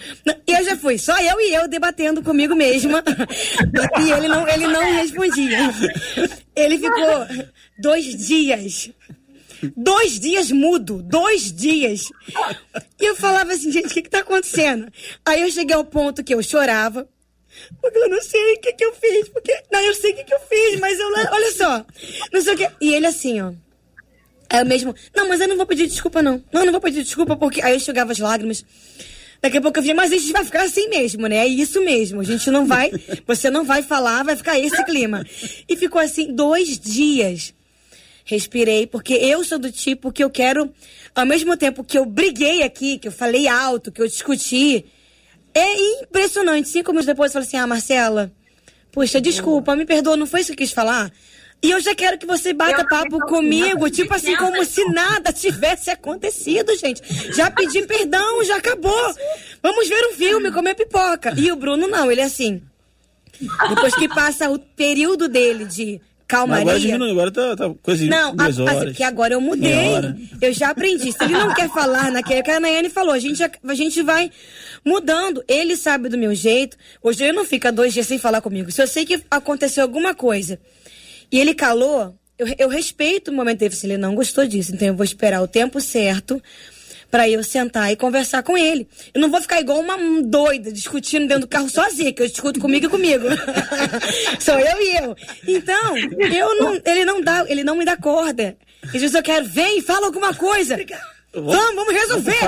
E 0.47 0.53
eu 0.53 0.65
já 0.65 0.77
fui, 0.77 0.99
só 0.99 1.17
eu 1.19 1.41
e 1.41 1.55
eu 1.55 1.69
debatendo 1.69 2.23
comigo 2.23 2.57
mesma. 2.57 3.05
e 4.05 4.11
ele 4.11 4.27
não, 4.27 4.49
ele 4.49 4.67
não 4.67 4.93
respondia. 4.97 5.59
Ele 6.57 6.77
ficou 6.77 7.47
dois 7.79 8.27
dias. 8.27 8.91
Dois 9.77 10.19
dias 10.19 10.51
mudo, 10.51 11.03
dois 11.03 11.53
dias. 11.53 12.11
E 13.01 13.05
eu 13.05 13.15
falava 13.15 13.53
assim, 13.53 13.71
gente, 13.71 13.87
o 13.87 13.91
que 13.91 14.03
que 14.03 14.11
tá 14.11 14.19
acontecendo? 14.19 14.93
Aí 15.25 15.41
eu 15.41 15.51
cheguei 15.51 15.75
ao 15.75 15.85
ponto 15.85 16.25
que 16.25 16.35
eu 16.35 16.43
chorava, 16.43 17.09
porque 17.81 17.99
eu 17.99 18.09
não 18.09 18.23
sei 18.23 18.55
o 18.55 18.61
que 18.61 18.73
que 18.73 18.85
eu 18.85 18.93
fiz, 18.95 19.29
porque... 19.29 19.53
Não, 19.71 19.81
eu 19.81 19.95
sei 19.95 20.13
o 20.13 20.17
que 20.17 20.25
que 20.25 20.35
eu 20.35 20.41
fiz, 20.41 20.81
mas 20.81 20.99
eu... 20.99 21.07
Olha 21.07 21.53
só, 21.53 21.87
não 22.33 22.41
sei 22.41 22.55
o 22.55 22.57
que... 22.57 22.71
E 22.81 22.95
ele 22.95 23.07
assim, 23.07 23.41
ó... 23.41 23.53
Aí 24.49 24.61
eu 24.61 24.67
mesmo, 24.67 24.95
não, 25.15 25.29
mas 25.29 25.41
eu 25.41 25.49
não 25.49 25.57
vou 25.57 25.67
pedir 25.67 25.87
desculpa, 25.87 26.23
não. 26.23 26.43
Não, 26.53 26.65
não 26.65 26.73
vou 26.73 26.81
pedir 26.81 27.03
desculpa, 27.03 27.37
porque. 27.37 27.61
Aí 27.63 27.75
eu 27.75 27.81
chegava 27.81 28.13
as 28.13 28.19
lágrimas. 28.19 28.65
Daqui 29.43 29.59
a 29.59 29.61
pouco 29.61 29.79
eu 29.79 29.83
via, 29.83 29.95
mas 29.95 30.13
a 30.13 30.17
gente 30.17 30.33
vai 30.33 30.45
ficar 30.45 30.63
assim 30.63 30.89
mesmo, 30.89 31.27
né? 31.27 31.39
É 31.39 31.47
isso 31.47 31.81
mesmo. 31.83 32.21
A 32.21 32.25
gente 32.25 32.51
não 32.51 32.67
vai. 32.67 32.91
Você 33.27 33.51
não 33.51 33.65
vai 33.65 33.83
falar, 33.83 34.23
vai 34.23 34.37
ficar 34.37 34.59
esse 34.59 34.83
clima. 34.85 35.25
E 35.69 35.77
ficou 35.77 36.01
assim 36.01 36.33
dois 36.33 36.79
dias. 36.79 37.55
Respirei, 38.25 38.87
porque 38.87 39.15
eu 39.15 39.45
sou 39.45 39.59
do 39.59 39.71
tipo 39.71 40.11
que 40.11 40.23
eu 40.23 40.31
quero, 40.31 40.73
ao 41.15 41.27
mesmo 41.27 41.57
tempo 41.57 41.85
que 41.85 41.97
eu 41.97 42.05
briguei 42.05 42.63
aqui, 42.63 42.99
que 42.99 43.07
eu 43.07 43.13
falei 43.13 43.47
alto, 43.47 43.93
que 43.93 44.03
eu 44.03 44.07
discuti. 44.07 44.85
É 45.57 46.03
impressionante. 46.03 46.69
Cinco 46.69 46.91
minutos 46.91 47.07
depois 47.07 47.31
eu 47.31 47.33
falei 47.33 47.49
assim: 47.49 47.57
ah, 47.57 47.67
Marcela, 47.67 48.31
puxa, 48.93 49.19
desculpa, 49.23 49.75
me 49.75 49.87
perdoa, 49.87 50.15
não 50.15 50.27
foi 50.27 50.41
isso 50.41 50.49
que 50.49 50.63
eu 50.63 50.67
quis 50.67 50.73
falar? 50.73 51.11
E 51.63 51.71
eu 51.71 51.81
já 51.81 51.95
quero 51.95 52.19
que 52.19 52.27
você 52.27 52.53
bata 52.53 52.83
eu 52.83 52.87
papo 52.87 53.19
comigo, 53.21 53.89
tipo 53.89 54.13
assim, 54.15 54.37
como 54.37 54.63
se 54.67 54.85
nada 54.91 55.33
tivesse 55.33 55.91
acontecido, 55.91 56.77
gente. 56.77 57.01
Já 57.35 57.51
pedi 57.51 57.87
perdão, 57.87 58.45
já 58.45 58.57
acabou. 58.57 59.15
Vamos 59.63 59.89
ver 59.89 60.07
um 60.09 60.13
filme, 60.13 60.53
comer 60.53 60.75
pipoca. 60.75 61.33
E 61.39 61.51
o 61.51 61.57
Bruno 61.57 61.89
não, 61.89 62.13
ele 62.13 62.21
é 62.21 62.25
assim. 62.25 62.63
Depois 63.71 63.95
que 63.95 64.09
passa 64.09 64.51
o 64.51 64.59
período 64.59 65.27
dele 65.27 65.65
de 65.65 66.01
calmaria. 66.27 66.63
Agora 66.63 66.81
diminui, 66.81 67.11
agora 67.11 67.31
tá, 67.31 67.57
tá 67.57 67.75
coisa 67.83 68.05
de 68.05 68.11
Não, 68.11 68.35
duas 68.35 68.59
horas. 68.59 68.77
Assim, 68.77 68.87
porque 68.87 69.03
agora 69.03 69.35
eu 69.35 69.41
mudei. 69.41 69.73
Eu 70.41 70.53
já 70.53 70.71
aprendi. 70.71 71.13
Se 71.13 71.25
ele 71.25 71.35
não 71.35 71.55
quer 71.55 71.69
falar 71.71 72.11
naquele 72.11 72.43
que 72.43 72.51
a 72.51 72.61
Nayane 72.61 72.91
falou, 72.91 73.13
a 73.13 73.19
gente, 73.19 73.43
a 73.43 73.75
gente 73.75 74.03
vai 74.03 74.31
mudando. 74.85 75.45
Ele 75.47 75.77
sabe 75.77 76.09
do 76.09 76.19
meu 76.19 76.35
jeito. 76.35 76.77
Hoje 77.03 77.25
ele 77.25 77.33
não 77.33 77.45
fica 77.45 77.71
dois 77.71 77.93
dias 77.93 78.07
sem 78.07 78.19
falar 78.19 78.41
comigo. 78.41 78.71
Se 78.71 78.83
eu 78.83 78.87
sei 78.87 79.05
que 79.05 79.23
aconteceu 79.31 79.83
alguma 79.83 80.15
coisa 80.15 80.59
e 81.31 81.39
ele 81.39 81.55
calou, 81.55 82.15
eu, 82.39 82.47
eu 82.59 82.69
respeito 82.69 83.31
o 83.31 83.35
momento 83.35 83.61
dele, 83.61 83.75
se 83.75 83.87
ele 83.87 83.97
não 83.97 84.15
gostou 84.15 84.47
disso, 84.47 84.75
então 84.75 84.89
eu 84.89 84.95
vou 84.95 85.05
esperar 85.05 85.43
o 85.43 85.49
tempo 85.49 85.81
certo 85.81 86.43
para 87.11 87.29
eu 87.29 87.43
sentar 87.43 87.93
e 87.93 87.97
conversar 87.97 88.43
com 88.43 88.57
ele. 88.57 88.89
Eu 89.15 89.21
não 89.21 89.31
vou 89.31 89.41
ficar 89.41 89.61
igual 89.61 89.81
uma 89.81 89.97
doida 90.23 90.73
discutindo 90.73 91.27
dentro 91.27 91.43
do 91.43 91.49
carro 91.49 91.69
sozinha, 91.69 92.13
que 92.13 92.23
eu 92.23 92.29
discuto 92.29 92.61
comigo 92.61 92.87
e 92.87 92.89
comigo. 92.89 93.25
Sou 94.41 94.59
eu 94.59 94.81
e 94.81 94.97
eu. 94.97 95.17
Então, 95.47 95.97
eu 95.97 96.61
não, 96.61 96.81
ele 96.85 97.05
não 97.05 97.21
dá, 97.21 97.45
ele 97.49 97.65
não 97.65 97.77
me 97.77 97.85
dá 97.85 97.97
corda. 97.97 98.57
Às 98.83 98.93
vezes 98.93 99.15
eu 99.15 99.23
quero, 99.23 99.47
vem, 99.47 99.81
fala 99.81 100.07
alguma 100.07 100.35
coisa. 100.35 100.77
Vamos, 101.33 101.75
vamos 101.75 101.93
resolver. 101.93 102.39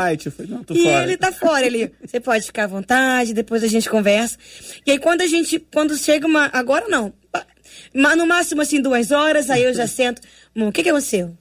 E 0.75 0.83
fora. 0.85 1.03
ele 1.05 1.17
tá 1.17 1.33
fora. 1.33 1.67
Ele, 1.67 1.93
você 2.03 2.21
pode 2.21 2.47
ficar 2.47 2.65
à 2.65 2.69
vontade, 2.69 3.35
depois 3.35 3.63
a 3.63 3.67
gente 3.67 3.89
conversa. 3.89 4.39
E 4.87 4.93
aí 4.93 4.99
quando 4.99 5.21
a 5.21 5.27
gente, 5.27 5.59
quando 5.59 5.97
chega 5.97 6.27
uma, 6.27 6.49
agora 6.53 6.87
não, 6.89 7.13
no 7.93 8.27
máximo, 8.27 8.63
assim, 8.63 8.81
duas 8.81 9.11
horas, 9.11 9.51
aí 9.51 9.63
eu 9.63 9.75
já 9.75 9.87
sento. 9.87 10.23
O 10.57 10.73
que, 10.73 10.83
que 10.83 10.91
aconteceu? 10.91 11.37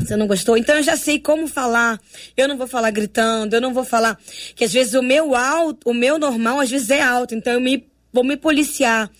Você 0.00 0.16
não 0.16 0.26
gostou? 0.26 0.56
Então 0.56 0.76
eu 0.76 0.82
já 0.82 0.96
sei 0.96 1.18
como 1.18 1.46
falar. 1.46 2.00
Eu 2.36 2.48
não 2.48 2.56
vou 2.56 2.66
falar 2.66 2.90
gritando, 2.90 3.54
eu 3.54 3.60
não 3.60 3.74
vou 3.74 3.84
falar. 3.84 4.18
Que 4.54 4.64
às 4.64 4.72
vezes 4.72 4.94
o 4.94 5.02
meu 5.02 5.34
alto, 5.34 5.90
o 5.90 5.94
meu 5.94 6.18
normal, 6.18 6.60
às 6.60 6.70
vezes 6.70 6.90
é 6.90 7.02
alto. 7.02 7.34
Então 7.34 7.52
eu 7.52 7.60
me, 7.60 7.86
vou 8.12 8.24
me 8.24 8.36
policiar 8.36 9.10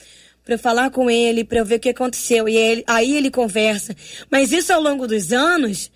para 0.45 0.55
eu 0.55 0.59
falar 0.59 0.91
com 0.91 1.11
ele, 1.11 1.45
para 1.45 1.59
eu 1.59 1.64
ver 1.64 1.76
o 1.76 1.81
que 1.81 1.91
aconteceu. 1.91 2.49
E 2.49 2.57
ele, 2.57 2.85
aí 2.87 3.16
ele 3.16 3.31
conversa. 3.31 3.95
Mas 4.31 4.51
isso 4.51 4.72
ao 4.72 4.81
longo 4.81 5.07
dos 5.07 5.33
anos, 5.33 5.91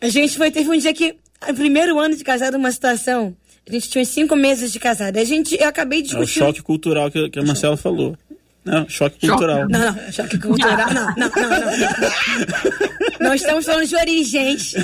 a 0.00 0.08
gente 0.08 0.36
foi. 0.36 0.50
Teve 0.50 0.68
um 0.68 0.76
dia 0.76 0.92
que, 0.92 1.16
no 1.46 1.54
primeiro 1.54 1.98
ano 1.98 2.14
de 2.14 2.22
casado, 2.22 2.56
uma 2.56 2.70
situação. 2.70 3.34
A 3.66 3.72
gente 3.72 3.90
tinha 3.90 4.04
cinco 4.04 4.34
meses 4.34 4.72
de 4.72 4.78
casado. 4.78 5.18
A 5.18 5.24
gente, 5.24 5.56
eu 5.60 5.68
acabei 5.68 6.00
de 6.00 6.08
discutir. 6.08 6.40
É 6.40 6.42
o 6.42 6.46
choque 6.46 6.62
cultural 6.62 7.10
que, 7.10 7.28
que 7.28 7.38
a 7.38 7.42
Marcela 7.42 7.76
falou. 7.76 8.16
Não, 8.64 8.88
choque 8.88 9.26
cultural. 9.26 9.66
Não, 9.68 9.92
não, 9.92 10.12
choque 10.12 10.38
cultural, 10.38 10.92
não, 10.92 11.06
não, 11.16 11.30
não, 11.30 11.50
não. 11.50 12.88
Não 13.20 13.34
estamos 13.34 13.64
falando 13.64 13.86
de 13.86 13.96
origens, 13.96 14.74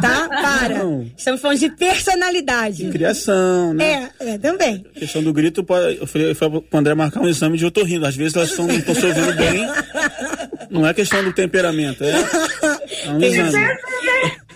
tá? 0.00 0.28
Para. 0.28 0.78
Não. 0.78 1.10
Estamos 1.16 1.40
falando 1.40 1.58
de 1.58 1.70
personalidade. 1.70 2.84
De 2.84 2.90
criação, 2.90 3.74
né? 3.74 4.10
É, 4.20 4.30
é, 4.34 4.38
também. 4.38 4.84
A 4.94 5.00
questão 5.00 5.22
do 5.22 5.32
grito, 5.32 5.62
eu 5.62 6.06
falei, 6.06 6.30
eu 6.30 6.34
falei 6.34 6.60
pro 6.60 6.78
André 6.78 6.94
marcar 6.94 7.20
um 7.20 7.28
exame 7.28 7.58
de 7.58 7.66
otorrino. 7.66 8.06
Às 8.06 8.16
vezes 8.16 8.36
elas 8.36 8.50
estão, 8.50 8.66
não 8.66 8.74
estão 8.74 8.94
se 8.94 9.04
ouvindo 9.04 9.34
bem. 9.34 9.66
Não 10.70 10.86
é 10.86 10.94
questão 10.94 11.22
do 11.24 11.32
temperamento, 11.32 12.04
é, 12.04 12.10
é 13.04 13.10
um 13.10 13.22
exame. 13.22 13.76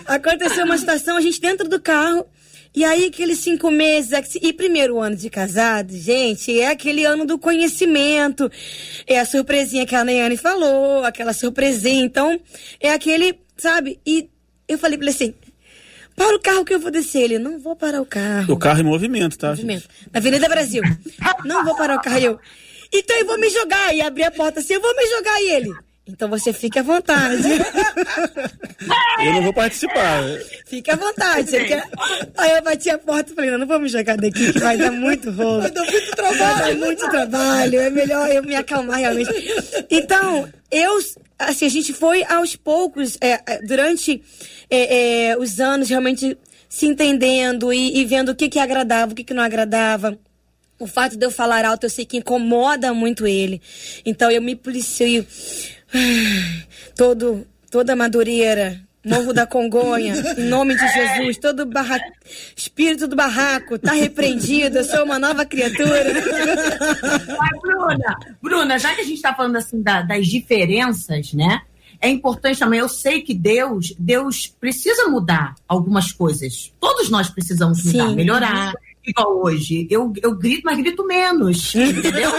Aconteceu 0.06 0.64
uma 0.64 0.76
situação, 0.76 1.16
a 1.16 1.20
gente 1.20 1.40
dentro 1.40 1.68
do 1.68 1.80
carro, 1.80 2.26
e 2.74 2.84
aí, 2.84 3.06
aqueles 3.06 3.38
cinco 3.38 3.70
meses, 3.70 4.12
e 4.40 4.52
primeiro 4.52 5.00
ano 5.00 5.16
de 5.16 5.28
casado, 5.28 5.92
gente, 5.96 6.58
é 6.58 6.68
aquele 6.68 7.04
ano 7.04 7.26
do 7.26 7.38
conhecimento. 7.38 8.50
É 9.06 9.18
a 9.18 9.24
surpresinha 9.24 9.84
que 9.84 9.94
a 9.94 10.04
Nayane 10.04 10.36
falou, 10.36 11.04
aquela 11.04 11.32
surpresinha. 11.32 12.04
Então, 12.04 12.40
é 12.78 12.92
aquele, 12.92 13.38
sabe? 13.56 13.98
E 14.06 14.28
eu 14.68 14.78
falei 14.78 14.96
pra 14.96 15.06
ele 15.06 15.14
assim: 15.14 15.34
para 16.20 16.36
o 16.36 16.40
carro 16.40 16.64
que 16.64 16.74
eu 16.74 16.78
vou 16.78 16.90
descer. 16.90 17.22
Ele, 17.22 17.38
não 17.38 17.58
vou 17.58 17.74
parar 17.74 18.00
o 18.00 18.06
carro. 18.06 18.52
O 18.52 18.58
carro 18.58 18.80
em 18.80 18.84
movimento, 18.84 19.38
tá? 19.38 19.48
Movimento. 19.48 19.88
Na 20.12 20.18
Avenida 20.18 20.48
Brasil. 20.48 20.82
não 21.44 21.64
vou 21.64 21.74
parar 21.74 21.96
o 21.96 22.02
carro. 22.02 22.18
Eu, 22.18 22.38
então 22.92 23.16
eu 23.16 23.26
vou 23.26 23.38
me 23.38 23.48
jogar. 23.48 23.94
E 23.94 24.02
abri 24.02 24.22
a 24.22 24.30
porta 24.30 24.60
assim, 24.60 24.74
eu 24.74 24.80
vou 24.80 24.94
me 24.94 25.06
jogar. 25.06 25.40
E 25.40 25.50
ele, 25.50 25.74
então 26.12 26.28
você 26.28 26.52
fique 26.52 26.78
à 26.78 26.82
vontade. 26.82 27.42
eu 29.24 29.32
não 29.32 29.42
vou 29.42 29.52
participar. 29.52 30.22
Fique 30.66 30.90
à 30.90 30.96
vontade. 30.96 31.50
Você 31.50 31.64
quer... 31.64 31.88
Aí 32.36 32.52
eu 32.52 32.62
bati 32.62 32.90
a 32.90 32.98
porta 32.98 33.32
e 33.32 33.34
falei, 33.34 33.50
não, 33.50 33.58
não 33.58 33.66
vamos 33.66 33.92
jogar 33.92 34.16
daqui 34.16 34.52
que 34.52 34.58
vai 34.58 34.76
dar 34.76 34.92
muito 34.92 35.30
rolo. 35.30 35.62
Vai 35.62 35.70
dar 35.70 35.84
muito 35.84 36.10
trabalho. 36.10 36.38
Vai 36.38 36.74
dar 36.74 36.86
muito 36.86 37.10
trabalho. 37.10 37.80
É 37.80 37.90
melhor 37.90 38.30
eu 38.30 38.42
me 38.42 38.54
acalmar 38.54 38.98
realmente. 38.98 39.30
Então, 39.90 40.48
eu, 40.70 40.98
assim, 41.38 41.66
a 41.66 41.70
gente 41.70 41.92
foi 41.92 42.24
aos 42.24 42.54
poucos, 42.56 43.18
é, 43.20 43.40
é 43.46 43.62
durante 43.62 44.22
é, 44.70 45.30
é, 45.30 45.38
os 45.38 45.58
anos, 45.58 45.88
realmente 45.88 46.38
se 46.68 46.86
entendendo 46.86 47.72
e, 47.72 47.98
e, 47.98 48.04
vendo 48.04 48.30
o 48.30 48.34
que 48.34 48.48
que 48.48 48.60
agradava, 48.60 49.12
o 49.12 49.14
que 49.14 49.24
que 49.24 49.34
não 49.34 49.42
agradava. 49.42 50.16
O 50.78 50.86
fato 50.86 51.16
de 51.16 51.26
eu 51.26 51.30
falar 51.30 51.64
alto, 51.64 51.84
eu 51.84 51.90
sei 51.90 52.06
que 52.06 52.16
incomoda 52.16 52.94
muito 52.94 53.26
ele. 53.26 53.60
Então 54.06 54.30
eu 54.30 54.40
me 54.40 54.56
policio 54.56 55.26
todo, 56.96 57.46
toda 57.70 57.96
madureira, 57.96 58.80
Morro 59.04 59.32
da 59.32 59.46
Congonha, 59.46 60.14
em 60.36 60.44
nome 60.44 60.74
de 60.76 60.86
Jesus, 60.86 61.38
todo 61.38 61.64
barra... 61.64 61.98
espírito 62.54 63.08
do 63.08 63.16
barraco, 63.16 63.78
tá 63.78 63.92
repreendido, 63.92 64.78
eu 64.78 64.84
sou 64.84 65.04
uma 65.04 65.18
nova 65.18 65.44
criatura. 65.46 66.04
Mas, 67.38 67.60
Bruna, 67.62 68.18
Bruna, 68.42 68.78
já 68.78 68.94
que 68.94 69.00
a 69.00 69.04
gente 69.04 69.14
está 69.14 69.34
falando 69.34 69.56
assim 69.56 69.80
da, 69.82 70.02
das 70.02 70.26
diferenças, 70.26 71.32
né? 71.32 71.62
É 71.98 72.08
importante 72.08 72.58
também, 72.58 72.80
eu 72.80 72.88
sei 72.88 73.20
que 73.20 73.34
Deus, 73.34 73.94
Deus 73.98 74.46
precisa 74.46 75.08
mudar 75.08 75.54
algumas 75.68 76.12
coisas. 76.12 76.72
Todos 76.80 77.10
nós 77.10 77.28
precisamos 77.28 77.84
mudar, 77.84 78.08
Sim. 78.08 78.16
melhorar. 78.16 78.72
Hoje, 79.18 79.86
eu, 79.90 80.12
eu 80.22 80.34
grito, 80.36 80.62
mas 80.64 80.78
grito 80.78 81.06
menos, 81.06 81.74
entendeu? 81.74 82.30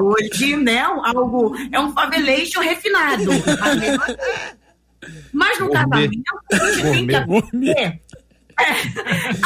hoje, 0.02 0.56
né, 0.56 0.80
algo, 0.80 1.54
é 1.72 1.80
um 1.80 1.92
favelation 1.92 2.60
refinado. 2.60 3.30
Mas 5.32 5.60
no 5.60 5.70
casamento, 5.70 6.22
a 6.52 6.56
gente 6.56 6.82
tem 6.82 7.06
que 7.06 7.14
aprender, 7.14 8.00
é, 8.58 8.70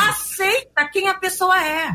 aceita 0.09 0.89
quem 0.93 1.09
a 1.09 1.15
pessoa 1.15 1.63
é. 1.63 1.95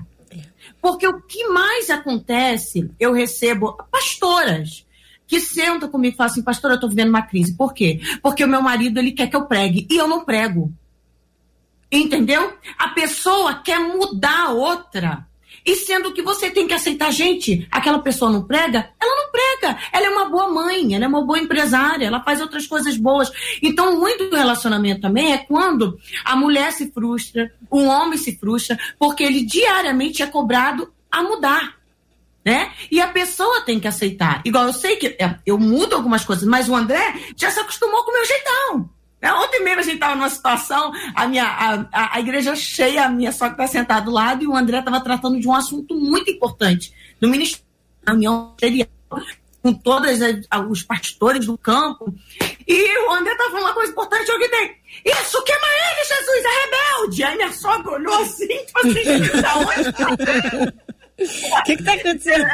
Porque 0.82 1.08
o 1.08 1.22
que 1.22 1.48
mais 1.48 1.90
acontece, 1.90 2.90
eu 3.00 3.12
recebo 3.14 3.76
pastoras 3.92 4.86
que 5.26 5.42
sentam 5.42 5.90
comigo 5.90 6.14
e 6.14 6.18
falam 6.18 6.32
assim, 6.32 6.42
pastora, 6.42 6.74
eu 6.74 6.76
estou 6.76 6.90
vivendo 6.90 7.10
uma 7.10 7.22
crise. 7.22 7.56
Por 7.56 7.74
quê? 7.74 8.00
Porque 8.22 8.44
o 8.44 8.48
meu 8.48 8.62
marido, 8.62 8.98
ele 8.98 9.12
quer 9.12 9.28
que 9.28 9.36
eu 9.36 9.46
pregue. 9.46 9.86
E 9.92 9.98
eu 9.98 10.08
não 10.08 10.24
prego. 10.24 10.72
Entendeu? 11.92 12.54
A 12.78 12.90
pessoa 12.90 13.56
quer 13.56 13.80
mudar 13.80 14.48
a 14.48 14.52
outra. 14.52 15.28
E 15.68 15.76
sendo 15.76 16.14
que 16.14 16.22
você 16.22 16.50
tem 16.50 16.66
que 16.66 16.74
aceitar, 16.74 17.12
gente, 17.12 17.68
aquela 17.70 18.00
pessoa 18.00 18.32
não 18.32 18.42
prega, 18.44 18.90
ela 19.02 19.16
não 19.18 19.30
prega. 19.30 19.78
Ela 19.92 20.06
é 20.06 20.10
uma 20.10 20.30
boa 20.30 20.50
mãe, 20.50 20.96
ela 20.96 21.04
é 21.04 21.08
uma 21.10 21.26
boa 21.26 21.38
empresária, 21.40 22.06
ela 22.06 22.24
faz 22.24 22.40
outras 22.40 22.66
coisas 22.66 22.96
boas. 22.96 23.30
Então, 23.62 24.00
muito 24.00 24.30
do 24.30 24.38
relacionamento 24.38 25.02
também 25.02 25.34
é 25.34 25.38
quando 25.40 26.00
a 26.24 26.38
mulher 26.38 26.72
se 26.72 26.90
frustra, 26.92 27.52
o 27.70 27.84
homem 27.84 28.18
se 28.18 28.38
frustra, 28.38 28.80
porque 28.98 29.24
ele 29.24 29.44
diariamente 29.44 30.24
é 30.24 30.28
cobrado 30.28 30.90
a 31.12 31.22
mudar. 31.22 31.76
Né? 32.46 32.72
E 32.90 33.02
a 33.02 33.10
pessoa 33.10 33.60
tem 33.60 33.78
que 33.78 33.90
aceitar. 33.90 34.42
Igual 34.46 34.68
eu 34.68 34.74
sei 34.74 34.96
que 34.96 35.18
é, 35.20 35.36
eu 35.46 35.58
mudo 35.58 35.98
algumas 35.98 36.24
coisas, 36.24 36.48
mas 36.48 36.70
o 36.70 36.76
André 36.76 37.14
já 37.36 37.52
se 37.52 37.60
acostumou 37.60 38.06
com 38.06 38.12
o 38.12 38.14
meu 38.14 38.26
jeitão. 38.26 38.90
É, 39.22 39.34
ontem 39.34 39.64
mesmo 39.64 39.80
a 39.80 39.84
gente 39.84 39.96
estava 39.96 40.16
numa 40.16 40.30
situação, 40.30 40.92
a, 41.16 41.28
minha, 41.28 41.46
a, 41.46 42.16
a, 42.16 42.20
igreja 42.20 42.56
cheia, 42.56 43.06
a 43.06 43.10
minha 43.10 43.32
sogra 43.32 43.54
está 43.54 43.68
sentada 43.68 44.06
do 44.06 44.12
lado 44.12 44.44
e 44.44 44.48
o 44.48 44.56
André 44.56 44.78
estava 44.80 45.02
tratando 45.02 45.40
de 45.40 45.48
um 45.48 45.54
assunto 45.54 45.96
muito 45.96 46.30
importante 46.30 46.94
no 47.20 47.28
Ministério 47.28 47.66
da 48.04 48.14
União 48.14 48.56
com 49.64 49.74
todos 49.74 50.20
os 50.70 50.84
pastores 50.84 51.48
do 51.48 51.58
campo. 51.58 52.14
E 52.68 53.08
o 53.08 53.12
André 53.12 53.32
estava 53.32 53.52
falando 53.52 53.66
uma 53.66 53.74
coisa 53.74 53.92
importante, 53.92 54.30
eu 54.30 54.38
gritei, 54.38 54.76
isso, 55.04 55.44
queima 55.44 55.68
ele, 55.68 56.06
Jesus, 56.06 56.46
é 56.46 56.50
rebelde! 56.66 57.24
Aí 57.24 57.36
minha 57.36 57.52
sogra 57.52 57.92
olhou 57.94 58.16
assim, 58.22 58.48
tipo 58.48 58.80
assim, 58.80 59.42
da 59.42 59.58
onde 59.58 60.78
O 61.18 61.64
que 61.64 61.74
está 61.74 61.94
acontecendo? 61.94 62.46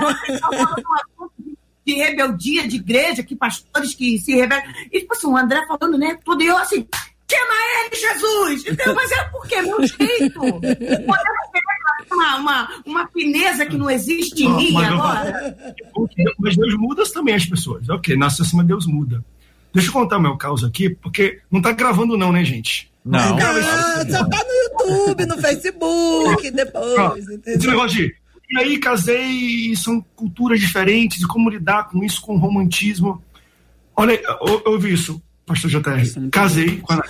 De 1.85 1.93
rebeldia 1.95 2.67
de 2.67 2.77
igreja, 2.77 3.23
que 3.23 3.35
pastores 3.35 3.93
que 3.93 4.17
se 4.19 4.35
rebelam. 4.35 4.63
E, 4.91 4.99
tipo 4.99 5.13
assim, 5.13 5.27
o 5.27 5.37
André 5.37 5.65
falando, 5.67 5.97
né? 5.97 6.17
Tudo, 6.23 6.41
e 6.41 6.47
eu 6.47 6.57
assim, 6.57 6.87
queima 7.27 7.53
ele, 7.85 7.95
Jesus! 7.95 8.65
Então, 8.67 8.95
mas 8.95 9.11
é 9.11 9.23
porque 9.25 9.55
é 9.55 9.61
meu 9.61 9.85
jeito. 9.85 10.39
Uma, 12.11 12.35
uma, 12.37 12.69
uma 12.85 13.07
fineza 13.07 13.65
que 13.65 13.77
não 13.77 13.89
existe 13.89 14.43
em 14.43 14.55
mim 14.55 14.71
mas 14.71 14.87
agora. 14.87 15.75
mas 16.37 16.55
Deus 16.55 16.75
muda 16.77 17.03
também 17.11 17.33
as 17.33 17.45
pessoas. 17.45 17.89
Ok, 17.89 18.15
nasce 18.15 18.41
acima, 18.41 18.63
Deus 18.63 18.85
muda. 18.85 19.23
Deixa 19.73 19.89
eu 19.89 19.93
contar 19.93 20.17
o 20.17 20.21
meu 20.21 20.37
caso 20.37 20.67
aqui, 20.67 20.89
porque 20.89 21.41
não 21.49 21.61
tá 21.61 21.71
gravando 21.71 22.15
não, 22.15 22.31
né, 22.31 22.45
gente? 22.45 22.91
Não. 23.03 23.19
Ah, 23.19 24.05
só 24.09 24.29
tá 24.29 24.43
no 24.43 24.87
YouTube, 24.87 25.25
no 25.25 25.37
Facebook, 25.37 26.51
depois. 26.51 26.99
Ah, 26.99 27.13
esse 27.47 27.67
negócio 27.67 27.97
de 27.97 28.15
e 28.49 28.57
aí 28.57 28.77
casei, 28.77 29.75
são 29.75 30.01
culturas 30.15 30.59
diferentes, 30.59 31.21
e 31.21 31.27
como 31.27 31.49
lidar 31.49 31.89
com 31.89 32.03
isso, 32.03 32.21
com 32.21 32.37
romantismo. 32.37 33.23
Olha, 33.95 34.21
eu, 34.45 34.63
eu 34.65 34.79
vi 34.79 34.93
isso, 34.93 35.21
pastor 35.45 35.69
JR. 35.69 36.29
Casei 36.31 36.77
com 36.77 36.93
a 36.93 37.03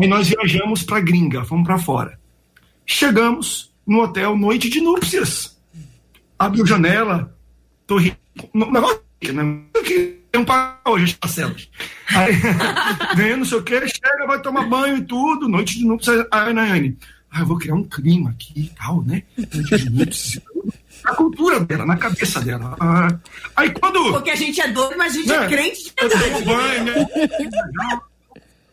Aí 0.00 0.06
nós 0.06 0.28
viajamos 0.28 0.82
para 0.82 1.00
gringa, 1.00 1.44
fomos 1.44 1.66
para 1.66 1.78
fora. 1.78 2.18
Chegamos 2.86 3.72
no 3.86 4.00
hotel, 4.00 4.36
noite 4.36 4.68
de 4.68 4.80
núpcias. 4.80 5.58
Abriu 6.38 6.66
janela, 6.66 7.36
torre. 7.86 8.16
Negócio 8.54 9.02
né? 9.32 9.62
tem 10.32 10.40
um 10.40 10.44
pau 10.44 10.76
hoje 10.86 11.04
as 11.04 11.12
parcelas. 11.12 11.68
Aí, 12.08 12.32
vem, 13.16 13.36
não 13.36 13.44
sei 13.44 13.58
o 13.58 13.62
que, 13.62 13.78
chega, 13.88 14.26
vai 14.26 14.40
tomar 14.40 14.68
banho 14.68 14.98
e 14.98 15.04
tudo, 15.04 15.48
noite 15.48 15.78
de 15.78 15.84
núpcias. 15.84 16.26
Aí, 16.30 16.52
Nayane, 16.52 16.96
ah, 17.30 17.40
eu 17.40 17.46
vou 17.46 17.58
criar 17.58 17.74
um 17.74 17.84
clima 17.84 18.30
aqui 18.30 18.52
e 18.56 18.68
tal, 18.76 19.02
né? 19.02 19.22
a 21.04 21.14
cultura 21.14 21.60
dela, 21.60 21.86
na 21.86 21.96
cabeça 21.96 22.40
dela. 22.40 22.76
Ah, 22.80 23.08
aí 23.56 23.70
quando. 23.70 24.12
Porque 24.12 24.30
a 24.30 24.36
gente 24.36 24.60
é 24.60 24.68
doido, 24.68 24.96
mas 24.98 25.12
a 25.12 25.16
gente 25.16 25.32
é 25.32 25.38
né? 25.38 25.46
é 25.46 25.48
crente 25.48 25.84
de 25.84 25.92
verdade. 25.98 26.30
Eu 26.30 26.44
banho, 26.44 26.84
né? 26.84 28.00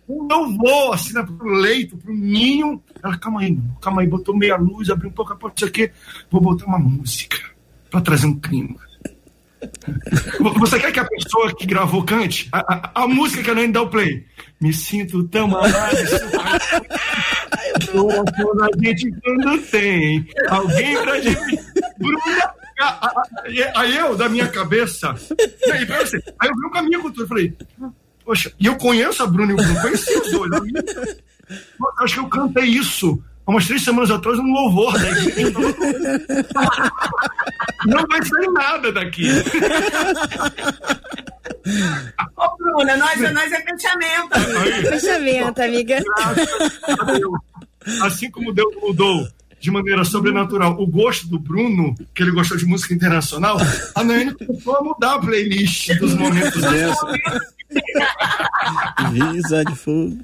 Vou, 0.07 0.93
assim, 0.93 1.13
né, 1.13 1.23
pro 1.23 1.49
leito, 1.49 1.97
pro 1.97 2.13
ninho. 2.13 2.81
Ela, 3.03 3.17
calma 3.17 3.41
aí, 3.41 3.59
calma 3.81 4.01
aí, 4.01 4.07
botou 4.07 4.35
meia 4.35 4.55
luz, 4.55 4.89
abriu 4.89 5.09
um 5.09 5.13
pouco 5.13 5.33
a 5.33 5.35
porta, 5.35 5.57
isso 5.57 5.65
aqui. 5.65 5.91
Vou 6.31 6.41
botar 6.41 6.65
uma 6.65 6.79
música 6.79 7.37
pra 7.91 8.01
trazer 8.01 8.25
um 8.25 8.39
clima. 8.39 8.79
Você 10.59 10.79
quer 10.79 10.91
que 10.91 10.99
a 10.99 11.05
pessoa 11.05 11.53
que 11.53 11.65
gravou 11.65 12.03
cante? 12.03 12.47
A, 12.51 12.59
a, 12.59 13.03
a 13.03 13.07
música 13.07 13.43
que 13.43 13.49
ela 13.49 13.59
ainda 13.59 13.79
dá 13.79 13.81
o 13.81 13.89
play. 13.89 14.25
Me 14.61 14.71
sinto 14.71 15.23
tão 15.25 15.45
amado. 15.45 15.73
A 17.73 18.69
gente 18.83 19.11
quando 19.21 19.61
tem 19.69 20.27
alguém 20.49 21.01
pra 21.01 21.19
gente. 21.21 21.59
Bruna. 21.97 22.53
Aí 23.75 23.97
eu, 23.97 24.15
da 24.15 24.29
minha 24.29 24.47
cabeça. 24.47 25.15
Aí, 25.71 25.85
você, 25.85 26.17
aí 26.39 26.49
eu 26.49 26.55
vi 26.55 26.65
um 26.65 26.71
caminho 26.71 27.01
com 27.01 27.11
tudo. 27.11 27.27
Falei, 27.27 27.53
poxa, 28.23 28.51
e 28.59 28.67
eu 28.67 28.75
conheço 28.77 29.23
a 29.23 29.27
Bruna 29.27 29.51
e 29.51 29.55
o 29.55 29.57
Bruno, 29.57 29.81
conheci 29.81 30.15
os 30.17 30.31
dois. 30.31 30.51
Eu, 30.51 32.03
acho 32.03 32.13
que 32.13 32.19
eu 32.19 32.27
cantei 32.27 32.65
isso 32.65 33.23
há 33.45 33.51
umas 33.51 33.65
três 33.65 33.83
semanas 33.83 34.11
atrás 34.11 34.37
um 34.37 34.51
louvor. 34.51 34.93
Não 37.85 38.05
vai 38.07 38.23
sair 38.23 38.51
nada 38.51 38.91
daqui. 38.91 39.27
Ô, 42.37 42.57
Bruna, 42.57 42.97
nós, 42.97 43.19
nós 43.33 43.51
é 43.51 43.61
fechamento. 43.61 44.39
Fechamento, 44.89 45.61
amiga. 45.61 46.03
Assim 48.01 48.29
como 48.29 48.53
Deus 48.53 48.73
mudou 48.81 49.27
de 49.59 49.71
maneira 49.71 50.03
sobrenatural 50.03 50.79
o 50.79 50.85
gosto 50.85 51.27
do 51.27 51.39
Bruno, 51.39 51.95
que 52.13 52.21
ele 52.21 52.31
gostou 52.31 52.57
de 52.57 52.65
música 52.65 52.93
internacional, 52.93 53.57
a 53.95 54.03
Nayane 54.03 54.33
começou 54.33 54.75
a 54.75 54.83
mudar 54.83 55.15
a 55.15 55.19
playlist 55.19 55.93
dos 55.99 56.13
momentos 56.13 56.61
dessa. 56.61 57.07
Visa 59.11 59.65
de 59.65 59.75
fogo. 59.75 60.17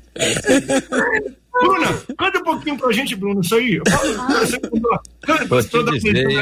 Bruna, 1.53 1.87
canta 2.17 2.39
um 2.39 2.43
pouquinho 2.43 2.77
pra 2.77 2.91
gente, 2.91 3.15
Bruno, 3.15 3.41
isso 3.41 3.55
aí. 3.55 3.79
Canta, 5.21 5.45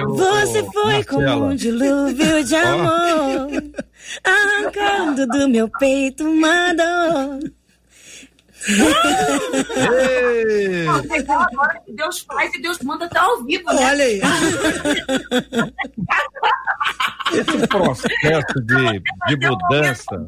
Você 0.08 0.64
foi 0.72 1.04
como 1.04 1.46
um 1.48 1.56
dilúvio 1.56 2.44
de 2.44 2.56
amor, 2.56 3.64
arrancando 4.24 5.28
do 5.28 5.50
meu 5.50 5.70
peito 5.80 6.24
uma 6.24 6.74
dor. 6.74 7.52
Agora 11.30 11.82
que 11.86 11.94
Deus 11.94 12.20
faz 12.20 12.54
e 12.54 12.62
Deus 12.62 12.80
manda 12.80 13.06
até 13.06 13.20
ao 13.20 13.44
vivo. 13.44 13.72
Né? 13.74 13.86
Olha 13.86 14.04
aí. 14.04 14.22
Esse 17.34 17.68
processo 17.68 18.62
de, 18.64 19.02
de 19.28 19.48
mudança, 19.48 20.28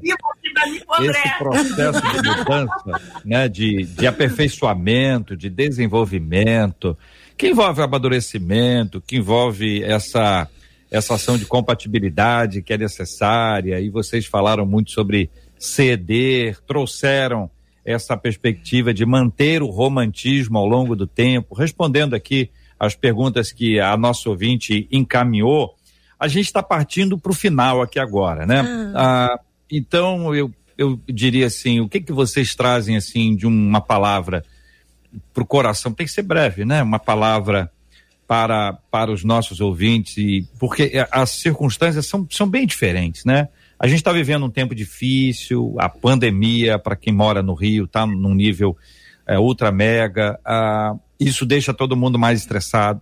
esse 1.02 1.38
processo 1.38 2.02
de 2.02 2.30
mudança, 2.30 3.02
né, 3.26 3.50
de, 3.50 3.84
de 3.84 4.08
aperfeiçoamento, 4.08 5.36
de 5.36 5.50
desenvolvimento, 5.50 6.98
que 7.38 7.50
envolve 7.50 7.82
amadurecimento, 7.82 9.02
que 9.02 9.18
envolve 9.18 9.84
essa 9.84 10.48
essa 10.90 11.16
ação 11.16 11.40
de 11.40 11.46
compatibilidade 11.48 12.62
que 12.62 12.72
é 12.72 12.78
necessária, 12.78 13.80
e 13.80 13.90
vocês 13.90 14.28
falaram 14.28 14.64
muito 14.64 14.92
sobre 14.92 15.28
ceder, 15.58 16.60
trouxeram 16.68 17.50
essa 17.86 18.16
perspectiva 18.16 18.94
de 18.94 19.06
manter 19.06 19.62
o 19.62 19.68
romantismo 19.68 20.58
ao 20.58 20.66
longo 20.66 20.96
do 20.96 21.06
tempo, 21.06 21.56
respondendo 21.56 22.14
aqui 22.14 22.50
as 22.80 22.96
perguntas 22.96 23.52
que 23.52 23.80
a 23.80 23.96
nossa 23.98 24.30
ouvinte 24.30 24.88
encaminhou, 24.92 25.76
a 26.20 26.28
gente 26.28 26.46
está 26.46 26.64
partindo 26.64 27.18
para 27.18 27.32
o 27.32 27.36
final 27.36 27.82
aqui 27.82 28.00
agora, 28.00 28.46
né? 28.46 28.62
Ah. 28.96 29.34
Ah, 29.34 29.40
então 29.70 30.34
eu, 30.34 30.52
eu 30.78 31.00
diria 31.08 31.48
assim, 31.48 31.80
o 31.80 31.90
que 31.90 32.00
que 32.00 32.14
vocês 32.14 32.56
trazem 32.56 32.96
assim 32.96 33.36
de 33.36 33.46
uma 33.46 33.82
palavra 33.82 34.44
para 35.34 35.44
o 35.44 35.46
coração? 35.46 35.94
Tem 35.94 36.06
que 36.06 36.12
ser 36.12 36.24
breve, 36.24 36.64
né? 36.66 36.82
Uma 36.82 37.00
palavra 37.00 37.72
para 38.26 38.74
para 38.90 39.12
os 39.12 39.24
nossos 39.24 39.60
ouvintes 39.60 40.18
e 40.18 40.48
porque 40.58 40.92
as 41.12 41.32
circunstâncias 41.32 42.06
são, 42.08 42.26
são 42.32 42.48
bem 42.48 42.66
diferentes, 42.66 43.26
né? 43.26 43.50
A 43.84 43.88
gente 43.88 43.98
está 43.98 44.14
vivendo 44.14 44.46
um 44.46 44.50
tempo 44.50 44.74
difícil, 44.74 45.76
a 45.78 45.90
pandemia, 45.90 46.80
para 46.80 46.96
quem 46.96 47.12
mora 47.12 47.44
no 47.44 47.54
Rio, 47.54 47.84
está 47.84 48.08
num 48.08 48.34
nível 48.34 48.78
é, 49.28 49.38
ultra 49.38 49.74
mega. 49.74 50.40
Ah, 50.46 50.96
isso 51.20 51.46
deixa 51.46 51.74
todo 51.74 51.94
mundo 51.94 52.18
mais 52.18 52.40
estressado. 52.40 53.02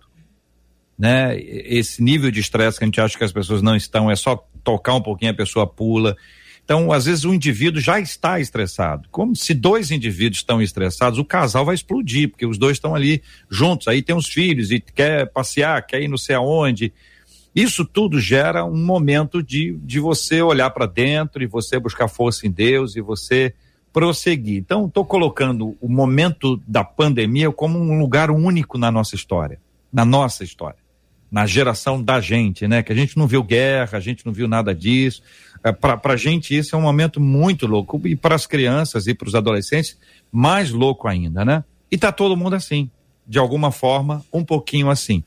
Né? 0.98 1.38
Esse 1.38 2.02
nível 2.02 2.32
de 2.32 2.40
estresse 2.40 2.78
que 2.78 2.84
a 2.84 2.86
gente 2.88 3.00
acha 3.00 3.16
que 3.16 3.22
as 3.22 3.30
pessoas 3.30 3.62
não 3.62 3.76
estão, 3.76 4.10
é 4.10 4.16
só 4.16 4.44
tocar 4.64 4.96
um 4.96 5.00
pouquinho 5.00 5.30
a 5.30 5.34
pessoa 5.34 5.68
pula. 5.68 6.16
Então, 6.64 6.90
às 6.90 7.04
vezes, 7.04 7.24
o 7.24 7.32
indivíduo 7.32 7.80
já 7.80 8.00
está 8.00 8.40
estressado. 8.40 9.08
Como 9.08 9.36
se 9.36 9.54
dois 9.54 9.92
indivíduos 9.92 10.38
estão 10.38 10.60
estressados, 10.60 11.16
o 11.16 11.24
casal 11.24 11.64
vai 11.64 11.76
explodir, 11.76 12.28
porque 12.28 12.44
os 12.44 12.58
dois 12.58 12.78
estão 12.78 12.92
ali 12.92 13.22
juntos. 13.48 13.86
Aí 13.86 14.02
tem 14.02 14.16
os 14.16 14.26
filhos 14.26 14.72
e 14.72 14.80
quer 14.80 15.30
passear, 15.30 15.80
quer 15.86 16.02
ir 16.02 16.08
não 16.08 16.18
sei 16.18 16.34
aonde. 16.34 16.92
Isso 17.54 17.84
tudo 17.84 18.18
gera 18.18 18.64
um 18.64 18.84
momento 18.84 19.42
de, 19.42 19.78
de 19.82 20.00
você 20.00 20.40
olhar 20.40 20.70
para 20.70 20.86
dentro 20.86 21.42
e 21.42 21.46
você 21.46 21.78
buscar 21.78 22.08
força 22.08 22.46
em 22.46 22.50
Deus 22.50 22.96
e 22.96 23.00
você 23.00 23.54
prosseguir. 23.92 24.56
Então, 24.56 24.86
estou 24.86 25.04
colocando 25.04 25.76
o 25.80 25.88
momento 25.88 26.60
da 26.66 26.82
pandemia 26.82 27.52
como 27.52 27.78
um 27.78 27.98
lugar 27.98 28.30
único 28.30 28.78
na 28.78 28.90
nossa 28.90 29.14
história, 29.14 29.60
na 29.92 30.04
nossa 30.04 30.42
história, 30.42 30.78
na 31.30 31.46
geração 31.46 32.02
da 32.02 32.20
gente, 32.20 32.66
né? 32.66 32.82
Que 32.82 32.92
a 32.92 32.96
gente 32.96 33.18
não 33.18 33.26
viu 33.26 33.42
guerra, 33.42 33.98
a 33.98 34.00
gente 34.00 34.24
não 34.24 34.32
viu 34.32 34.48
nada 34.48 34.74
disso. 34.74 35.22
É, 35.62 35.70
para 35.70 36.00
a 36.04 36.16
gente 36.16 36.56
isso 36.56 36.74
é 36.74 36.78
um 36.78 36.82
momento 36.82 37.20
muito 37.20 37.66
louco 37.66 38.00
e 38.04 38.16
para 38.16 38.34
as 38.34 38.46
crianças 38.46 39.06
e 39.06 39.14
para 39.14 39.28
os 39.28 39.34
adolescentes 39.34 39.98
mais 40.32 40.70
louco 40.70 41.06
ainda, 41.06 41.44
né? 41.44 41.62
E 41.90 41.98
tá 41.98 42.10
todo 42.10 42.36
mundo 42.36 42.54
assim, 42.54 42.90
de 43.26 43.38
alguma 43.38 43.70
forma, 43.70 44.24
um 44.32 44.42
pouquinho 44.42 44.88
assim. 44.88 45.22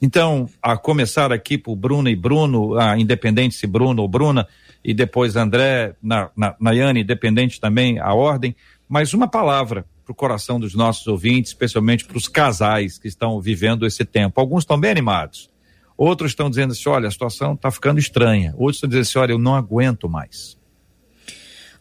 Então, 0.00 0.48
a 0.62 0.76
começar 0.76 1.32
aqui 1.32 1.56
por 1.56 1.74
Bruno 1.74 2.08
e 2.08 2.16
Bruno, 2.16 2.78
a 2.78 2.98
independente 2.98 3.54
se 3.54 3.66
Bruno 3.66 4.02
ou 4.02 4.08
Bruna, 4.08 4.46
e 4.84 4.92
depois 4.92 5.36
André, 5.36 5.94
na, 6.02 6.30
na, 6.36 6.54
Nayane, 6.60 7.00
independente 7.00 7.60
também, 7.60 7.98
a 7.98 8.12
ordem, 8.14 8.54
mas 8.88 9.14
uma 9.14 9.26
palavra 9.26 9.86
para 10.04 10.12
o 10.12 10.14
coração 10.14 10.60
dos 10.60 10.74
nossos 10.74 11.06
ouvintes, 11.06 11.50
especialmente 11.50 12.04
para 12.04 12.16
os 12.16 12.28
casais 12.28 12.98
que 12.98 13.08
estão 13.08 13.40
vivendo 13.40 13.86
esse 13.86 14.04
tempo. 14.04 14.40
Alguns 14.40 14.62
estão 14.62 14.78
bem 14.78 14.90
animados, 14.90 15.50
Outros 15.96 16.32
estão 16.32 16.50
dizendo 16.50 16.72
assim: 16.72 16.88
olha, 16.88 17.08
a 17.08 17.10
situação 17.10 17.54
está 17.54 17.70
ficando 17.70 17.98
estranha. 17.98 18.54
Outros 18.56 18.76
estão 18.76 18.88
dizendo 18.88 19.02
assim: 19.02 19.18
olha, 19.18 19.32
eu 19.32 19.38
não 19.38 19.54
aguento 19.54 20.08
mais. 20.08 20.56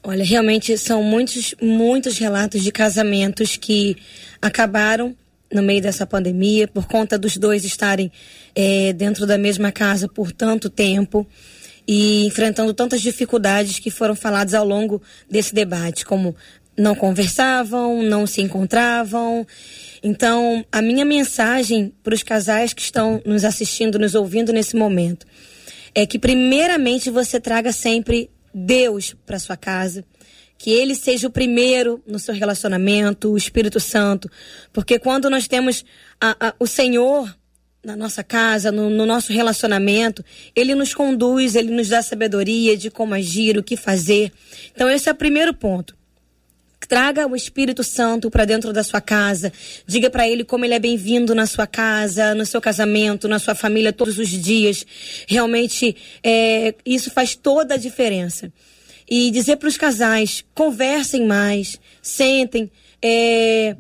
Olha, 0.02 0.24
realmente 0.24 0.78
são 0.78 1.04
muitos, 1.04 1.56
muitos 1.62 2.18
relatos 2.18 2.64
de 2.64 2.72
casamentos 2.72 3.58
que 3.58 3.98
acabaram 4.42 5.16
no 5.52 5.62
meio 5.62 5.82
dessa 5.82 6.06
pandemia 6.06 6.68
por 6.68 6.88
conta 6.88 7.18
dos 7.18 7.38
dois 7.38 7.64
estarem 7.64 8.12
é, 8.56 8.94
dentro 8.94 9.26
da 9.26 9.38
mesma 9.38 9.72
casa 9.72 10.08
por 10.08 10.32
tanto 10.32 10.70
tempo 10.70 11.28
e 11.88 12.26
enfrentando 12.26 12.74
tantas 12.74 13.02
dificuldades 13.02 13.80
que 13.80 13.92
foram 13.92 14.16
faladas 14.16 14.54
ao 14.54 14.66
longo 14.66 15.02
desse 15.30 15.54
debate, 15.54 16.06
como 16.06 16.36
não 16.78 16.96
conversavam, 16.96 18.02
não 18.02 18.26
se 18.28 18.42
encontravam. 18.42 19.46
Então, 20.04 20.66
a 20.72 20.82
minha 20.82 21.06
mensagem 21.06 21.94
para 22.04 22.14
os 22.14 22.24
casais 22.24 22.74
que 22.74 22.82
estão 22.82 23.22
nos 23.26 23.46
assistindo, 23.46 24.00
nos 24.00 24.16
ouvindo 24.16 24.52
nesse 24.52 24.76
momento, 24.76 25.26
é 25.94 26.06
que 26.06 26.20
primeiramente 26.20 27.10
você 27.10 27.40
traga 27.40 27.72
sempre 27.72 28.30
Deus 28.54 29.16
para 29.26 29.40
sua 29.40 29.56
casa, 29.56 30.04
que 30.58 30.72
ele 30.72 30.96
seja 30.96 31.28
o 31.28 31.32
primeiro 31.32 32.02
no 32.08 32.20
seu 32.20 32.34
relacionamento, 32.34 33.32
o 33.32 33.38
Espírito 33.38 33.80
Santo, 33.80 34.30
porque 34.72 34.98
quando 34.98 35.30
nós 35.30 35.48
temos 35.48 35.86
a, 36.20 36.48
a, 36.48 36.54
o 36.60 36.66
Senhor 36.66 37.36
na 37.84 37.96
nossa 37.96 38.24
casa, 38.24 38.72
no, 38.72 38.90
no, 38.90 39.06
nosso 39.06 39.32
relacionamento, 39.32 40.26
ele 40.56 40.74
nos 40.74 40.94
conduz, 40.94 41.56
ele 41.56 41.72
nos 41.72 41.88
dá 41.88 42.02
sabedoria 42.02 42.76
de 42.76 42.90
como 42.90 43.14
agir, 43.14 43.58
o 43.58 43.64
que 43.64 43.78
fazer. 43.78 44.32
Então, 44.74 44.90
esse 44.90 45.08
é 45.08 45.12
o 45.12 45.16
primeiro 45.16 45.54
ponto. 45.54 45.96
Traga 46.88 47.28
o 47.28 47.36
Espírito 47.36 47.84
Santo 47.84 48.30
para 48.30 48.46
dentro 48.46 48.74
da 48.74 48.84
sua 48.84 49.02
casa. 49.02 49.52
Diga 49.88 50.10
para 50.10 50.28
ele 50.28 50.44
como 50.44 50.66
ele 50.66 50.74
é 50.74 50.80
bem-vindo 50.80 51.34
na 51.34 51.46
sua 51.46 51.66
casa, 51.68 52.34
no 52.36 52.46
seu 52.46 52.60
casamento, 52.62 53.28
na 53.28 53.40
sua 53.40 53.56
família 53.56 53.94
todos 53.94 54.18
os 54.18 54.30
dias. 54.30 54.86
Realmente, 55.28 55.96
é, 56.24 56.76
isso 56.86 57.12
faz 57.12 57.36
toda 57.36 57.76
a 57.76 57.78
diferença. 57.78 58.52
E 59.10 59.30
dizer 59.32 59.58
para 59.58 59.70
os 59.70 59.78
casais: 59.78 60.44
conversem 60.54 61.26
mais, 61.26 61.80
sentem, 62.02 62.72
é, 63.02 63.76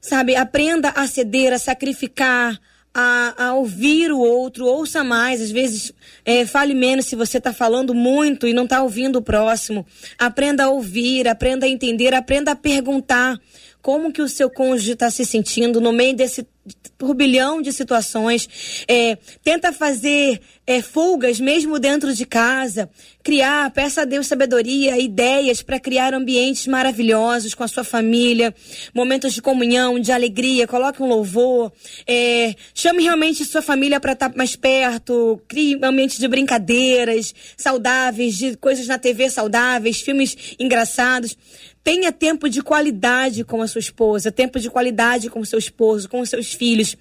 sabe, 0.00 0.34
aprenda 0.34 0.90
a 0.90 1.06
ceder, 1.06 1.52
a 1.52 1.58
sacrificar, 1.58 2.58
a, 2.94 3.46
a, 3.46 3.54
ouvir 3.54 4.12
o 4.12 4.18
outro, 4.18 4.66
ouça 4.66 5.02
mais, 5.02 5.40
às 5.40 5.50
vezes 5.50 5.92
é, 6.24 6.44
fale 6.44 6.74
menos 6.74 7.06
se 7.06 7.16
você 7.16 7.38
está 7.38 7.52
falando 7.52 7.94
muito 7.94 8.46
e 8.46 8.52
não 8.52 8.64
está 8.64 8.82
ouvindo 8.82 9.16
o 9.16 9.22
próximo. 9.22 9.86
Aprenda 10.18 10.64
a 10.64 10.70
ouvir, 10.70 11.26
aprenda 11.26 11.66
a 11.66 11.68
entender, 11.68 12.14
aprenda 12.14 12.52
a 12.52 12.56
perguntar 12.56 13.38
como 13.82 14.12
que 14.12 14.22
o 14.22 14.28
seu 14.28 14.48
cônjuge 14.48 14.92
está 14.92 15.10
se 15.10 15.26
sentindo 15.26 15.80
no 15.80 15.92
meio 15.92 16.14
desse 16.14 16.46
turbilhão 16.96 17.60
de 17.60 17.72
situações. 17.72 18.84
É, 18.86 19.18
tenta 19.42 19.72
fazer 19.72 20.40
é, 20.64 20.80
fugas 20.80 21.40
mesmo 21.40 21.78
dentro 21.78 22.14
de 22.14 22.24
casa. 22.24 22.88
Criar, 23.24 23.70
peça 23.72 24.02
a 24.02 24.04
Deus 24.04 24.28
sabedoria, 24.28 24.98
ideias 24.98 25.62
para 25.62 25.80
criar 25.80 26.14
ambientes 26.14 26.66
maravilhosos 26.68 27.54
com 27.54 27.64
a 27.64 27.68
sua 27.68 27.82
família. 27.82 28.54
Momentos 28.94 29.32
de 29.32 29.42
comunhão, 29.42 29.98
de 29.98 30.12
alegria. 30.12 30.68
Coloque 30.68 31.02
um 31.02 31.08
louvor. 31.08 31.72
É, 32.06 32.54
chame 32.72 33.02
realmente 33.02 33.44
sua 33.44 33.62
família 33.62 33.98
para 33.98 34.12
estar 34.12 34.30
tá 34.30 34.36
mais 34.36 34.54
perto. 34.54 35.40
Crie 35.48 35.78
ambientes 35.82 36.18
de 36.18 36.28
brincadeiras 36.28 37.34
saudáveis, 37.56 38.36
de 38.36 38.56
coisas 38.56 38.86
na 38.86 38.98
TV 38.98 39.28
saudáveis, 39.28 40.00
filmes 40.00 40.36
engraçados. 40.58 41.36
Tenha 41.84 42.12
tempo 42.12 42.48
de 42.48 42.62
qualidade 42.62 43.44
com 43.44 43.60
a 43.60 43.66
sua 43.66 43.80
esposa, 43.80 44.30
tempo 44.30 44.60
de 44.60 44.70
qualidade 44.70 45.28
com 45.28 45.40
o 45.40 45.46
seu 45.46 45.58
esposo, 45.58 46.08
com 46.08 46.20
os 46.20 46.28
seus 46.28 46.52
filhos. 46.52 46.96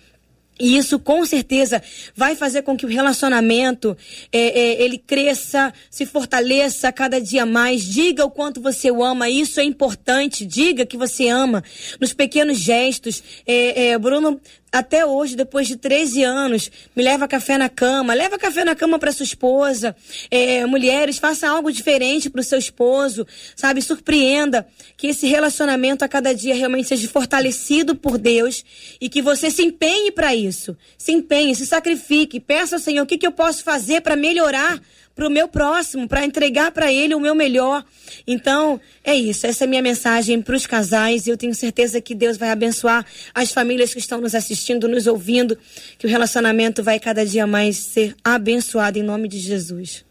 E 0.61 0.77
isso 0.77 0.99
com 0.99 1.25
certeza 1.25 1.82
vai 2.15 2.36
fazer 2.36 2.61
com 2.61 2.77
que 2.77 2.86
o 2.86 2.89
relacionamento 2.89 3.97
é, 4.32 4.39
é, 4.39 4.84
ele 4.84 4.99
cresça, 4.99 5.73
se 5.89 6.05
fortaleça 6.05 6.91
cada 6.91 7.19
dia 7.19 7.47
mais. 7.47 7.84
Diga 7.84 8.23
o 8.23 8.29
quanto 8.29 8.61
você 8.61 8.91
o 8.91 9.03
ama, 9.03 9.27
isso 9.27 9.59
é 9.59 9.63
importante. 9.63 10.45
Diga 10.45 10.86
que 10.86 10.97
você 10.97 11.27
ama 11.29 11.63
nos 11.99 12.13
pequenos 12.13 12.59
gestos. 12.59 13.23
É, 13.45 13.88
é 13.88 13.97
Bruno 13.97 14.39
até 14.72 15.05
hoje, 15.05 15.36
depois 15.36 15.67
de 15.67 15.76
13 15.76 16.24
anos, 16.24 16.72
me 16.95 17.03
leva 17.03 17.28
café 17.28 17.57
na 17.57 17.67
cama, 17.67 18.13
leva 18.13 18.38
café 18.38 18.63
na 18.63 18.74
cama 18.74 18.97
para 18.97 19.11
sua 19.11 19.26
esposa. 19.26 19.93
É, 20.30 20.65
mulheres, 20.65 21.17
faça 21.17 21.49
algo 21.49 21.72
diferente 21.72 22.30
para 22.30 22.39
o 22.39 22.43
seu 22.43 22.57
esposo, 22.57 23.28
sabe? 23.53 23.82
Surpreenda 23.82 24.65
que 24.95 25.07
esse 25.07 25.28
relacionamento 25.28 26.05
a 26.05 26.07
cada 26.07 26.34
dia 26.34 26.55
realmente 26.55 26.88
seja 26.88 27.05
fortalecido 27.09 27.95
por 27.95 28.17
Deus 28.17 28.63
e 29.01 29.09
que 29.09 29.22
você 29.22 29.51
se 29.51 29.61
empenhe 29.61 30.09
para 30.09 30.34
isso. 30.34 30.78
Se 30.97 31.11
empenhe, 31.11 31.53
se 31.53 31.65
sacrifique, 31.65 32.39
peça 32.39 32.78
ao 32.78 32.80
Senhor 32.80 33.03
o 33.03 33.05
que, 33.05 33.17
que 33.17 33.28
eu 33.28 33.32
posso 33.34 33.63
fazer 33.63 33.99
para 33.99 34.15
melhorar 34.15 34.82
para 35.16 35.28
o 35.28 35.30
meu 35.30 35.47
próximo, 35.47 36.07
para 36.07 36.26
entregar 36.26 36.72
para 36.72 36.91
ele 36.91 37.14
o 37.14 37.20
meu 37.20 37.36
melhor. 37.36 37.84
Então, 38.26 38.80
é 39.03 39.14
isso. 39.14 39.45
Essa 39.45 39.64
é 39.64 39.68
a 39.68 39.70
minha 39.70 39.82
mensagem 39.82 40.41
para 40.41 40.55
os 40.55 40.66
casais. 40.66 41.28
Eu 41.28 41.38
tenho 41.38 41.53
certeza 41.53 42.01
que 42.01 42.16
Deus 42.16 42.38
vai 42.38 42.49
abençoar 42.49 43.05
as 43.34 43.51
famílias 43.51 43.93
que 43.93 43.99
estão 43.99 44.22
nos 44.22 44.34
assistindo, 44.36 44.88
nos 44.88 45.07
ouvindo, 45.07 45.57
que 45.97 46.05
o 46.05 46.09
relacionamento 46.09 46.82
vai 46.84 46.99
cada 46.99 47.26
dia 47.26 47.45
mais 47.45 47.78
ser 47.78 48.16
abençoado 48.24 48.97
em 48.97 49.03
nome 49.03 49.28
de 49.28 49.39
Jesus. 49.39 50.05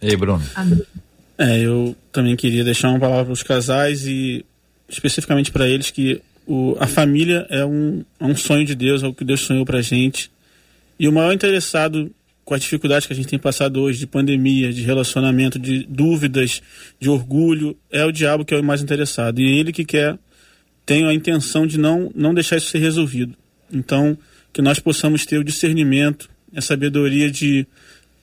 Ei, 0.00 0.16
Bruno. 0.16 0.42
É, 1.38 1.58
eu 1.58 1.96
também 2.12 2.36
queria 2.36 2.62
deixar 2.62 2.90
uma 2.90 3.00
palavra 3.00 3.24
para 3.24 3.32
os 3.32 3.42
casais 3.42 4.06
e 4.06 4.44
especificamente 4.88 5.50
para 5.50 5.68
eles 5.68 5.90
que 5.90 6.20
o, 6.46 6.76
a 6.78 6.86
família 6.86 7.46
é 7.48 7.64
um, 7.64 8.04
é 8.20 8.24
um 8.24 8.36
sonho 8.36 8.64
de 8.64 8.74
Deus, 8.74 9.02
é 9.02 9.06
o 9.06 9.14
que 9.14 9.24
Deus 9.24 9.40
sonhou 9.40 9.64
para 9.64 9.80
gente. 9.80 10.30
E 10.98 11.08
o 11.08 11.12
maior 11.12 11.32
interessado 11.32 12.10
com 12.44 12.54
a 12.54 12.58
dificuldade 12.58 13.06
que 13.06 13.12
a 13.12 13.16
gente 13.16 13.28
tem 13.28 13.38
passado 13.38 13.80
hoje 13.80 13.98
de 13.98 14.06
pandemia, 14.06 14.72
de 14.72 14.82
relacionamento, 14.82 15.58
de 15.58 15.86
dúvidas, 15.88 16.60
de 17.00 17.08
orgulho, 17.08 17.76
é 17.90 18.04
o 18.04 18.12
diabo 18.12 18.44
que 18.44 18.54
é 18.54 18.58
o 18.58 18.64
mais 18.64 18.82
interessado. 18.82 19.40
E 19.40 19.58
ele 19.58 19.72
que 19.72 19.84
quer, 19.84 20.18
tem 20.84 21.06
a 21.06 21.14
intenção 21.14 21.66
de 21.66 21.78
não, 21.78 22.12
não 22.14 22.34
deixar 22.34 22.56
isso 22.56 22.68
ser 22.68 22.78
resolvido. 22.78 23.34
Então, 23.72 24.16
que 24.52 24.60
nós 24.60 24.78
possamos 24.78 25.24
ter 25.24 25.38
o 25.38 25.44
discernimento, 25.44 26.28
a 26.54 26.60
sabedoria 26.60 27.30
de 27.30 27.66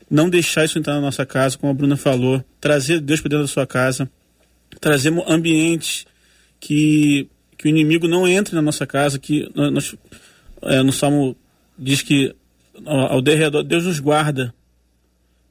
não 0.10 0.30
deixar 0.30 0.66
isso 0.66 0.78
entrar 0.78 0.94
na 0.94 1.02
nossa 1.02 1.26
casa, 1.26 1.58
como 1.58 1.72
a 1.72 1.74
Bruna 1.74 1.98
falou, 1.98 2.44
trazer 2.60 3.00
Deus 3.00 3.22
para 3.22 3.30
dentro 3.30 3.46
da 3.46 3.52
sua 3.52 3.66
casa, 3.66 4.10
trazer 4.80 5.12
ambientes 5.28 6.06
que, 6.60 7.28
que 7.58 7.66
o 7.66 7.70
inimigo 7.70 8.08
não 8.08 8.28
entre 8.28 8.54
na 8.54 8.62
nossa 8.62 8.86
casa, 8.86 9.18
que 9.18 9.50
nós, 9.56 9.96
é, 10.64 10.84
no 10.84 10.92
Salmo 10.92 11.36
diz 11.78 12.02
que 12.02 12.36
ao 12.86 13.22
derredor, 13.22 13.64
Deus 13.64 13.86
nos 13.86 14.00
guarda. 14.00 14.54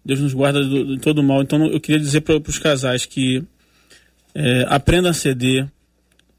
Deus 0.04 0.20
nos 0.20 0.32
guarda 0.32 0.64
de 0.64 0.98
todo 0.98 1.22
mal. 1.22 1.42
Então 1.42 1.66
eu 1.66 1.80
queria 1.80 2.00
dizer 2.00 2.22
para 2.22 2.36
os 2.36 2.58
casais 2.58 3.04
que 3.04 3.42
é, 4.34 4.64
aprendam 4.68 5.10
a 5.10 5.14
ceder. 5.14 5.68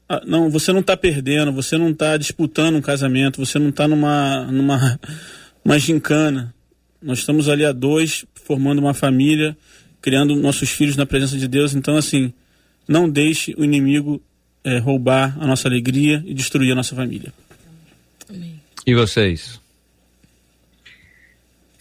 Ah, 0.08 0.20
não, 0.26 0.50
você 0.50 0.72
não 0.72 0.80
está 0.80 0.96
perdendo, 0.96 1.52
você 1.52 1.78
não 1.78 1.90
está 1.90 2.16
disputando 2.16 2.76
um 2.76 2.82
casamento, 2.82 3.44
você 3.44 3.58
não 3.58 3.68
está 3.68 3.86
numa, 3.86 4.44
numa 4.50 5.00
uma 5.64 5.78
gincana. 5.78 6.54
Nós 7.00 7.18
estamos 7.18 7.48
ali 7.48 7.64
a 7.64 7.72
dois, 7.72 8.24
formando 8.34 8.78
uma 8.78 8.94
família 8.94 9.56
criando 10.02 10.34
nossos 10.34 10.68
filhos 10.68 10.96
na 10.96 11.06
presença 11.06 11.38
de 11.38 11.46
Deus. 11.46 11.74
Então, 11.74 11.96
assim, 11.96 12.34
não 12.88 13.08
deixe 13.08 13.54
o 13.56 13.64
inimigo 13.64 14.20
é, 14.64 14.78
roubar 14.78 15.36
a 15.40 15.46
nossa 15.46 15.68
alegria 15.68 16.22
e 16.26 16.34
destruir 16.34 16.72
a 16.72 16.74
nossa 16.74 16.96
família. 16.96 17.32
Amém. 18.28 18.60
E 18.84 18.94
vocês? 18.94 19.60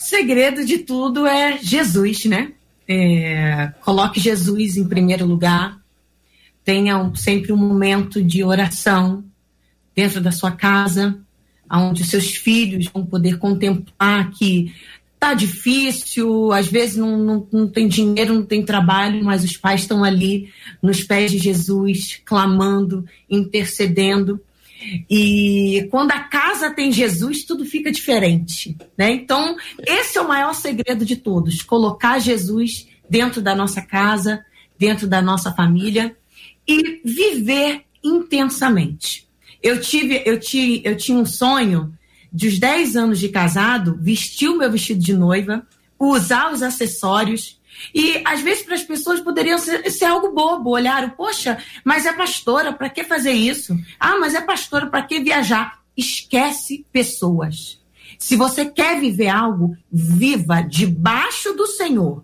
Segredo 0.01 0.65
de 0.65 0.79
tudo 0.79 1.27
é 1.27 1.59
Jesus, 1.61 2.25
né? 2.25 2.51
É, 2.87 3.71
coloque 3.81 4.19
Jesus 4.19 4.75
em 4.75 4.87
primeiro 4.87 5.25
lugar. 5.25 5.79
Tenha 6.65 6.97
um, 6.97 7.15
sempre 7.15 7.53
um 7.53 7.57
momento 7.57 8.21
de 8.21 8.43
oração 8.43 9.23
dentro 9.95 10.19
da 10.19 10.31
sua 10.31 10.51
casa, 10.51 11.17
onde 11.71 12.03
seus 12.03 12.35
filhos 12.35 12.87
vão 12.87 13.05
poder 13.05 13.37
contemplar 13.37 14.31
que 14.31 14.73
tá 15.19 15.35
difícil, 15.35 16.51
às 16.51 16.67
vezes 16.67 16.97
não, 16.97 17.17
não, 17.17 17.47
não 17.51 17.67
tem 17.67 17.87
dinheiro, 17.87 18.33
não 18.33 18.43
tem 18.43 18.65
trabalho, 18.65 19.23
mas 19.23 19.43
os 19.43 19.55
pais 19.55 19.81
estão 19.81 20.03
ali 20.03 20.49
nos 20.81 21.03
pés 21.03 21.31
de 21.31 21.37
Jesus, 21.37 22.19
clamando, 22.25 23.05
intercedendo. 23.29 24.41
E 25.09 25.87
quando 25.91 26.11
a 26.11 26.19
casa 26.19 26.71
tem 26.71 26.91
Jesus, 26.91 27.43
tudo 27.43 27.65
fica 27.65 27.91
diferente. 27.91 28.75
Né? 28.97 29.11
Então, 29.11 29.55
esse 29.85 30.17
é 30.17 30.21
o 30.21 30.27
maior 30.27 30.53
segredo 30.53 31.05
de 31.05 31.15
todos: 31.15 31.61
colocar 31.61 32.19
Jesus 32.19 32.87
dentro 33.09 33.41
da 33.41 33.55
nossa 33.55 33.81
casa, 33.81 34.43
dentro 34.77 35.07
da 35.07 35.21
nossa 35.21 35.51
família 35.51 36.15
e 36.67 37.01
viver 37.03 37.81
intensamente. 38.03 39.27
Eu 39.61 39.79
tive, 39.79 40.23
eu 40.25 40.39
tive, 40.39 40.81
eu 40.83 40.97
tinha 40.97 41.17
um 41.17 41.25
sonho 41.25 41.93
de 42.33 42.47
os 42.47 42.57
10 42.57 42.95
anos 42.95 43.19
de 43.19 43.29
casado, 43.29 43.97
vestir 44.01 44.49
o 44.49 44.57
meu 44.57 44.71
vestido 44.71 44.99
de 44.99 45.13
noiva, 45.13 45.67
usar 45.99 46.51
os 46.51 46.63
acessórios 46.63 47.60
e 47.93 48.21
às 48.25 48.41
vezes 48.41 48.63
para 48.63 48.75
as 48.75 48.83
pessoas 48.83 49.19
poderia 49.19 49.57
ser, 49.57 49.89
ser, 49.89 50.05
algo 50.05 50.31
bobo, 50.31 50.71
olharam, 50.71 51.09
poxa, 51.09 51.57
mas 51.83 52.05
é 52.05 52.13
pastora, 52.13 52.73
para 52.73 52.89
que 52.89 53.03
fazer 53.03 53.31
isso? 53.31 53.77
Ah, 53.99 54.17
mas 54.17 54.35
é 54.35 54.41
pastora, 54.41 54.87
para 54.87 55.03
que 55.03 55.19
viajar? 55.19 55.79
Esquece 55.95 56.85
pessoas. 56.91 57.79
Se 58.17 58.35
você 58.35 58.65
quer 58.65 58.99
viver 58.99 59.29
algo, 59.29 59.75
viva 59.91 60.61
debaixo 60.61 61.53
do 61.53 61.65
Senhor, 61.65 62.23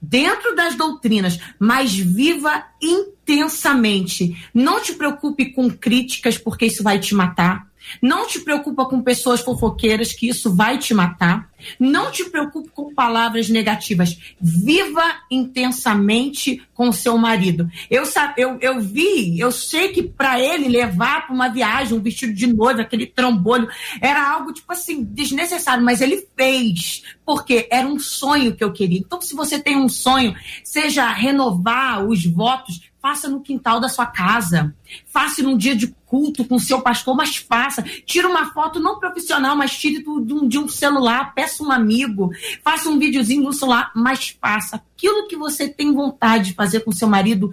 dentro 0.00 0.54
das 0.54 0.74
doutrinas, 0.74 1.38
mas 1.58 1.94
viva 1.94 2.64
intensamente. 2.82 4.36
Não 4.52 4.82
te 4.82 4.92
preocupe 4.92 5.52
com 5.52 5.70
críticas, 5.70 6.36
porque 6.36 6.66
isso 6.66 6.82
vai 6.82 6.98
te 6.98 7.14
matar. 7.14 7.71
Não 8.00 8.26
te 8.26 8.40
preocupa 8.40 8.84
com 8.86 9.02
pessoas 9.02 9.40
fofoqueiras, 9.40 10.12
que 10.12 10.28
isso 10.28 10.54
vai 10.54 10.78
te 10.78 10.94
matar. 10.94 11.50
Não 11.78 12.10
te 12.10 12.24
preocupe 12.28 12.70
com 12.70 12.94
palavras 12.94 13.48
negativas. 13.48 14.18
Viva 14.40 15.02
intensamente 15.30 16.62
com 16.74 16.90
seu 16.90 17.16
marido. 17.16 17.70
Eu, 17.90 18.02
eu, 18.36 18.58
eu 18.60 18.80
vi, 18.80 19.38
eu 19.38 19.52
sei 19.52 19.88
que 19.88 20.02
para 20.02 20.40
ele 20.40 20.68
levar 20.68 21.26
para 21.26 21.34
uma 21.34 21.48
viagem 21.48 21.96
um 21.96 22.02
vestido 22.02 22.32
de 22.32 22.46
noiva, 22.46 22.82
aquele 22.82 23.06
trambolho, 23.06 23.68
era 24.00 24.28
algo 24.28 24.52
tipo 24.52 24.72
assim, 24.72 25.04
desnecessário, 25.04 25.84
mas 25.84 26.00
ele 26.00 26.26
fez, 26.36 27.02
porque 27.24 27.68
era 27.70 27.86
um 27.86 27.98
sonho 27.98 28.54
que 28.54 28.64
eu 28.64 28.72
queria. 28.72 28.98
Então, 28.98 29.20
se 29.20 29.34
você 29.34 29.60
tem 29.60 29.76
um 29.76 29.88
sonho, 29.88 30.34
seja 30.64 31.08
renovar 31.12 32.04
os 32.04 32.24
votos, 32.26 32.91
faça 33.02 33.28
no 33.28 33.40
quintal 33.40 33.80
da 33.80 33.88
sua 33.88 34.06
casa, 34.06 34.72
faça 35.06 35.42
num 35.42 35.56
dia 35.56 35.74
de 35.74 35.88
culto 36.06 36.44
com 36.44 36.56
seu 36.56 36.80
pastor, 36.80 37.16
mas 37.16 37.36
faça. 37.36 37.82
Tira 37.82 38.28
uma 38.28 38.52
foto 38.52 38.78
não 38.78 39.00
profissional, 39.00 39.56
mas 39.56 39.76
tire 39.76 40.04
de 40.48 40.58
um, 40.58 40.68
celular, 40.68 41.34
peça 41.34 41.64
um 41.64 41.72
amigo, 41.72 42.30
faça 42.62 42.88
um 42.88 43.00
videozinho 43.00 43.42
no 43.42 43.52
celular, 43.52 43.90
mas 43.96 44.28
faça. 44.40 44.76
Aquilo 44.76 45.26
que 45.26 45.36
você 45.36 45.68
tem 45.68 45.92
vontade 45.92 46.50
de 46.50 46.54
fazer 46.54 46.80
com 46.80 46.92
seu 46.92 47.08
marido, 47.08 47.52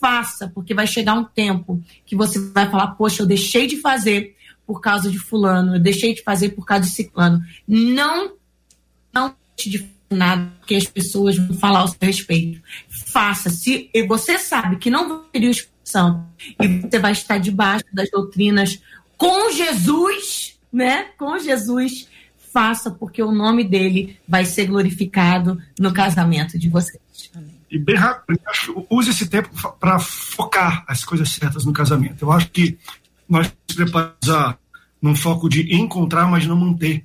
faça, 0.00 0.48
porque 0.54 0.72
vai 0.72 0.86
chegar 0.86 1.14
um 1.14 1.24
tempo 1.24 1.82
que 2.06 2.14
você 2.14 2.38
vai 2.38 2.70
falar, 2.70 2.88
poxa, 2.88 3.22
eu 3.22 3.26
deixei 3.26 3.66
de 3.66 3.80
fazer 3.80 4.36
por 4.64 4.80
causa 4.80 5.10
de 5.10 5.18
fulano, 5.18 5.74
eu 5.74 5.80
deixei 5.80 6.14
de 6.14 6.22
fazer 6.22 6.50
por 6.50 6.64
causa 6.64 6.84
de 6.84 6.90
ciclano. 6.90 7.42
Não, 7.66 8.34
não 9.12 9.34
de 9.56 9.93
nada 10.10 10.52
que 10.66 10.74
as 10.74 10.84
pessoas 10.84 11.36
vão 11.36 11.56
falar 11.56 11.80
ao 11.80 11.88
seu 11.88 11.98
respeito. 12.00 12.60
Faça. 13.12 13.50
Se 13.50 13.90
você 14.06 14.38
sabe 14.38 14.76
que 14.76 14.90
não 14.90 15.24
teria 15.24 15.50
expulsão 15.50 16.26
e 16.60 16.66
você 16.66 16.98
vai 16.98 17.12
estar 17.12 17.38
debaixo 17.38 17.84
das 17.92 18.10
doutrinas 18.10 18.80
com 19.16 19.52
Jesus, 19.52 20.58
né? 20.72 21.06
Com 21.18 21.38
Jesus, 21.38 22.08
faça, 22.52 22.90
porque 22.90 23.22
o 23.22 23.32
nome 23.32 23.64
dele 23.64 24.18
vai 24.28 24.44
ser 24.44 24.66
glorificado 24.66 25.60
no 25.78 25.92
casamento 25.92 26.58
de 26.58 26.68
vocês. 26.68 27.02
E 27.70 27.78
bem 27.78 27.96
rápido, 27.96 28.38
use 28.88 29.10
esse 29.10 29.26
tempo 29.26 29.50
para 29.80 29.98
focar 29.98 30.84
as 30.86 31.04
coisas 31.04 31.28
certas 31.30 31.64
no 31.64 31.72
casamento. 31.72 32.22
Eu 32.24 32.30
acho 32.30 32.48
que 32.50 32.78
nós 33.28 33.52
preparamos 33.74 34.56
num 35.02 35.16
foco 35.16 35.48
de 35.48 35.74
encontrar, 35.74 36.26
mas 36.28 36.46
não 36.46 36.56
manter. 36.56 37.04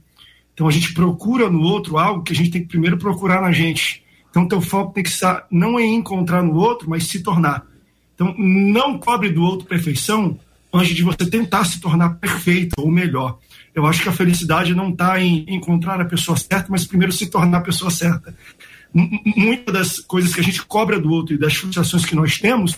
Então 0.59 0.67
a 0.67 0.71
gente 0.71 0.93
procura 0.93 1.49
no 1.49 1.61
outro 1.61 1.97
algo 1.97 2.21
que 2.21 2.33
a 2.33 2.35
gente 2.35 2.51
tem 2.51 2.61
que 2.61 2.67
primeiro 2.67 2.97
procurar 2.97 3.41
na 3.41 3.49
gente. 3.49 4.03
Então 4.29 4.45
teu 4.45 4.59
foco 4.59 4.91
tem 4.91 5.01
que 5.01 5.09
estar 5.09 5.47
não 5.49 5.79
em 5.79 5.95
encontrar 5.95 6.43
no 6.43 6.53
outro, 6.53 6.89
mas 6.89 7.05
se 7.05 7.23
tornar. 7.23 7.65
Então 8.13 8.35
não 8.37 8.99
cobre 8.99 9.29
do 9.29 9.41
outro 9.41 9.65
perfeição 9.65 10.37
antes 10.73 10.93
de 10.93 11.01
você 11.01 11.29
tentar 11.29 11.63
se 11.63 11.79
tornar 11.79 12.15
perfeito 12.15 12.73
ou 12.77 12.91
melhor. 12.91 13.39
Eu 13.73 13.85
acho 13.85 14.03
que 14.03 14.09
a 14.09 14.11
felicidade 14.11 14.75
não 14.75 14.89
está 14.89 15.17
em 15.21 15.45
encontrar 15.47 16.01
a 16.01 16.03
pessoa 16.03 16.37
certa, 16.37 16.65
mas 16.67 16.85
primeiro 16.85 17.13
se 17.13 17.27
tornar 17.27 17.59
a 17.59 17.61
pessoa 17.61 17.89
certa. 17.89 18.35
Muitas 18.93 19.73
das 19.73 19.99
coisas 19.99 20.35
que 20.35 20.41
a 20.41 20.43
gente 20.43 20.61
cobra 20.65 20.99
do 20.99 21.09
outro 21.09 21.35
e 21.35 21.39
das 21.39 21.55
frustrações 21.55 22.05
que 22.05 22.15
nós 22.15 22.37
temos 22.37 22.77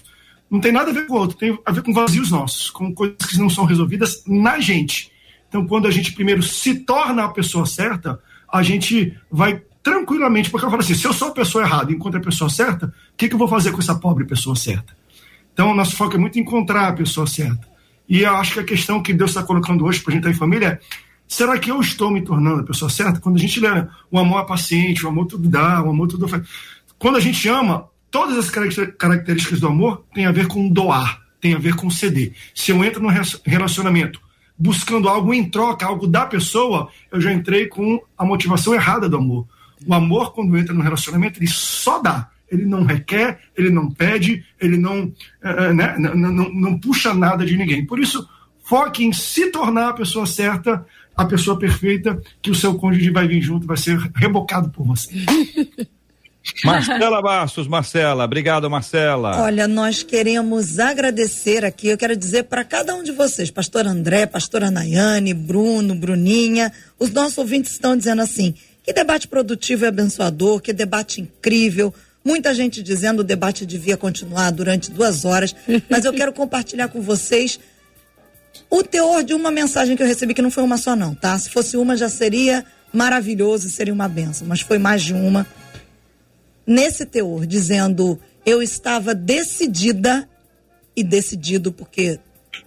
não 0.52 0.60
tem 0.60 0.72
nada 0.72 0.92
a 0.92 0.94
ver 0.94 1.08
com 1.08 1.16
o 1.16 1.18
outro, 1.18 1.36
tem 1.36 1.58
a 1.66 1.72
ver 1.72 1.82
com 1.82 1.92
vazios 1.92 2.30
nossos, 2.30 2.70
com 2.70 2.94
coisas 2.94 3.18
que 3.28 3.40
não 3.40 3.50
são 3.50 3.66
resolvidas 3.66 4.24
na 4.28 4.60
gente. 4.60 5.12
Então, 5.52 5.68
quando 5.68 5.86
a 5.86 5.92
gente 5.92 6.14
primeiro 6.14 6.42
se 6.42 6.76
torna 6.76 7.26
a 7.26 7.28
pessoa 7.28 7.66
certa, 7.66 8.18
a 8.50 8.64
gente 8.64 9.14
vai 9.30 9.62
tranquilamente, 9.84 10.50
porque 10.50 10.66
eu 10.66 10.70
falo 10.70 10.82
assim: 10.82 10.94
se 10.94 11.06
eu 11.06 11.12
sou 11.12 11.28
a 11.28 11.32
pessoa 11.32 11.66
errada 11.66 11.92
e 11.92 11.96
encontro 11.96 12.22
a 12.22 12.24
pessoa 12.24 12.50
certa, 12.50 12.86
o 12.86 13.18
que, 13.18 13.28
que 13.28 13.36
eu 13.36 13.38
vou 13.38 13.50
fazer 13.50 13.74
com 13.74 13.80
essa 13.80 13.94
pobre 13.94 14.24
pessoa 14.24 14.56
certa? 14.56 14.96
Então, 15.54 15.72
o 15.72 15.76
nosso 15.76 15.98
foco 15.98 16.16
é 16.16 16.18
muito 16.18 16.40
encontrar 16.40 16.88
a 16.88 16.94
pessoa 16.94 17.28
certa. 17.28 17.68
E 18.08 18.22
eu 18.22 18.34
acho 18.38 18.54
que 18.54 18.60
a 18.62 18.64
questão 18.64 19.04
que 19.04 19.14
Deus 19.14 19.32
está 19.32 19.44
colocando 19.44 19.84
hoje 19.84 20.00
para 20.00 20.14
a 20.14 20.16
gente 20.16 20.22
estar 20.22 20.34
em 20.34 20.40
família 20.40 20.68
é: 20.68 20.80
será 21.28 21.60
que 21.60 21.70
eu 21.70 21.82
estou 21.82 22.10
me 22.10 22.22
tornando 22.22 22.62
a 22.62 22.66
pessoa 22.66 22.90
certa? 22.90 23.20
Quando 23.20 23.36
a 23.36 23.40
gente 23.40 23.60
lê 23.60 23.68
o 24.10 24.18
amor 24.18 24.44
é 24.44 24.48
paciente, 24.48 25.06
o 25.06 25.10
amor 25.10 25.26
tudo 25.26 25.50
dá, 25.50 25.84
o 25.84 25.90
amor 25.90 26.08
tudo 26.08 26.30
faz. 26.30 26.48
Quando 26.98 27.18
a 27.18 27.20
gente 27.22 27.46
ama, 27.50 27.90
todas 28.10 28.38
as 28.38 28.50
características 28.50 29.60
do 29.60 29.68
amor 29.68 30.06
têm 30.14 30.26
a 30.26 30.32
ver 30.32 30.48
com 30.48 30.70
doar, 30.70 31.20
tem 31.42 31.56
a 31.56 31.60
ver 31.60 31.76
com 31.76 31.90
ceder. 31.90 32.32
Se 32.56 32.72
eu 32.72 32.82
entro 32.86 33.04
num 33.04 33.12
relacionamento 33.46 34.22
buscando 34.62 35.10
algo 35.10 35.34
em 35.34 35.50
troca, 35.50 35.86
algo 35.86 36.06
da 36.06 36.26
pessoa, 36.26 36.90
eu 37.12 37.20
já 37.20 37.34
entrei 37.34 37.66
com 37.66 38.00
a 38.16 38.24
motivação 38.24 38.76
errada 38.76 39.10
do 39.10 39.18
amor. 39.18 39.48
O 39.88 39.94
amor, 39.94 40.34
quando 40.34 40.56
entra 40.56 40.74
no 40.74 40.84
relacionamento, 40.84 41.40
ele 41.40 41.48
só 41.48 42.00
dá. 42.00 42.30
Ele 42.50 42.66
não 42.66 42.84
requer, 42.84 43.40
ele 43.58 43.72
não 43.72 43.90
pede, 43.90 44.44
ele 44.60 44.78
não, 44.78 45.12
é, 45.42 45.74
né, 45.74 45.96
não, 45.98 46.16
não, 46.16 46.54
não 46.54 46.80
puxa 46.80 47.14
nada 47.14 47.44
de 47.44 47.58
ninguém. 47.58 47.86
Por 47.86 48.00
isso, 48.00 48.28
foque 48.64 49.04
em 49.04 49.12
se 49.12 49.50
tornar 49.50 49.90
a 49.90 49.94
pessoa 49.94 50.28
certa, 50.28 50.86
a 51.16 51.26
pessoa 51.26 51.58
perfeita, 51.58 52.22
que 52.42 52.52
o 52.52 52.56
seu 52.56 52.76
cônjuge 52.76 53.10
vai 53.10 53.28
vir 53.28 53.42
junto, 53.42 53.66
vai 53.66 53.78
ser 53.78 53.98
rebocado 54.14 54.70
por 54.70 54.86
você. 54.86 55.10
Marcela 56.64 57.22
Bastos, 57.22 57.68
Marcela, 57.68 58.26
obrigado, 58.26 58.70
Marcela. 58.70 59.42
Olha, 59.42 59.68
nós 59.68 60.02
queremos 60.02 60.80
agradecer 60.80 61.64
aqui, 61.64 61.88
eu 61.88 61.98
quero 61.98 62.16
dizer 62.16 62.44
para 62.44 62.64
cada 62.64 62.96
um 62.96 63.04
de 63.04 63.12
vocês, 63.12 63.52
pastor 63.52 63.86
André, 63.86 64.26
pastora 64.26 64.72
Nayane, 64.72 65.34
Bruno, 65.34 65.94
Bruninha, 65.94 66.72
os 67.00 67.12
nossos 67.12 67.38
ouvintes 67.38 67.72
estão 67.72 67.96
dizendo 67.96 68.22
assim: 68.22 68.56
que 68.84 68.92
debate 68.92 69.28
produtivo 69.28 69.86
e 69.86 69.88
abençoador, 69.88 70.60
que 70.60 70.74
debate 70.74 71.22
incrível. 71.22 71.94
Muita 72.24 72.54
gente 72.54 72.84
dizendo 72.84 73.22
o 73.22 73.24
debate 73.24 73.66
devia 73.66 73.98
continuar 73.98 74.52
durante 74.52 74.92
duas 74.92 75.26
horas, 75.26 75.56
mas 75.90 76.06
eu 76.06 76.14
quero 76.14 76.34
compartilhar 76.34 76.88
com 76.88 77.02
vocês 77.02 77.60
o 78.70 78.84
teor 78.84 79.24
de 79.24 79.34
uma 79.34 79.50
mensagem 79.52 79.96
que 79.96 80.04
eu 80.04 80.08
recebi, 80.08 80.34
que 80.34 80.42
não 80.42 80.52
foi 80.52 80.64
uma 80.64 80.78
só, 80.78 80.96
não, 80.96 81.16
tá? 81.16 81.38
Se 81.38 81.50
fosse 81.50 81.78
uma 81.78 81.98
já 81.98 82.10
seria 82.10 82.66
maravilhoso, 82.94 83.70
seria 83.70 83.94
uma 83.94 84.08
benção, 84.08 84.48
mas 84.48 84.62
foi 84.62 84.78
mais 84.78 85.02
de 85.02 85.14
uma 85.14 85.48
nesse 86.72 87.06
teor, 87.06 87.46
dizendo 87.46 88.20
eu 88.46 88.62
estava 88.62 89.14
decidida 89.14 90.28
e 90.96 91.04
decidido 91.04 91.72
porque 91.72 92.20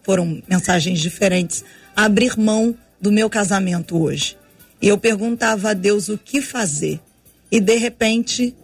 foram 0.03 0.43
mensagens 0.49 1.01
diferentes 1.01 1.65
a 1.97 2.05
abrir 2.05 2.39
mão 2.39 2.77
do 3.01 3.11
meu 3.11 3.29
casamento 3.29 4.01
hoje. 4.01 4.37
E 4.81 4.89
eu 4.89 4.99
perguntava 4.99 5.71
a 5.71 5.75
Deus 5.75 6.09
o 6.09 6.19
que 6.19 6.41
fazer. 6.41 7.01
E 7.51 7.61
de 7.61 7.77
repente 7.77 8.55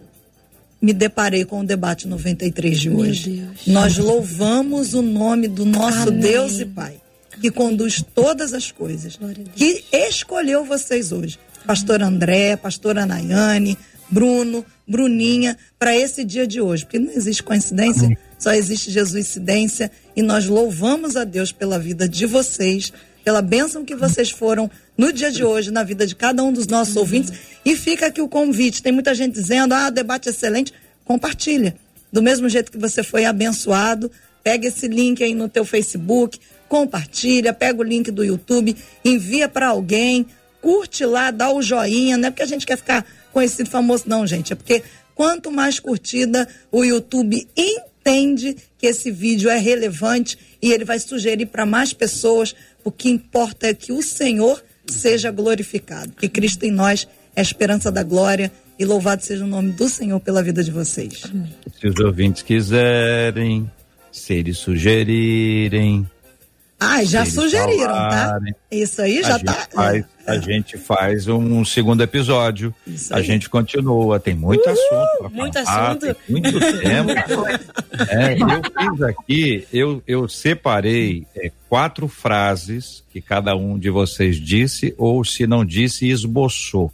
me 0.81 0.93
deparei 0.93 1.45
com 1.45 1.59
o 1.59 1.63
debate 1.63 2.07
93 2.07 2.79
de 2.79 2.89
hoje. 2.89 3.47
Nós 3.67 3.97
louvamos 3.97 4.93
o 4.93 5.01
nome 5.01 5.47
do 5.47 5.65
nosso 5.65 6.09
Amém. 6.09 6.19
Deus 6.19 6.59
e 6.59 6.65
Pai, 6.65 6.99
que 7.39 7.51
conduz 7.51 8.03
todas 8.15 8.53
as 8.53 8.71
coisas, 8.71 9.19
que 9.55 9.83
escolheu 9.91 10.65
vocês 10.65 11.11
hoje. 11.11 11.39
Pastor 11.65 12.01
André, 12.01 12.55
pastora 12.55 13.05
Nayane, 13.05 13.77
Bruno, 14.09 14.65
Bruninha 14.91 15.57
para 15.79 15.95
esse 15.95 16.25
dia 16.25 16.45
de 16.45 16.59
hoje, 16.59 16.83
porque 16.83 16.99
não 16.99 17.13
existe 17.13 17.41
coincidência, 17.41 18.09
só 18.37 18.51
existe 18.51 18.91
Jesuscidência 18.91 19.89
e 20.15 20.21
nós 20.21 20.45
louvamos 20.45 21.15
a 21.15 21.23
Deus 21.23 21.53
pela 21.53 21.79
vida 21.79 22.09
de 22.09 22.25
vocês, 22.25 22.91
pela 23.23 23.41
bênção 23.41 23.85
que 23.85 23.95
vocês 23.95 24.29
foram 24.29 24.69
no 24.97 25.13
dia 25.13 25.31
de 25.31 25.43
hoje 25.43 25.71
na 25.71 25.83
vida 25.83 26.05
de 26.05 26.13
cada 26.13 26.43
um 26.43 26.51
dos 26.51 26.67
nossos 26.67 26.95
ouvintes 26.97 27.31
e 27.63 27.75
fica 27.75 28.07
aqui 28.07 28.21
o 28.21 28.27
convite. 28.27 28.83
Tem 28.83 28.91
muita 28.91 29.15
gente 29.15 29.33
dizendo: 29.33 29.73
"Ah, 29.73 29.89
debate 29.89 30.27
excelente". 30.27 30.73
Compartilha. 31.05 31.75
Do 32.11 32.21
mesmo 32.21 32.49
jeito 32.49 32.71
que 32.71 32.77
você 32.77 33.01
foi 33.01 33.23
abençoado, 33.23 34.11
pega 34.43 34.67
esse 34.67 34.87
link 34.87 35.23
aí 35.23 35.33
no 35.33 35.47
teu 35.47 35.63
Facebook, 35.63 36.37
compartilha, 36.67 37.53
pega 37.53 37.79
o 37.79 37.83
link 37.83 38.11
do 38.11 38.23
YouTube, 38.23 38.75
envia 39.05 39.47
para 39.47 39.67
alguém, 39.67 40.25
curte 40.61 41.05
lá, 41.05 41.31
dá 41.31 41.51
o 41.51 41.61
joinha, 41.61 42.17
não 42.17 42.27
é 42.27 42.31
porque 42.31 42.43
a 42.43 42.47
gente 42.47 42.65
quer 42.65 42.77
ficar 42.77 43.05
conhecido 43.31 43.69
famoso 43.69 44.03
não, 44.07 44.25
gente, 44.25 44.53
é 44.53 44.55
porque 44.55 44.83
quanto 45.15 45.51
mais 45.51 45.79
curtida 45.79 46.47
o 46.71 46.83
YouTube 46.83 47.47
entende 47.55 48.55
que 48.77 48.87
esse 48.87 49.11
vídeo 49.11 49.49
é 49.49 49.57
relevante 49.57 50.37
e 50.61 50.71
ele 50.71 50.85
vai 50.85 50.99
sugerir 50.99 51.47
para 51.47 51.65
mais 51.65 51.93
pessoas, 51.93 52.55
o 52.83 52.91
que 52.91 53.09
importa 53.09 53.67
é 53.67 53.73
que 53.73 53.91
o 53.91 54.01
Senhor 54.01 54.63
seja 54.87 55.31
glorificado, 55.31 56.11
que 56.13 56.27
Cristo 56.27 56.63
em 56.63 56.71
nós 56.71 57.07
é 57.35 57.41
a 57.41 57.43
esperança 57.43 57.91
da 57.91 58.03
glória 58.03 58.51
e 58.77 58.85
louvado 58.85 59.23
seja 59.23 59.45
o 59.45 59.47
nome 59.47 59.71
do 59.71 59.87
Senhor 59.87 60.19
pela 60.19 60.41
vida 60.41 60.63
de 60.63 60.71
vocês. 60.71 61.21
Se 61.79 61.87
os 61.87 61.99
ouvintes 61.99 62.41
quiserem, 62.41 63.69
se 64.11 64.33
eles 64.33 64.57
sugerirem, 64.57 66.09
ah, 66.83 67.03
já 67.03 67.23
sugeriram, 67.27 67.93
tá? 67.93 68.09
falarem, 68.09 68.53
tá? 68.53 68.59
Isso 68.71 69.01
aí 69.03 69.21
já 69.21 69.37
tá. 69.37 69.53
Faz, 69.71 70.03
é. 70.25 70.31
A 70.31 70.39
gente 70.39 70.79
faz 70.79 71.27
um 71.27 71.63
segundo 71.63 72.01
episódio. 72.01 72.73
Isso 72.87 73.13
a 73.13 73.17
aí. 73.17 73.23
gente 73.23 73.47
continua. 73.47 74.19
Tem 74.19 74.33
muito 74.33 74.67
Uhul, 74.67 74.73
assunto. 74.73 75.17
Pra 75.19 75.29
muito 75.29 75.63
falar, 75.63 75.89
assunto. 75.91 76.17
muito 76.27 76.59
tempo. 76.59 77.11
é, 78.09 78.33
eu 78.33 78.93
fiz 78.95 79.01
aqui, 79.03 79.67
eu, 79.71 80.03
eu 80.07 80.27
separei 80.27 81.27
é, 81.35 81.51
quatro 81.69 82.07
frases 82.07 83.03
que 83.11 83.21
cada 83.21 83.55
um 83.55 83.77
de 83.77 83.91
vocês 83.91 84.37
disse, 84.37 84.95
ou 84.97 85.23
se 85.23 85.45
não 85.45 85.63
disse, 85.63 86.09
esboçou. 86.09 86.91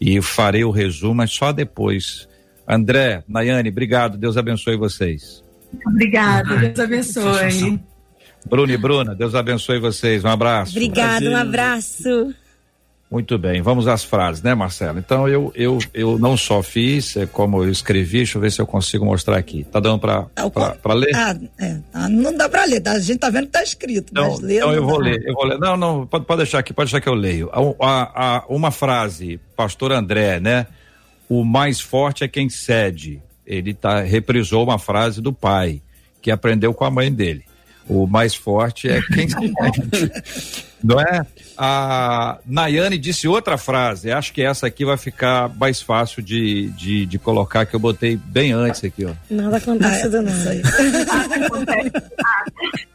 E 0.00 0.20
farei 0.20 0.64
o 0.64 0.72
resumo, 0.72 1.14
mas 1.14 1.30
só 1.30 1.52
depois. 1.52 2.28
André, 2.66 3.22
Nayane, 3.28 3.68
obrigado. 3.68 4.18
Deus 4.18 4.36
abençoe 4.36 4.76
vocês. 4.76 5.44
Obrigada, 5.86 6.56
Deus 6.56 6.80
abençoe. 6.80 7.80
Bruno 8.48 8.72
e 8.72 8.76
Bruna, 8.76 9.14
Deus 9.14 9.34
abençoe 9.34 9.80
vocês. 9.80 10.24
Um 10.24 10.28
abraço. 10.28 10.72
Obrigado, 10.72 11.26
um 11.26 11.36
abraço. 11.36 12.34
Muito 13.10 13.38
bem, 13.38 13.62
vamos 13.62 13.86
às 13.86 14.02
frases, 14.02 14.42
né, 14.42 14.52
Marcelo? 14.52 14.98
Então 14.98 15.28
eu 15.28 15.52
eu, 15.54 15.78
eu 15.94 16.18
não 16.18 16.36
só 16.36 16.60
fiz, 16.60 17.16
é 17.16 17.24
como 17.24 17.62
eu 17.62 17.70
escrevi, 17.70 18.18
deixa 18.18 18.36
eu 18.36 18.42
ver 18.42 18.50
se 18.50 18.60
eu 18.60 18.66
consigo 18.66 19.04
mostrar 19.04 19.36
aqui. 19.36 19.64
Tá 19.64 19.78
dando 19.78 20.00
para 20.00 20.28
é, 20.34 20.94
ler? 20.94 21.14
Ah, 21.14 21.36
é, 21.60 21.78
ah, 21.94 22.08
não 22.08 22.36
dá 22.36 22.48
para 22.48 22.64
ler, 22.64 22.80
tá? 22.80 22.92
a 22.92 22.98
gente 22.98 23.18
tá 23.18 23.30
vendo 23.30 23.46
que 23.46 23.52
tá 23.52 23.62
escrito, 23.62 24.12
não, 24.12 24.30
mas 24.30 24.40
ler 24.40 24.56
Então 24.56 24.72
eu 24.72 24.84
vou 24.84 24.98
ler, 24.98 25.22
eu 25.24 25.34
vou 25.34 25.44
ler. 25.44 25.58
Não, 25.58 25.76
não, 25.76 26.06
pode, 26.06 26.24
pode 26.24 26.38
deixar 26.38 26.58
aqui, 26.58 26.72
pode 26.72 26.90
deixar 26.90 27.00
que 27.00 27.08
eu 27.08 27.14
leio. 27.14 27.48
A, 27.52 27.60
a, 27.86 28.36
a, 28.38 28.44
uma 28.48 28.72
frase, 28.72 29.40
pastor 29.56 29.92
André, 29.92 30.40
né? 30.40 30.66
O 31.28 31.44
mais 31.44 31.80
forte 31.80 32.24
é 32.24 32.28
quem 32.28 32.48
cede. 32.48 33.22
Ele 33.46 33.72
tá 33.72 34.00
reprisou 34.00 34.64
uma 34.64 34.78
frase 34.78 35.20
do 35.20 35.32
pai 35.32 35.80
que 36.20 36.30
aprendeu 36.30 36.74
com 36.74 36.84
a 36.84 36.90
mãe 36.90 37.12
dele 37.12 37.44
o 37.88 38.06
mais 38.06 38.34
forte 38.34 38.88
é 38.88 39.00
quem 39.02 39.28
se 39.28 39.36
Não 40.82 41.00
é? 41.00 41.26
A 41.56 42.38
Nayane 42.46 42.98
disse 42.98 43.26
outra 43.26 43.56
frase, 43.56 44.12
acho 44.12 44.32
que 44.32 44.42
essa 44.42 44.66
aqui 44.66 44.84
vai 44.84 44.96
ficar 44.96 45.48
mais 45.56 45.80
fácil 45.80 46.22
de, 46.22 46.68
de, 46.70 47.06
de 47.06 47.18
colocar, 47.18 47.64
que 47.64 47.74
eu 47.74 47.80
botei 47.80 48.16
bem 48.16 48.52
antes 48.52 48.84
aqui, 48.84 49.04
ó. 49.04 49.12
Nada 49.30 49.56
acontece 49.56 50.08
do 50.08 50.22
nada. 50.22 50.62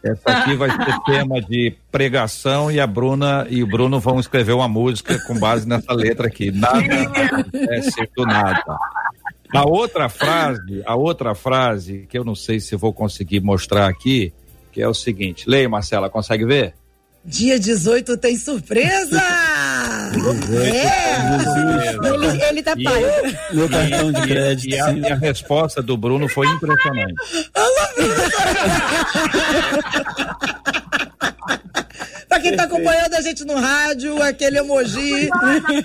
Essa 0.03 0.29
aqui 0.29 0.55
vai 0.55 0.69
ser 0.69 0.99
tema 1.05 1.41
de 1.41 1.75
pregação 1.91 2.71
e 2.71 2.79
a 2.79 2.87
Bruna 2.87 3.47
e 3.49 3.63
o 3.63 3.67
Bruno 3.67 3.99
vão 3.99 4.19
escrever 4.19 4.53
uma 4.53 4.67
música 4.67 5.19
com 5.25 5.37
base 5.37 5.67
nessa 5.67 5.91
letra 5.93 6.27
aqui. 6.27 6.51
Nada 6.51 6.79
acontece 6.79 8.09
do 8.15 8.25
nada. 8.25 8.77
A 9.53 9.67
outra 9.67 10.07
frase, 10.07 10.81
a 10.85 10.95
outra 10.95 11.35
frase, 11.35 12.05
que 12.09 12.17
eu 12.17 12.23
não 12.23 12.35
sei 12.35 12.59
se 12.59 12.75
vou 12.75 12.93
conseguir 12.93 13.41
mostrar 13.41 13.87
aqui, 13.87 14.31
que 14.71 14.81
é 14.81 14.87
o 14.87 14.93
seguinte. 14.93 15.49
Leia, 15.49 15.69
Marcela, 15.69 16.09
consegue 16.09 16.45
ver? 16.45 16.73
Dia 17.23 17.59
18 17.59 18.17
tem 18.17 18.35
surpresa! 18.35 19.21
é! 20.59 21.17
Ele, 22.07 22.43
ele 22.49 22.63
tá 22.63 22.75
pai. 22.75 23.03
Meu 23.53 23.69
cartão 23.69 24.11
de 24.11 24.21
crédito. 24.21 24.73
E 24.73 24.79
a, 24.79 24.91
e 24.91 25.05
a 25.05 25.15
resposta 25.15 25.83
do 25.83 25.95
Bruno 25.95 26.27
foi 26.27 26.47
impressionante. 26.47 27.13
Quem 32.41 32.55
tá 32.55 32.63
acompanhando 32.63 33.13
a 33.13 33.21
gente 33.21 33.45
no 33.45 33.55
rádio, 33.55 34.21
aquele 34.21 34.59
emoji, 34.59 35.29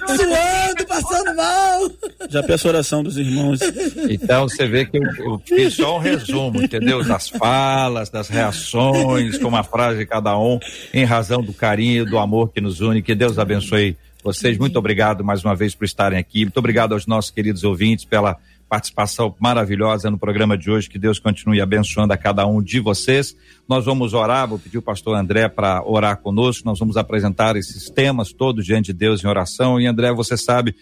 suando, 0.07 0.87
passando 0.87 1.37
mal. 1.37 1.91
Já 2.29 2.43
peço 2.43 2.69
oração 2.69 3.03
dos 3.03 3.17
irmãos. 3.17 3.61
Então 4.09 4.49
você 4.49 4.67
vê 4.67 4.85
que 4.87 4.97
eu, 4.97 5.03
eu 5.19 5.43
fiz 5.45 5.75
só 5.75 5.97
um 5.97 6.01
resumo, 6.01 6.63
entendeu? 6.63 7.05
Das 7.05 7.29
falas, 7.29 8.09
das 8.11 8.29
reações, 8.29 9.39
com 9.39 9.49
uma 9.49 9.63
frase 9.63 9.99
de 9.99 10.07
cada 10.07 10.39
um, 10.39 10.59
em 10.93 11.05
razão 11.05 11.43
do 11.43 11.53
carinho, 11.53 12.05
do 12.05 12.19
amor 12.19 12.53
que 12.53 12.61
nos 12.61 12.81
une. 12.81 13.03
Que 13.03 13.15
Deus 13.15 13.39
abençoe 13.39 13.97
vocês. 14.23 14.59
Muito 14.59 14.79
obrigado 14.79 15.25
mais 15.25 15.45
uma 15.45 15.55
vez 15.55 15.75
por 15.75 15.85
estarem 15.85 16.19
aqui. 16.19 16.45
Muito 16.45 16.59
obrigado 16.59 16.93
aos 16.93 17.07
nossos 17.07 17.31
queridos 17.31 17.63
ouvintes 17.63 18.05
pela 18.05 18.37
participação 18.69 19.35
maravilhosa 19.41 20.11
no 20.11 20.19
programa 20.19 20.57
de 20.57 20.71
hoje. 20.71 20.89
Que 20.89 20.99
Deus 20.99 21.19
continue 21.19 21.61
abençoando 21.61 22.13
a 22.13 22.17
cada 22.17 22.47
um 22.47 22.63
de 22.63 22.81
vocês. 22.81 23.37
Nós 23.69 23.85
vamos 23.85 24.15
orar, 24.15 24.49
vou 24.49 24.59
pedir 24.59 24.79
o 24.79 24.83
pastor 24.83 25.17
André 25.17 25.49
para 25.49 25.83
orar 25.85 26.17
conosco. 26.19 26.67
Nós 26.67 26.79
vamos 26.79 26.97
apresentar 26.97 27.57
esses 27.57 27.89
temas 27.91 28.33
todos 28.33 28.65
diante 28.65 28.87
de 28.87 28.95
Deus 28.95 29.23
em 29.23 29.27
oração. 29.27 29.81
E 29.81 29.87
André, 29.87 30.13
você 30.13 30.37
sabe, 30.37 30.75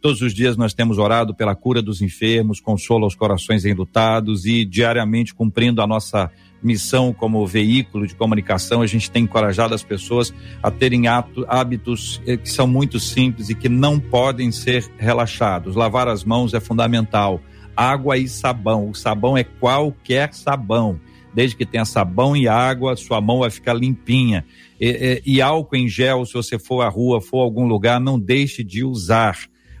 todos 0.00 0.20
os 0.22 0.34
dias 0.34 0.56
nós 0.56 0.72
temos 0.72 0.98
orado 0.98 1.34
pela 1.34 1.54
cura 1.54 1.82
dos 1.82 2.00
enfermos, 2.00 2.60
consolo 2.60 3.04
aos 3.04 3.14
corações 3.14 3.64
enlutados 3.64 4.44
e 4.46 4.64
diariamente 4.64 5.34
cumprindo 5.34 5.82
a 5.82 5.86
nossa 5.86 6.30
missão 6.62 7.12
como 7.12 7.46
veículo 7.46 8.06
de 8.06 8.14
comunicação, 8.14 8.82
a 8.82 8.86
gente 8.86 9.10
tem 9.10 9.24
encorajado 9.24 9.74
as 9.74 9.82
pessoas 9.82 10.32
a 10.62 10.70
terem 10.70 11.08
ato, 11.08 11.44
hábitos 11.48 12.20
eh, 12.26 12.36
que 12.36 12.48
são 12.50 12.66
muito 12.66 13.00
simples 13.00 13.48
e 13.48 13.54
que 13.54 13.68
não 13.68 13.98
podem 13.98 14.52
ser 14.52 14.88
relaxados. 14.98 15.74
Lavar 15.74 16.08
as 16.08 16.24
mãos 16.24 16.54
é 16.54 16.60
fundamental. 16.60 17.40
Água 17.76 18.18
e 18.18 18.28
sabão. 18.28 18.90
O 18.90 18.94
sabão 18.94 19.36
é 19.36 19.44
qualquer 19.44 20.32
sabão. 20.34 21.00
Desde 21.34 21.56
que 21.56 21.64
tenha 21.64 21.84
sabão 21.84 22.36
e 22.36 22.46
água, 22.46 22.94
sua 22.94 23.20
mão 23.20 23.40
vai 23.40 23.50
ficar 23.50 23.74
limpinha. 23.74 24.44
E, 24.80 25.20
e, 25.24 25.36
e 25.36 25.42
álcool 25.42 25.76
em 25.76 25.88
gel, 25.88 26.26
se 26.26 26.34
você 26.34 26.58
for 26.58 26.82
à 26.82 26.88
rua, 26.88 27.20
for 27.20 27.40
a 27.40 27.44
algum 27.44 27.66
lugar, 27.66 27.98
não 27.98 28.18
deixe 28.18 28.62
de 28.62 28.84
usar 28.84 29.38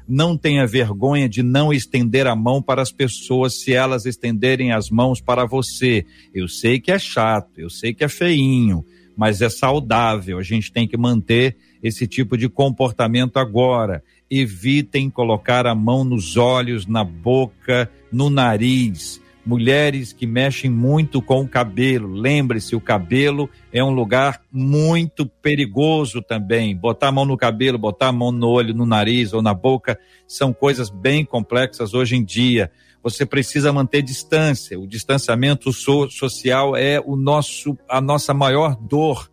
não 0.08 0.36
tenha 0.36 0.66
vergonha 0.66 1.28
de 1.28 1.42
não 1.42 1.72
estender 1.72 2.26
a 2.26 2.36
mão 2.36 2.60
para 2.60 2.82
as 2.82 2.92
pessoas 2.92 3.60
se 3.60 3.72
elas 3.72 4.04
estenderem 4.04 4.72
as 4.72 4.90
mãos 4.90 5.20
para 5.20 5.46
você. 5.46 6.04
Eu 6.34 6.48
sei 6.48 6.80
que 6.80 6.90
é 6.90 6.98
chato, 6.98 7.58
eu 7.58 7.70
sei 7.70 7.94
que 7.94 8.04
é 8.04 8.08
feinho, 8.08 8.84
mas 9.16 9.40
é 9.40 9.48
saudável. 9.48 10.38
A 10.38 10.42
gente 10.42 10.72
tem 10.72 10.86
que 10.86 10.96
manter 10.96 11.56
esse 11.82 12.06
tipo 12.06 12.36
de 12.36 12.48
comportamento 12.48 13.38
agora. 13.38 14.02
Evitem 14.30 15.08
colocar 15.08 15.66
a 15.66 15.74
mão 15.74 16.04
nos 16.04 16.36
olhos, 16.36 16.86
na 16.86 17.04
boca, 17.04 17.90
no 18.10 18.28
nariz 18.28 19.21
mulheres 19.44 20.12
que 20.12 20.26
mexem 20.26 20.70
muito 20.70 21.20
com 21.20 21.40
o 21.40 21.48
cabelo. 21.48 22.08
Lembre-se, 22.12 22.76
o 22.76 22.80
cabelo 22.80 23.48
é 23.72 23.82
um 23.82 23.90
lugar 23.90 24.40
muito 24.50 25.26
perigoso 25.26 26.22
também. 26.22 26.76
Botar 26.76 27.08
a 27.08 27.12
mão 27.12 27.24
no 27.24 27.36
cabelo, 27.36 27.78
botar 27.78 28.08
a 28.08 28.12
mão 28.12 28.30
no 28.30 28.48
olho, 28.48 28.74
no 28.74 28.86
nariz 28.86 29.32
ou 29.32 29.42
na 29.42 29.54
boca 29.54 29.98
são 30.26 30.52
coisas 30.52 30.90
bem 30.90 31.24
complexas 31.24 31.94
hoje 31.94 32.16
em 32.16 32.24
dia. 32.24 32.70
Você 33.02 33.26
precisa 33.26 33.72
manter 33.72 34.02
distância. 34.02 34.78
O 34.78 34.86
distanciamento 34.86 35.72
so 35.72 36.08
social 36.08 36.76
é 36.76 37.00
o 37.04 37.16
nosso 37.16 37.76
a 37.88 38.00
nossa 38.00 38.32
maior 38.32 38.76
dor 38.76 39.31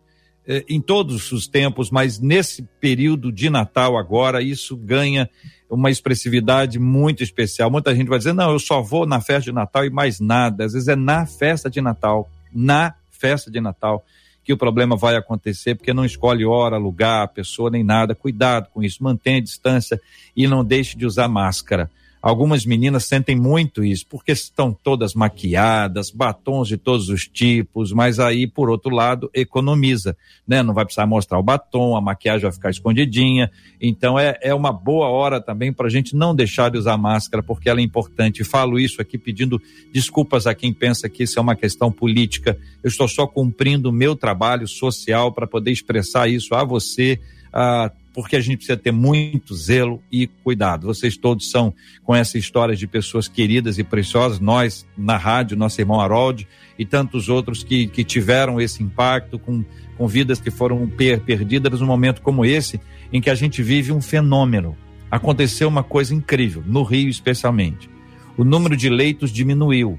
eh, 0.52 0.64
em 0.68 0.80
todos 0.80 1.30
os 1.30 1.46
tempos, 1.46 1.92
mas 1.92 2.18
nesse 2.18 2.64
período 2.80 3.30
de 3.30 3.48
Natal 3.48 3.96
agora 3.96 4.42
isso 4.42 4.76
ganha 4.76 5.30
uma 5.70 5.92
expressividade 5.92 6.76
muito 6.76 7.22
especial. 7.22 7.70
Muita 7.70 7.94
gente 7.94 8.08
vai 8.08 8.18
dizer: 8.18 8.32
não, 8.32 8.50
eu 8.50 8.58
só 8.58 8.82
vou 8.82 9.06
na 9.06 9.20
festa 9.20 9.42
de 9.42 9.52
Natal 9.52 9.84
e 9.84 9.90
mais 9.90 10.18
nada. 10.18 10.64
Às 10.64 10.72
vezes 10.72 10.88
é 10.88 10.96
na 10.96 11.24
festa 11.24 11.70
de 11.70 11.80
Natal, 11.80 12.28
na 12.52 12.96
festa 13.12 13.48
de 13.48 13.60
Natal, 13.60 14.04
que 14.42 14.52
o 14.52 14.56
problema 14.56 14.96
vai 14.96 15.14
acontecer, 15.14 15.76
porque 15.76 15.94
não 15.94 16.04
escolhe 16.04 16.44
hora, 16.44 16.76
lugar, 16.78 17.28
pessoa 17.28 17.70
nem 17.70 17.84
nada. 17.84 18.12
Cuidado 18.12 18.70
com 18.74 18.82
isso, 18.82 19.04
mantenha 19.04 19.38
a 19.38 19.42
distância 19.42 20.00
e 20.34 20.48
não 20.48 20.64
deixe 20.64 20.98
de 20.98 21.06
usar 21.06 21.28
máscara. 21.28 21.88
Algumas 22.22 22.66
meninas 22.66 23.06
sentem 23.06 23.34
muito 23.34 23.82
isso, 23.82 24.06
porque 24.06 24.32
estão 24.32 24.74
todas 24.74 25.14
maquiadas, 25.14 26.10
batons 26.10 26.68
de 26.68 26.76
todos 26.76 27.08
os 27.08 27.26
tipos, 27.26 27.92
mas 27.92 28.20
aí, 28.20 28.46
por 28.46 28.68
outro 28.68 28.94
lado, 28.94 29.30
economiza, 29.32 30.14
né? 30.46 30.62
Não 30.62 30.74
vai 30.74 30.84
precisar 30.84 31.06
mostrar 31.06 31.38
o 31.38 31.42
batom, 31.42 31.96
a 31.96 32.00
maquiagem 32.00 32.42
vai 32.42 32.52
ficar 32.52 32.68
escondidinha. 32.68 33.50
Então, 33.80 34.18
é, 34.18 34.38
é 34.42 34.54
uma 34.54 34.70
boa 34.70 35.08
hora 35.08 35.40
também 35.40 35.72
para 35.72 35.86
a 35.86 35.90
gente 35.90 36.14
não 36.14 36.34
deixar 36.34 36.70
de 36.70 36.76
usar 36.76 36.98
máscara, 36.98 37.42
porque 37.42 37.70
ela 37.70 37.80
é 37.80 37.82
importante. 37.82 38.44
Falo 38.44 38.78
isso 38.78 39.00
aqui 39.00 39.16
pedindo 39.16 39.60
desculpas 39.90 40.46
a 40.46 40.54
quem 40.54 40.74
pensa 40.74 41.08
que 41.08 41.22
isso 41.22 41.38
é 41.38 41.42
uma 41.42 41.56
questão 41.56 41.90
política. 41.90 42.58
Eu 42.82 42.88
estou 42.88 43.08
só 43.08 43.26
cumprindo 43.26 43.88
o 43.88 43.92
meu 43.92 44.14
trabalho 44.14 44.68
social 44.68 45.32
para 45.32 45.46
poder 45.46 45.70
expressar 45.70 46.28
isso 46.28 46.54
a 46.54 46.64
você, 46.64 47.18
a 47.50 47.90
porque 48.12 48.36
a 48.36 48.40
gente 48.40 48.58
precisa 48.58 48.76
ter 48.76 48.92
muito 48.92 49.54
zelo 49.54 50.02
e 50.10 50.26
cuidado. 50.26 50.86
Vocês 50.86 51.16
todos 51.16 51.50
são 51.50 51.72
com 52.02 52.14
essa 52.14 52.38
história 52.38 52.74
de 52.74 52.86
pessoas 52.86 53.28
queridas 53.28 53.78
e 53.78 53.84
preciosas, 53.84 54.40
nós 54.40 54.86
na 54.96 55.16
rádio, 55.16 55.56
nosso 55.56 55.80
irmão 55.80 56.00
Harold 56.00 56.46
e 56.78 56.84
tantos 56.84 57.28
outros 57.28 57.62
que, 57.62 57.86
que 57.86 58.02
tiveram 58.02 58.60
esse 58.60 58.82
impacto 58.82 59.38
com, 59.38 59.64
com 59.96 60.08
vidas 60.08 60.40
que 60.40 60.50
foram 60.50 60.88
per, 60.88 61.20
perdidas 61.20 61.80
num 61.80 61.86
momento 61.86 62.22
como 62.22 62.44
esse, 62.44 62.80
em 63.12 63.20
que 63.20 63.30
a 63.30 63.34
gente 63.34 63.62
vive 63.62 63.92
um 63.92 64.00
fenômeno. 64.00 64.76
Aconteceu 65.10 65.68
uma 65.68 65.82
coisa 65.82 66.14
incrível, 66.14 66.62
no 66.66 66.82
Rio 66.82 67.08
especialmente. 67.08 67.88
O 68.36 68.44
número 68.44 68.76
de 68.76 68.88
leitos 68.88 69.32
diminuiu 69.32 69.98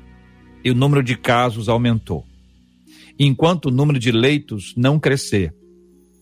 e 0.64 0.72
o 0.72 0.76
número 0.76 1.04
de 1.04 1.16
casos 1.16 1.70
aumentou. 1.70 2.26
Enquanto 3.20 3.66
o 3.66 3.72
número 3.72 4.00
de 4.00 4.12
leitos 4.12 4.74
não 4.76 5.00
crescer, 5.00 5.54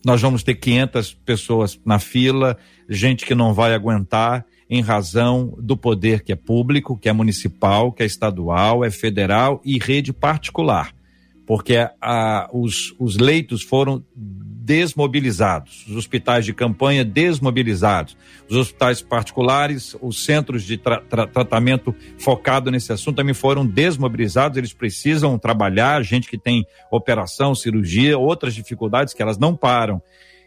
nós 0.04 0.20
vamos 0.20 0.42
ter 0.42 0.54
500 0.54 1.14
pessoas 1.24 1.80
na 1.84 1.98
fila, 1.98 2.56
gente 2.88 3.26
que 3.26 3.34
não 3.34 3.52
vai 3.52 3.74
aguentar 3.74 4.44
em 4.68 4.80
razão 4.80 5.54
do 5.58 5.76
poder 5.76 6.22
que 6.22 6.32
é 6.32 6.36
público, 6.36 6.96
que 6.96 7.08
é 7.08 7.12
municipal, 7.12 7.92
que 7.92 8.02
é 8.02 8.06
estadual, 8.06 8.84
é 8.84 8.90
federal 8.90 9.60
e 9.64 9.78
rede 9.78 10.12
particular, 10.12 10.94
porque 11.46 11.76
a, 12.00 12.48
os, 12.52 12.94
os 12.98 13.16
leitos 13.18 13.62
foram 13.62 14.04
desmobilizados, 14.70 15.84
os 15.88 15.96
hospitais 15.96 16.44
de 16.44 16.54
campanha 16.54 17.04
desmobilizados, 17.04 18.16
os 18.48 18.56
hospitais 18.56 19.02
particulares, 19.02 19.96
os 20.00 20.24
centros 20.24 20.62
de 20.62 20.78
tra 20.78 21.00
tra 21.00 21.26
tratamento 21.26 21.92
focado 22.20 22.70
nesse 22.70 22.92
assunto 22.92 23.16
também 23.16 23.34
foram 23.34 23.66
desmobilizados, 23.66 24.56
eles 24.56 24.72
precisam 24.72 25.36
trabalhar, 25.36 26.04
gente 26.04 26.28
que 26.28 26.38
tem 26.38 26.64
operação, 26.88 27.52
cirurgia, 27.52 28.16
outras 28.16 28.54
dificuldades 28.54 29.12
que 29.12 29.20
elas 29.20 29.38
não 29.38 29.56
param. 29.56 30.00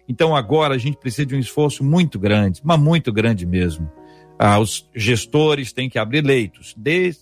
Então 0.08 0.34
agora 0.34 0.74
a 0.76 0.78
gente 0.78 0.96
precisa 0.96 1.26
de 1.26 1.36
um 1.36 1.40
esforço 1.40 1.84
muito 1.84 2.18
grande, 2.18 2.62
mas 2.64 2.80
muito 2.80 3.12
grande 3.12 3.46
mesmo. 3.46 3.92
Ah, 4.40 4.58
os 4.58 4.90
gestores 4.96 5.74
têm 5.74 5.90
que 5.90 6.00
abrir 6.00 6.24
leitos, 6.24 6.74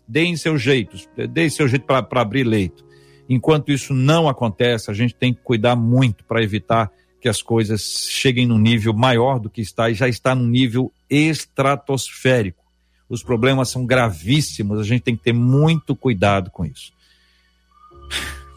deem 0.08 0.38
seus 0.38 0.62
jeitos, 0.62 1.10
deem 1.32 1.50
seu 1.50 1.68
jeito 1.68 1.88
para 1.88 2.22
abrir 2.22 2.44
leito. 2.44 2.91
Enquanto 3.34 3.72
isso 3.72 3.94
não 3.94 4.28
acontece, 4.28 4.92
a 4.92 4.94
gente 4.94 5.16
tem 5.16 5.34
que 5.34 5.40
cuidar 5.42 5.74
muito 5.74 6.22
para 6.26 6.44
evitar 6.44 6.92
que 7.22 7.30
as 7.30 7.42
coisas 7.42 8.10
cheguem 8.10 8.46
num 8.46 8.58
nível 8.58 8.94
maior 8.94 9.40
do 9.40 9.50
que 9.50 9.62
está 9.62 9.90
e 9.90 9.94
já 9.94 10.10
está 10.10 10.36
num 10.36 10.48
nível 10.48 10.92
estratosférico. 11.10 12.62
Os 13.08 13.24
problemas 13.24 13.70
são 13.70 13.86
gravíssimos, 13.86 14.82
a 14.82 14.84
gente 14.84 15.04
tem 15.04 15.16
que 15.16 15.24
ter 15.24 15.32
muito 15.32 15.96
cuidado 15.96 16.52
com 16.52 16.66
isso. 16.66 16.92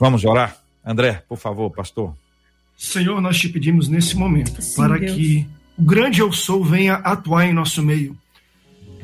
Vamos 0.01 0.25
orar? 0.25 0.59
André, 0.85 1.23
por 1.29 1.39
favor, 1.39 1.71
pastor. 1.71 2.13
Senhor, 2.77 3.21
nós 3.21 3.39
te 3.39 3.49
pedimos 3.49 3.87
nesse 3.87 4.17
momento 4.17 4.61
Sim, 4.61 4.75
para 4.75 4.99
Deus. 4.99 5.13
que 5.13 5.47
o 5.79 5.85
grande 5.85 6.19
eu 6.19 6.33
sou 6.33 6.65
venha 6.65 6.95
atuar 6.95 7.47
em 7.47 7.55
nosso 7.55 7.81
meio. 7.81 8.19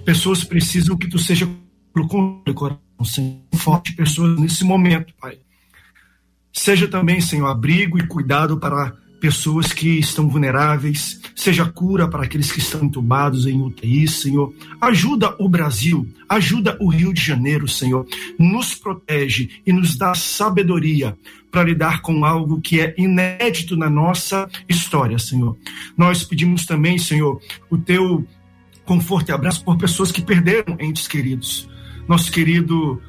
Pessoas 0.05 0.43
precisam 0.43 0.99
que 0.99 1.07
tu 1.07 1.17
seja 1.17 1.49
pro 1.93 2.09
coração, 2.09 2.81
Senhor, 3.05 3.39
forte 3.55 3.93
pessoas 3.93 4.37
nesse 4.37 4.65
momento, 4.65 5.15
Pai. 5.21 5.39
Seja 6.53 6.89
também, 6.89 7.21
Senhor, 7.21 7.47
abrigo 7.47 7.99
e 7.99 8.07
cuidado 8.07 8.59
para 8.59 8.93
pessoas 9.21 9.73
que 9.73 9.99
estão 9.99 10.29
vulneráveis, 10.29 11.21
seja 11.37 11.67
cura 11.67 12.09
para 12.09 12.25
aqueles 12.25 12.51
que 12.51 12.59
estão 12.59 12.85
entubados 12.85 13.47
em 13.47 13.61
UTI, 13.61 14.09
Senhor. 14.09 14.53
Ajuda 14.81 15.37
o 15.39 15.49
Brasil, 15.49 16.09
ajuda 16.29 16.77
o 16.81 16.89
Rio 16.89 17.13
de 17.13 17.21
Janeiro, 17.21 17.69
Senhor. 17.69 18.07
Nos 18.39 18.75
protege 18.75 19.51
e 19.67 19.73
nos 19.73 19.97
dá 19.97 20.15
sabedoria 20.15 21.17
para 21.51 21.65
lidar 21.65 22.01
com 22.01 22.25
algo 22.25 22.61
que 22.61 22.81
é 22.81 22.95
inédito 22.97 23.77
na 23.77 23.91
nossa 23.91 24.49
história, 24.69 25.19
Senhor. 25.19 25.57
Nós 25.97 26.25
pedimos 26.25 26.65
também, 26.65 26.99
Senhor, 26.99 27.41
o 27.69 27.77
teu 27.77 28.27
conforto 28.85 29.29
e 29.29 29.33
abraço 29.33 29.63
por 29.65 29.77
pessoas 29.77 30.11
que 30.11 30.23
perderam 30.23 30.77
entes 30.81 31.07
queridos. 31.07 31.69
Nosso 32.09 32.33
querido 32.33 33.01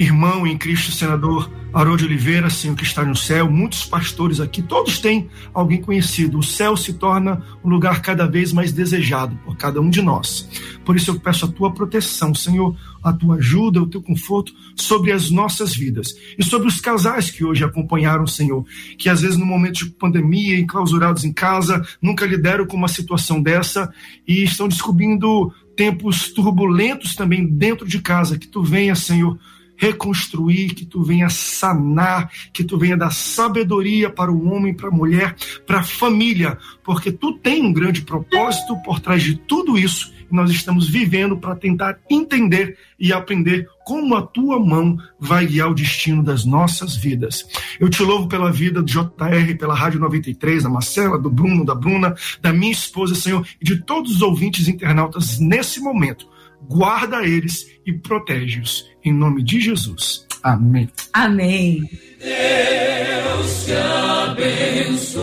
irmão 0.00 0.46
em 0.46 0.56
Cristo, 0.56 0.90
senador 0.92 1.50
Haroldo 1.74 2.06
Oliveira, 2.06 2.48
Senhor 2.48 2.74
que 2.74 2.82
está 2.82 3.04
no 3.04 3.14
céu, 3.14 3.50
muitos 3.50 3.84
pastores 3.84 4.40
aqui, 4.40 4.62
todos 4.62 4.98
têm 4.98 5.28
alguém 5.52 5.80
conhecido. 5.80 6.38
O 6.38 6.42
céu 6.42 6.74
se 6.74 6.94
torna 6.94 7.44
um 7.62 7.68
lugar 7.68 8.00
cada 8.00 8.26
vez 8.26 8.50
mais 8.50 8.72
desejado 8.72 9.36
por 9.44 9.56
cada 9.58 9.78
um 9.78 9.90
de 9.90 10.00
nós. 10.00 10.48
Por 10.86 10.96
isso 10.96 11.10
eu 11.10 11.20
peço 11.20 11.44
a 11.44 11.48
tua 11.48 11.72
proteção, 11.72 12.34
Senhor, 12.34 12.74
a 13.04 13.12
tua 13.12 13.36
ajuda, 13.36 13.82
o 13.82 13.86
teu 13.86 14.00
conforto 14.00 14.52
sobre 14.74 15.12
as 15.12 15.30
nossas 15.30 15.76
vidas 15.76 16.14
e 16.38 16.42
sobre 16.42 16.66
os 16.66 16.80
casais 16.80 17.30
que 17.30 17.44
hoje 17.44 17.62
acompanharam, 17.62 18.26
Senhor, 18.26 18.64
que 18.96 19.10
às 19.10 19.20
vezes 19.20 19.36
no 19.36 19.44
momento 19.44 19.84
de 19.84 19.90
pandemia, 19.90 20.58
enclausurados 20.58 21.24
em 21.24 21.32
casa, 21.32 21.86
nunca 22.00 22.24
lideram 22.24 22.66
com 22.66 22.76
uma 22.76 22.88
situação 22.88 23.40
dessa 23.40 23.92
e 24.26 24.42
estão 24.42 24.66
descobrindo 24.66 25.52
tempos 25.76 26.32
turbulentos 26.32 27.14
também 27.14 27.46
dentro 27.46 27.86
de 27.86 28.00
casa. 28.00 28.38
Que 28.38 28.48
tu 28.48 28.62
venha, 28.62 28.94
Senhor, 28.94 29.38
reconstruir, 29.80 30.74
que 30.74 30.84
tu 30.84 31.02
venha 31.02 31.30
sanar, 31.30 32.30
que 32.52 32.62
tu 32.62 32.76
venha 32.76 32.98
dar 32.98 33.10
sabedoria 33.10 34.10
para 34.10 34.30
o 34.30 34.46
homem, 34.46 34.74
para 34.74 34.88
a 34.88 34.92
mulher, 34.92 35.34
para 35.66 35.80
a 35.80 35.82
família, 35.82 36.58
porque 36.84 37.10
tu 37.10 37.32
tem 37.32 37.64
um 37.64 37.72
grande 37.72 38.02
propósito 38.02 38.76
por 38.84 39.00
trás 39.00 39.22
de 39.22 39.34
tudo 39.34 39.78
isso 39.78 40.12
e 40.30 40.34
nós 40.34 40.50
estamos 40.50 40.88
vivendo 40.88 41.36
para 41.36 41.56
tentar 41.56 41.98
entender 42.08 42.76
e 42.98 43.12
aprender 43.12 43.68
como 43.84 44.14
a 44.14 44.22
tua 44.22 44.60
mão 44.60 44.98
vai 45.18 45.46
guiar 45.46 45.70
o 45.70 45.74
destino 45.74 46.22
das 46.22 46.44
nossas 46.44 46.94
vidas. 46.94 47.44
Eu 47.80 47.88
te 47.88 48.02
louvo 48.02 48.28
pela 48.28 48.52
vida 48.52 48.82
do 48.82 48.86
JR, 48.86 49.56
pela 49.58 49.74
Rádio 49.74 49.98
93, 49.98 50.62
da 50.62 50.68
Marcela, 50.68 51.18
do 51.18 51.30
Bruno, 51.30 51.64
da 51.64 51.74
Bruna, 51.74 52.14
da 52.40 52.52
minha 52.52 52.70
esposa, 52.70 53.14
Senhor, 53.14 53.46
e 53.60 53.64
de 53.64 53.82
todos 53.82 54.16
os 54.16 54.22
ouvintes 54.22 54.68
internautas 54.68 55.40
nesse 55.40 55.80
momento 55.80 56.28
guarda 56.68 57.22
eles 57.22 57.66
e 57.86 57.92
protege-os. 57.92 58.88
Em 59.04 59.12
nome 59.12 59.42
de 59.42 59.60
Jesus. 59.60 60.26
Amém. 60.42 60.88
Amém. 61.12 61.88
Deus 62.18 63.64
te 63.64 63.72
abençoe. 63.72 65.20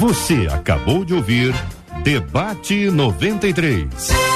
Você 0.00 0.48
acabou 0.52 1.04
de 1.04 1.14
ouvir 1.14 1.54
Debate 2.02 2.90
93. 2.90 4.31